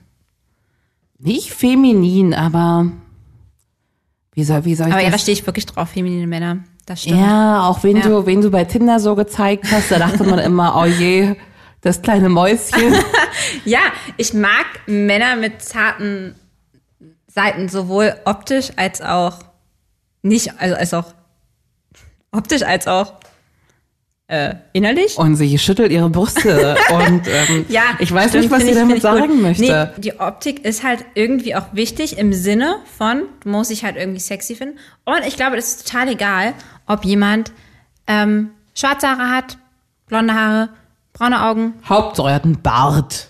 Nicht 1.18 1.52
feminin, 1.52 2.32
aber 2.32 2.90
wie 4.32 4.44
soll, 4.44 4.64
wie 4.64 4.74
soll 4.74 4.86
ich 4.86 4.92
Aber 4.92 5.02
ja, 5.02 5.08
da 5.08 5.12
das? 5.12 5.22
stehe 5.22 5.36
ich 5.36 5.44
wirklich 5.46 5.66
drauf, 5.66 5.90
feminine 5.90 6.26
Männer. 6.26 6.64
Das 6.88 7.02
stimmt. 7.02 7.20
ja, 7.20 7.66
auch 7.68 7.82
wen 7.84 7.98
Ja. 7.98 8.02
du, 8.02 8.26
wen 8.26 8.40
du 8.40 8.50
bei 8.50 8.64
Tinder 8.64 8.98
so 8.98 9.14
gezeigt 9.14 9.66
hast, 9.70 9.90
da 9.90 9.98
dachte 9.98 10.24
man 10.24 10.38
immer, 10.38 10.74
oh 10.80 10.86
je, 10.86 11.36
das 11.82 12.00
kleine 12.02 12.28
Mäuschen. 12.28 12.94
Ja, 13.64 13.78
ich 14.16 14.34
mag 14.34 14.66
Männer 14.86 15.36
mit 15.36 15.62
zarten 15.62 16.34
Seiten, 17.28 17.68
sowohl 17.68 18.14
optisch 18.24 18.70
als 18.76 19.00
auch 19.00 19.38
nicht, 20.22 20.58
also 20.58 20.74
als 20.74 20.92
auch 20.94 21.04
optisch 22.32 22.62
als 22.62 22.86
auch 22.88 23.14
äh, 24.26 24.54
innerlich. 24.72 25.16
Und 25.16 25.36
sie 25.36 25.56
schüttelt 25.58 25.90
ihre 25.92 26.10
Brüste. 26.10 26.76
Und 26.90 27.22
ähm, 27.28 27.64
Ja, 27.68 27.82
ich 27.98 28.12
weiß 28.12 28.30
stimmt, 28.30 28.44
nicht, 28.44 28.52
was 28.52 28.62
sie 28.62 28.70
ich- 28.70 28.74
damit 28.76 28.96
ich 28.96 29.02
sagen 29.02 29.40
möchte. 29.40 29.92
Nee, 29.96 30.00
die 30.00 30.18
Optik 30.20 30.64
ist 30.64 30.82
halt 30.82 31.04
irgendwie 31.14 31.54
auch 31.54 31.66
wichtig 31.72 32.18
im 32.18 32.32
Sinne 32.34 32.76
von, 32.98 33.22
du 33.40 33.48
musst 33.50 33.70
dich 33.70 33.84
halt 33.84 33.96
irgendwie 33.96 34.20
sexy 34.20 34.54
finden. 34.56 34.78
Und 35.06 35.20
ich 35.26 35.36
glaube, 35.36 35.56
das 35.56 35.68
ist 35.68 35.86
total 35.90 36.08
egal, 36.08 36.52
ob 36.88 37.04
jemand 37.04 37.52
ähm, 38.06 38.50
schwarze 38.74 39.08
Haare 39.08 39.30
hat, 39.30 39.58
blonde 40.06 40.34
Haare, 40.34 40.68
braune 41.12 41.42
Augen. 41.42 41.74
Hauptsache, 41.88 42.28
er 42.28 42.34
hat 42.34 42.44
einen 42.44 42.60
Bart. 42.60 43.28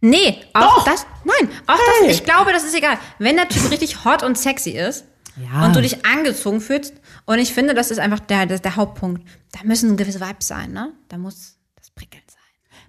Nee, 0.00 0.40
auch 0.52 0.76
Doch. 0.78 0.84
das, 0.84 1.06
nein, 1.24 1.50
auch 1.66 1.74
Hey. 2.00 2.08
das, 2.08 2.16
ich 2.18 2.24
glaube, 2.24 2.52
das 2.52 2.64
ist 2.64 2.74
egal. 2.74 2.98
Wenn 3.18 3.36
der 3.36 3.48
Typ 3.48 3.70
richtig 3.70 4.04
hot 4.04 4.22
und 4.22 4.36
sexy 4.38 4.70
ist 4.70 5.04
Ja. 5.36 5.64
und 5.64 5.74
du 5.74 5.80
dich 5.82 6.04
angezogen 6.06 6.60
fühlst, 6.60 6.94
und 7.24 7.38
ich 7.38 7.52
finde, 7.52 7.74
das 7.74 7.90
ist 7.90 7.98
einfach 7.98 8.20
der, 8.20 8.46
der, 8.46 8.58
der 8.58 8.76
Hauptpunkt. 8.76 9.26
Da 9.52 9.60
müssen 9.64 9.96
gewisse 9.96 10.20
Vibes 10.20 10.46
sein, 10.48 10.72
ne? 10.72 10.92
Da 11.08 11.18
muss 11.18 11.56
das 11.76 11.90
prickelnd 11.90 12.30
sein. 12.30 12.40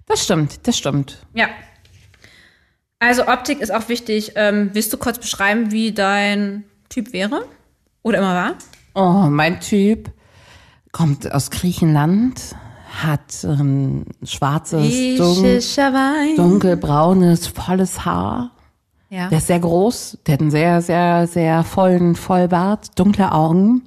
Das 0.06 0.22
stimmt, 0.22 0.66
das 0.66 0.78
stimmt. 0.78 1.18
Ja. 1.34 1.48
Also 3.00 3.26
Optik 3.26 3.60
ist 3.60 3.70
auch 3.72 3.88
wichtig. 3.88 4.32
Ähm, 4.36 4.70
willst 4.74 4.92
du 4.92 4.96
kurz 4.98 5.18
beschreiben, 5.18 5.70
wie 5.72 5.92
dein 5.92 6.64
Typ 6.88 7.12
wäre? 7.12 7.46
Oder 8.02 8.18
immer 8.18 8.34
war? 8.34 8.54
Oh, 8.98 9.28
mein 9.30 9.60
Typ 9.60 10.10
kommt 10.90 11.30
aus 11.32 11.50
Griechenland, 11.52 12.56
hat 13.00 13.44
ähm, 13.44 14.06
schwarzes, 14.24 15.16
dun 15.16 15.36
Griechischer 15.36 15.92
Wein. 15.92 16.34
dunkelbraunes, 16.36 17.46
volles 17.46 18.04
Haar. 18.04 18.50
Ja. 19.08 19.28
Der 19.28 19.38
ist 19.38 19.46
sehr 19.46 19.60
groß, 19.60 20.18
der 20.26 20.34
hat 20.34 20.40
einen 20.40 20.50
sehr, 20.50 20.82
sehr, 20.82 21.28
sehr 21.28 21.62
vollen 21.62 22.16
Vollbart, 22.16 22.98
dunkle 22.98 23.30
Augen, 23.30 23.82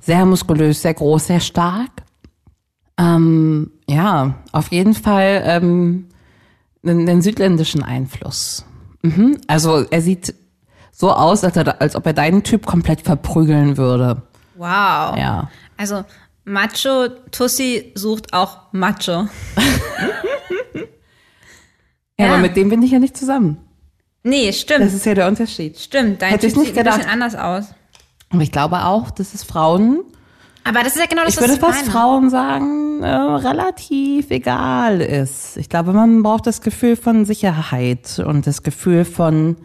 sehr 0.00 0.24
muskulös, 0.24 0.80
sehr 0.80 0.94
groß, 0.94 1.26
sehr 1.26 1.40
stark. 1.40 1.90
Ähm, 2.98 3.72
ja, 3.86 4.36
auf 4.52 4.72
jeden 4.72 4.94
Fall 4.94 5.42
ähm, 5.44 6.06
einen, 6.82 7.06
einen 7.06 7.20
südländischen 7.20 7.82
Einfluss. 7.82 8.64
Mhm. 9.02 9.36
Also 9.48 9.84
er 9.90 10.00
sieht 10.00 10.34
so 10.92 11.12
aus, 11.12 11.44
als, 11.44 11.56
er, 11.56 11.78
als 11.80 11.94
ob 11.94 12.06
er 12.06 12.14
deinen 12.14 12.42
Typ 12.42 12.64
komplett 12.64 13.02
verprügeln 13.02 13.76
würde. 13.76 14.22
Wow. 14.56 15.16
Ja. 15.18 15.50
Also 15.76 16.04
Macho 16.44 17.08
Tussi 17.30 17.92
sucht 17.94 18.32
auch 18.32 18.72
Macho. 18.72 19.28
Ja, 22.18 22.26
Ja. 22.26 22.32
aber 22.32 22.38
mit 22.42 22.56
dem 22.56 22.70
bin 22.70 22.82
ich 22.82 22.90
ja 22.92 22.98
nicht 22.98 23.16
zusammen. 23.16 23.58
Nee, 24.22 24.52
stimmt. 24.52 24.84
Das 24.86 24.94
ist 24.94 25.04
ja 25.06 25.14
der 25.14 25.28
Unterschied. 25.28 25.78
stimmt. 25.78 26.22
Dein 26.22 26.30
Hätte 26.30 26.46
ich 26.46 26.54
Typ 26.54 26.62
nicht 26.62 26.74
sieht 26.74 26.78
ein 26.78 26.84
bisschen 26.84 27.00
gedacht. 27.02 27.12
anders 27.12 27.34
aus. 27.34 27.74
Aber 28.30 28.42
ich 28.42 28.50
glaube 28.50 28.84
auch, 28.84 29.10
dass 29.10 29.34
es 29.34 29.44
Frauen, 29.44 30.00
Aber 30.64 30.82
das 30.82 30.94
ist 30.96 30.98
ja 31.00 31.06
genau 31.06 31.24
das, 31.24 31.34
ich 31.34 31.40
würde 31.40 31.56
fast 31.58 31.80
meine. 31.82 31.90
Frauen 31.90 32.30
sagen, 32.30 33.02
äh, 33.02 33.08
relativ 33.14 34.30
egal 34.30 35.00
ist. 35.00 35.56
Ich 35.58 35.68
glaube, 35.68 35.92
man 35.92 36.22
braucht 36.22 36.46
das 36.46 36.60
Gefühl 36.62 36.96
von 36.96 37.24
Sicherheit 37.24 38.18
und 38.18 38.46
das 38.46 38.62
Gefühl 38.62 39.04
von, 39.04 39.56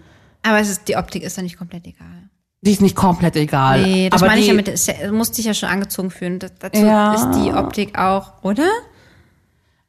Aber 0.44 0.60
es 0.60 0.70
ist, 0.70 0.88
die 0.90 0.98
Optik 0.98 1.24
ist 1.24 1.38
doch 1.38 1.42
nicht 1.44 1.58
komplett 1.58 1.88
egal. 1.88 2.30
Die 2.62 2.71
ist 2.71 2.82
nicht 2.82 2.95
komplett 2.95 3.36
egal. 3.36 3.82
Nee, 3.82 4.10
das 4.10 4.21
aber 4.21 4.30
meine 4.30 4.41
ich 4.41 4.47
die, 4.47 4.52
ja 4.56 5.04
mit, 5.06 5.12
musst 5.13 5.38
dich 5.38 5.45
ja 5.45 5.54
schon 5.54 5.69
angezogen 5.69 6.12
fühlen. 6.12 6.39
Das, 6.39 6.52
dazu 6.60 6.82
Ja. 6.82 7.13
ist 7.15 7.32
die 7.43 7.52
Optik 7.52 7.97
auch, 7.97 8.34
oder? 8.43 8.69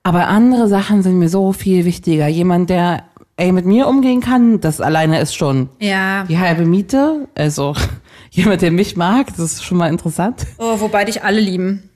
Aber 0.03 0.27
andere 0.29 0.69
Sachen 0.69 1.03
sind 1.03 1.19
mir 1.19 1.29
so 1.29 1.53
viel 1.53 1.85
wichtiger. 1.85 2.27
Jemand, 2.29 2.71
der 2.71 3.05
ey, 3.37 3.53
mit 3.53 3.67
mir 3.67 3.87
umgehen 3.89 4.21
kann, 4.21 4.61
das 4.61 4.81
alleine 4.81 5.21
ist 5.21 5.35
schon 5.35 5.69
Ja. 5.81 6.25
die 6.25 6.39
halbe 6.39 6.65
Miete. 6.65 7.29
Also 7.35 7.75
jemand, 8.31 8.63
der 8.63 8.73
mich 8.73 8.97
mag, 8.97 9.29
das 9.29 9.39
ist 9.39 9.65
schon 9.65 9.79
mal 9.79 9.89
interessant. 9.89 10.47
Oh, 10.59 10.81
wobei 10.81 11.05
dich 11.05 11.23
alle 11.25 11.41
lieben. 11.41 11.89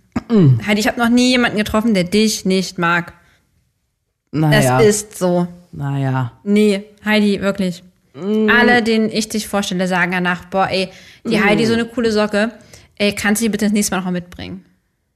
Heidi, 0.66 0.80
ich 0.80 0.88
habe 0.88 0.98
noch 0.98 1.10
nie 1.10 1.28
jemanden 1.30 1.58
getroffen, 1.58 1.92
der 1.94 2.04
dich 2.04 2.44
nicht 2.46 2.78
mag. 2.78 3.12
Das 4.32 4.40
Naja, 4.40 4.78
ist 4.80 5.18
so. 5.18 5.46
naja. 5.72 6.32
Nee, 6.42 6.84
Heidi, 7.04 7.40
wirklich. 7.40 7.82
Alle, 8.50 8.82
denen 8.82 9.10
ich 9.10 9.28
dich 9.28 9.46
vorstelle, 9.48 9.86
sagen 9.88 10.12
danach, 10.12 10.46
boah, 10.46 10.68
ey, 10.70 10.88
die 11.28 11.40
Heidi 11.42 11.66
so 11.66 11.74
eine 11.74 11.84
coole 11.84 12.10
Socke. 12.12 12.52
Ey, 12.96 13.14
kannst 13.14 13.42
du 13.42 13.44
die 13.44 13.48
bitte 13.50 13.66
das 13.66 13.72
nächste 13.72 13.92
Mal 13.94 13.98
noch 13.98 14.04
mal 14.06 14.12
mitbringen? 14.12 14.64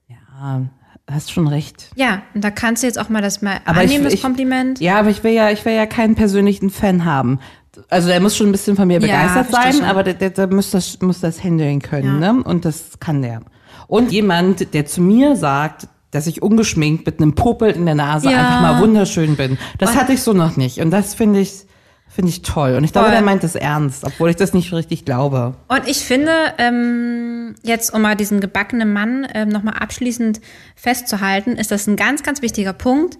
Ja, 0.09 0.63
hast 1.11 1.33
schon 1.33 1.49
recht. 1.49 1.89
Ja, 1.97 2.23
und 2.35 2.45
da 2.45 2.51
kannst 2.51 2.83
du 2.83 2.87
jetzt 2.87 2.99
auch 2.99 3.09
mal 3.09 3.23
das 3.23 3.43
mal 3.43 3.61
Aber 3.65 3.79
ich- 3.83 3.89
annehmen, 3.91 4.05
das 4.05 4.15
ich- 4.15 4.23
Kompliment. 4.23 4.81
Ja, 4.81 4.99
aber 4.99 5.11
ich 5.11 5.25
will 5.25 5.33
ja, 5.33 5.51
ich 5.51 5.65
will 5.65 5.73
ja 5.75 5.87
keinen 5.87 6.15
persönlichen 6.15 6.71
Fan 6.71 7.05
haben. 7.05 7.41
Also 7.89 8.09
der 8.09 8.21
muss 8.21 8.37
schon 8.37 8.49
ein 8.49 8.53
bisschen 8.53 8.77
von 8.77 8.87
mir 8.89 8.95
Ja, 8.95 8.99
begeistert 9.01 9.47
versteh 9.47 9.73
sein, 9.73 9.81
schon. 9.81 9.85
aber 9.91 10.03
der, 10.03 10.15
der, 10.15 10.31
der 10.31 10.47
muss 10.49 10.71
das, 10.71 11.01
muss 11.01 11.21
das 11.21 11.43
handeln 11.43 11.81
können, 11.81 12.21
Ja. 12.21 12.33
ne? 12.35 12.43
Und 12.45 12.65
das 12.65 12.99
kann 13.01 13.23
der. 13.23 13.41
Und 13.87 14.13
jemand, 14.13 14.75
der 14.75 14.87
zu 14.87 15.01
mir 15.01 15.37
sagt, 15.37 15.89
dass 16.11 16.27
ich 16.27 16.43
ungeschminkt 16.43 17.07
mit 17.07 17.21
einem 17.21 17.35
Popel 17.35 17.71
in 17.71 17.87
der 17.87 17.95
Nase 17.95 18.31
Ja. 18.31 18.39
einfach 18.39 18.61
mal 18.63 18.81
wunderschön 18.83 19.37
bin. 19.37 19.57
Das 19.79 19.97
hatte 19.97 20.13
ich 20.13 20.23
so 20.23 20.33
noch 20.33 20.57
nicht. 20.57 20.79
Und 20.81 20.91
das 20.91 21.15
finde 21.15 21.41
ich, 21.41 21.65
finde 22.11 22.31
ich 22.31 22.43
toll. 22.43 22.75
Und 22.75 22.85
ich 22.85 22.93
glaube, 22.93 23.11
der 23.11 23.23
meint 23.23 23.45
es 23.45 23.55
ernst, 23.55 24.05
obwohl 24.05 24.31
ich 24.31 24.37
das 24.37 24.53
nicht 24.53 24.73
richtig 24.73 25.05
glaube. 25.05 25.55
Und 25.69 25.87
ich 25.87 25.99
finde, 25.99 26.33
ähm, 26.59 27.55
jetzt 27.63 27.95
um 27.95 28.03
mal 28.03 28.17
diesen 28.17 28.41
gebackenen 28.41 28.93
Mann 28.93 29.27
ähm, 29.33 29.49
nochmal 29.49 29.75
abschließend 29.75 30.41
festzuhalten, 30.75 31.53
ist 31.53 31.71
das 31.71 31.87
ein 31.87 31.97
ganz, 31.97 32.23
ganz 32.25 32.43
wichtiger 32.43 32.73
Punkt. 32.73 33.17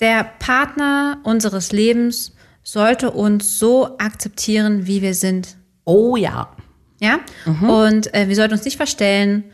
Der 0.00 0.24
Partner 0.24 1.18
unseres 1.22 1.70
Lebens 1.70 2.34
sollte 2.62 3.12
uns 3.12 3.58
so 3.58 3.96
akzeptieren, 3.98 4.86
wie 4.86 5.00
wir 5.00 5.14
sind. 5.14 5.56
Oh 5.84 6.16
ja. 6.16 6.50
Ja? 7.00 7.20
Und 7.46 8.12
äh, 8.14 8.28
wir 8.28 8.34
sollten 8.36 8.54
uns 8.54 8.64
nicht 8.64 8.76
verstellen. 8.76 9.44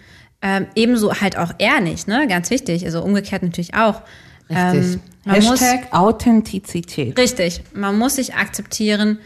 Ähm, 0.43 0.67
ebenso 0.75 1.21
halt 1.21 1.37
auch 1.37 1.53
er 1.59 1.81
nicht, 1.81 2.09
ne? 2.09 2.27
Ganz 2.29 2.51
wichtig. 2.51 2.85
Also 2.85 3.03
umgekehrt 3.03 3.43
natürlich 3.43 3.75
auch. 3.75 4.03
Richtig. 4.49 4.95
Ähm, 4.95 5.01
man 5.25 5.43
muss, 5.43 5.61
Hashtag 5.61 5.93
Authentizität. 5.93 7.19
richtig. 7.19 7.63
Man 7.75 7.99
muss 7.99 8.15
sich 8.17 8.35
akzeptieren 8.35 9.19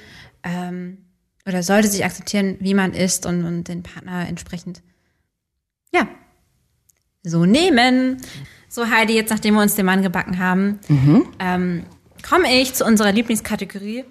ähm, 0.43 0.99
oder 1.47 1.63
sollte 1.63 1.89
sich 1.89 2.05
akzeptieren, 2.05 2.57
wie 2.61 2.75
man 2.75 2.93
ist 2.95 3.27
und, 3.27 3.45
und 3.45 3.69
den 3.69 3.83
Partner 3.83 4.27
entsprechend, 4.27 4.83
ja, 5.93 6.09
so 7.23 7.45
nehmen. 7.45 8.17
So, 8.69 8.89
Heidi, 8.89 9.15
jetzt 9.15 9.31
nachdem 9.31 9.55
wir 9.55 9.63
uns 9.63 9.75
den 9.75 9.85
Mann 9.85 10.03
gebacken 10.03 10.39
haben, 10.39 10.79
ähm, 11.39 11.85
komme 12.27 12.51
ich 12.61 12.73
zu 12.75 12.85
unserer 12.85 13.13
Lieblingskategorie. 13.13 14.05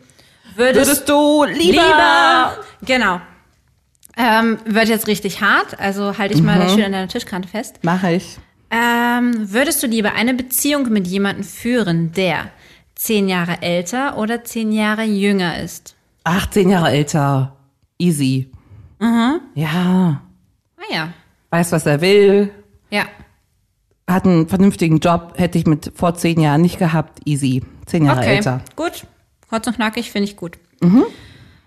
Würdest, 0.55 0.88
Würdest 0.88 1.10
du 1.10 1.45
lieber, 1.45 1.82
lieber 1.82 2.57
genau. 2.86 3.22
Ähm, 4.18 4.57
wird 4.66 4.89
jetzt 4.89 5.07
richtig 5.07 5.41
hart, 5.41 5.80
also 5.80 6.18
halte 6.18 6.34
ich 6.34 6.41
mal 6.41 6.68
schön 6.70 6.84
an 6.84 6.91
deiner 6.91 7.07
Tischkante 7.07 7.47
fest. 7.47 7.80
Mache 7.84 8.12
ich. 8.14 8.38
Ähm, 8.72 9.51
würdest 9.51 9.82
du 9.82 9.88
lieber 9.88 10.13
eine 10.13 10.34
Beziehung 10.34 10.89
mit 10.89 11.07
jemandem 11.07 11.43
führen, 11.43 12.11
der 12.11 12.51
zehn 12.95 13.28
Jahre 13.28 13.61
älter 13.61 14.17
oder 14.17 14.43
zehn 14.43 14.72
Jahre 14.72 15.03
jünger 15.03 15.59
ist? 15.61 15.95
18 16.24 16.70
Jahre 16.70 16.91
älter. 16.91 17.55
Easy. 17.97 18.51
Ja. 19.55 20.22
Ah 20.78 20.93
ja. 20.93 21.13
Weiß, 21.49 21.72
was 21.72 21.86
er 21.86 22.01
will. 22.01 22.51
Ja. 22.91 23.05
Hat 24.07 24.26
einen 24.26 24.47
vernünftigen 24.47 24.99
Job. 24.99 25.34
Hätte 25.38 25.57
ich 25.57 25.65
mit 25.65 25.91
vor 25.95 26.15
zehn 26.15 26.39
Jahren 26.39 26.61
nicht 26.61 26.78
gehabt. 26.80 27.20
Easy. 27.26 27.63
Zehn 27.86 28.05
Jahre 28.05 28.20
Okay, 28.20 28.36
älter. 28.38 28.61
gut. 28.76 29.05
Kurz 29.49 29.65
und 29.65 29.76
knackig 29.78 30.11
finde 30.11 30.26
ich 30.30 30.36
gut. 30.38 30.57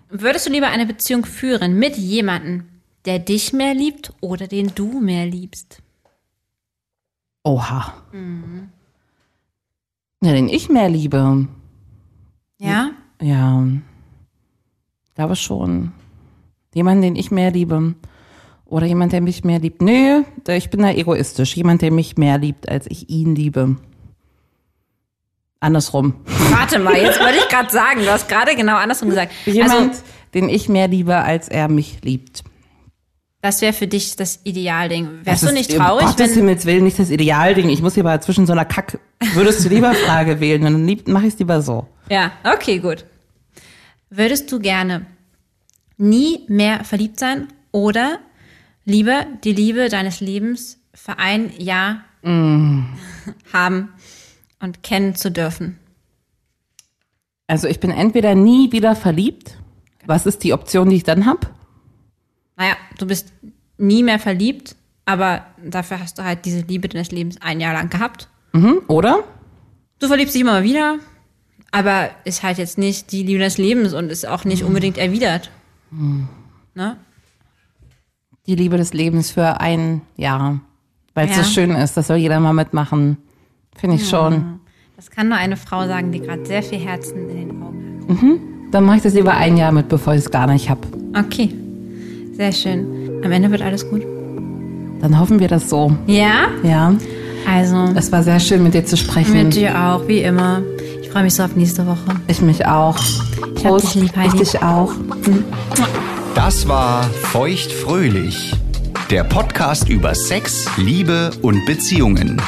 Würdest 0.09 0.47
du 0.47 0.51
lieber 0.51 0.69
eine 0.69 0.87
Beziehung 0.87 1.25
führen 1.25 1.79
mit 1.79 1.97
jemandem, 1.97 2.65
der 3.07 3.19
dich 3.19 3.53
mehr 3.53 3.75
liebt 3.75 4.13
oder 4.21 4.47
den 4.47 4.73
du 4.75 5.01
mehr 5.01 5.27
liebst? 5.27 5.82
Oha. 7.45 7.93
Mhm. 8.13 8.69
Ja, 10.23 10.33
den 10.33 10.49
ich 10.49 10.69
mehr 10.69 10.89
liebe. 10.89 11.49
Ja? 12.59 12.91
Ja. 13.21 13.67
Glaube 15.15 15.37
schon. 15.37 15.93
Jemand, 16.75 17.03
den 17.03 17.17
ich 17.17 17.31
mehr 17.31 17.51
liebe. 17.51 17.95
Oder 18.65 18.87
jemand, 18.87 19.13
der 19.13 19.21
mich 19.21 19.45
mehr 19.45 19.59
liebt. 19.59 19.83
Nö, 19.83 20.23
da- 20.45 20.55
ich 20.55 20.71
bin 20.71 20.81
da 20.81 20.91
egoistisch. 20.93 21.57
Jemand, 21.57 21.83
der 21.83 21.91
mich 21.93 22.17
mehr 22.17 22.39
liebt, 22.39 22.69
als 22.69 22.87
ich 22.89 23.11
ihn 23.11 23.35
liebe. 23.35 23.77
Andersrum. 25.61 26.15
Warte 26.51 26.79
mal, 26.79 26.97
jetzt 26.97 27.21
wollte 27.21 27.39
ich 27.39 27.49
gerade 27.49 27.71
sagen, 27.71 28.01
du 28.01 28.11
hast 28.11 28.29
gerade 28.29 28.55
genau 28.57 28.77
andersrum 28.77 29.11
gesagt. 29.11 29.33
Jemand, 29.47 29.73
Also, 29.91 30.03
den 30.35 30.49
ich 30.49 30.69
mehr 30.69 30.89
liebe, 30.89 31.17
als 31.17 31.49
er 31.49 31.69
mich 31.69 32.03
liebt. 32.03 32.43
Das 33.43 33.61
wäre 33.61 33.73
für 33.73 33.89
dich 33.89 34.15
das 34.15 34.39
Idealding. 34.45 35.19
Das 35.25 35.27
Wärst 35.27 35.43
du 35.43 35.47
ist 35.49 35.53
nicht 35.55 35.73
um 35.73 35.79
traurig, 35.79 36.07
Gottes 36.07 36.31
wenn... 36.31 36.37
Himmels 36.37 36.65
Willen 36.65 36.85
nicht 36.85 36.99
das 36.99 37.11
Idealding. 37.11 37.69
Ich 37.71 37.83
muss 37.83 37.95
hier 37.95 38.05
aber 38.05 38.21
zwischen 38.21 38.47
so 38.47 38.53
einer 38.53 38.65
Kack, 38.65 39.01
würdest 39.35 39.65
du 39.65 39.69
lieber 39.69 39.93
Frage 39.95 40.39
wählen, 40.39 40.63
dann 40.63 40.85
mache 41.13 41.27
ich 41.27 41.35
es 41.35 41.39
lieber 41.41 41.61
so. 41.61 41.89
Ja, 42.09 42.31
okay, 42.45 42.79
gut. 42.79 43.05
Würdest 44.11 44.51
du 44.53 44.61
gerne 44.61 45.07
nie 45.97 46.45
mehr 46.47 46.85
verliebt 46.85 47.19
sein 47.19 47.49
oder 47.73 48.21
lieber 48.85 49.27
die 49.43 49.53
Liebe 49.53 49.89
deines 49.89 50.21
Lebens 50.21 50.79
für 50.95 51.19
ein 51.19 51.53
Jahr 51.59 52.05
haben 53.53 53.89
und 54.61 54.83
kennen 54.85 55.17
zu 55.17 55.33
dürfen? 55.33 55.81
Also 57.49 57.67
ich 57.67 57.81
bin 57.81 57.91
entweder 57.91 58.37
nie 58.37 58.71
wieder 58.71 58.95
verliebt. 58.95 59.59
Was 60.07 60.27
ist 60.27 60.45
die 60.45 60.53
Option, 60.53 60.91
die 60.91 60.97
ich 60.97 61.05
dann 61.05 61.27
habe? 61.27 61.49
Naja, 62.63 62.77
du 62.97 63.07
bist 63.09 63.33
nie 63.77 64.05
mehr 64.05 64.21
verliebt, 64.21 64.77
aber 65.05 65.45
dafür 65.67 65.99
hast 65.99 66.19
du 66.19 66.23
halt 66.23 66.45
diese 66.45 66.61
Liebe 66.61 66.89
deines 66.89 67.11
Lebens 67.11 67.39
ein 67.41 67.59
Jahr 67.59 67.73
lang 67.73 67.91
gehabt. 67.91 68.29
Mhm, 68.53 68.83
oder? 68.87 69.25
Du 69.99 70.07
verliebst 70.07 70.33
dich 70.33 70.43
immer 70.43 70.53
mal 70.53 70.63
wieder, 70.63 70.99
aber 71.73 72.11
ist 72.25 72.45
halt 72.45 72.59
jetzt 72.59 72.79
nicht 72.79 73.11
die 73.11 73.25
Liebe 73.25 73.41
des 73.41 73.59
Lebens 73.59 73.95
und 73.95 74.11
ist 74.13 74.29
auch 74.29 74.45
nicht 74.45 74.63
unbedingt 74.63 74.97
erwidert. 74.97 75.51
Ne? 76.75 76.97
Die 78.47 78.55
Liebe 78.55 78.77
des 78.77 78.93
Lebens 78.95 79.33
für 79.33 79.61
ein 79.61 80.03
Jahr. 80.17 80.61
Weil 81.15 81.29
es 81.29 81.37
Ja. 81.37 81.43
so 81.43 81.51
schön 81.51 81.73
ist, 81.73 81.97
das 81.97 82.07
soll 82.07 82.19
jeder 82.19 82.39
mal 82.39 82.53
mitmachen. 82.53 83.17
Finde 83.75 83.97
ich 83.97 84.09
schon. 84.09 84.61
Das 84.95 85.11
kann 85.11 85.29
nur 85.29 85.37
eine 85.39 85.57
Frau 85.57 85.85
sagen, 85.89 86.13
die 86.13 86.21
gerade 86.21 86.47
sehr 86.47 86.63
viel 86.63 86.79
Herzen 86.79 87.29
in 87.29 87.37
den 87.51 87.61
Augen 87.63 88.07
hat. 88.09 88.73
Dann 88.73 88.85
mache 88.85 88.99
ich 88.99 89.03
das 89.03 89.15
lieber 89.15 89.35
ein 89.35 89.57
Jahr 89.57 89.73
mit, 89.73 89.89
bevor 89.89 90.15
ich 90.15 90.21
es 90.21 90.31
gar 90.31 90.47
nicht 90.47 90.71
habe. 90.71 90.81
Okay, 91.19 91.53
sehr 92.37 92.53
schön. 92.53 93.21
Am 93.25 93.33
Ende 93.33 93.51
wird 93.51 93.63
alles 93.63 93.89
gut. 93.89 94.03
Dann 95.01 95.19
hoffen 95.19 95.39
wir 95.41 95.49
das 95.49 95.69
so. 95.69 95.93
Ja? 96.07 96.49
Ja. 96.63 96.95
Also, 97.51 97.89
Es 97.97 98.13
war 98.13 98.23
sehr 98.23 98.39
schön, 98.41 98.63
mit 98.63 98.75
dir 98.75 98.85
zu 98.85 98.97
sprechen. 98.97 99.33
mit 99.35 99.55
dir 99.55 99.77
auch, 99.79 100.07
wie 100.07 100.21
immer. 100.21 100.63
Ich 101.03 101.11
freue 101.11 101.25
mich 101.25 101.35
so 101.35 101.43
auf 101.43 101.57
nächste 101.57 101.87
Woche. 101.87 101.99
ich 102.29 102.41
mich 102.41 102.65
auch. 102.67 102.97
Ich 103.57 103.65
hab 103.67 103.79
dich 103.79 103.95
lieb, 103.97 104.17
Heidi. 104.17 104.43
Ich 104.43 104.51
dich 104.53 104.63
auch. 104.63 104.93
Das 106.35 106.67
war 106.69 107.03
Feuchtfröhlich, 107.03 108.55
der 109.11 109.25
Podcast 109.25 109.89
über 109.89 110.15
Sex, 110.15 110.67
Liebe 110.77 111.31
und 111.43 111.65
Beziehungen. 111.67 112.41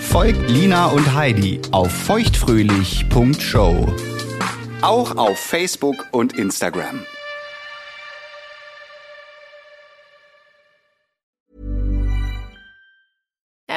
Folgt 0.00 0.48
Lina 0.50 0.86
und 0.86 1.14
Heidi 1.14 1.60
auf 1.72 1.90
feuchtfröhlich.show. 1.92 3.86
Auch 4.82 5.16
auf 5.16 5.38
Facebook 5.38 6.06
und 6.12 6.38
Instagram. 6.38 7.00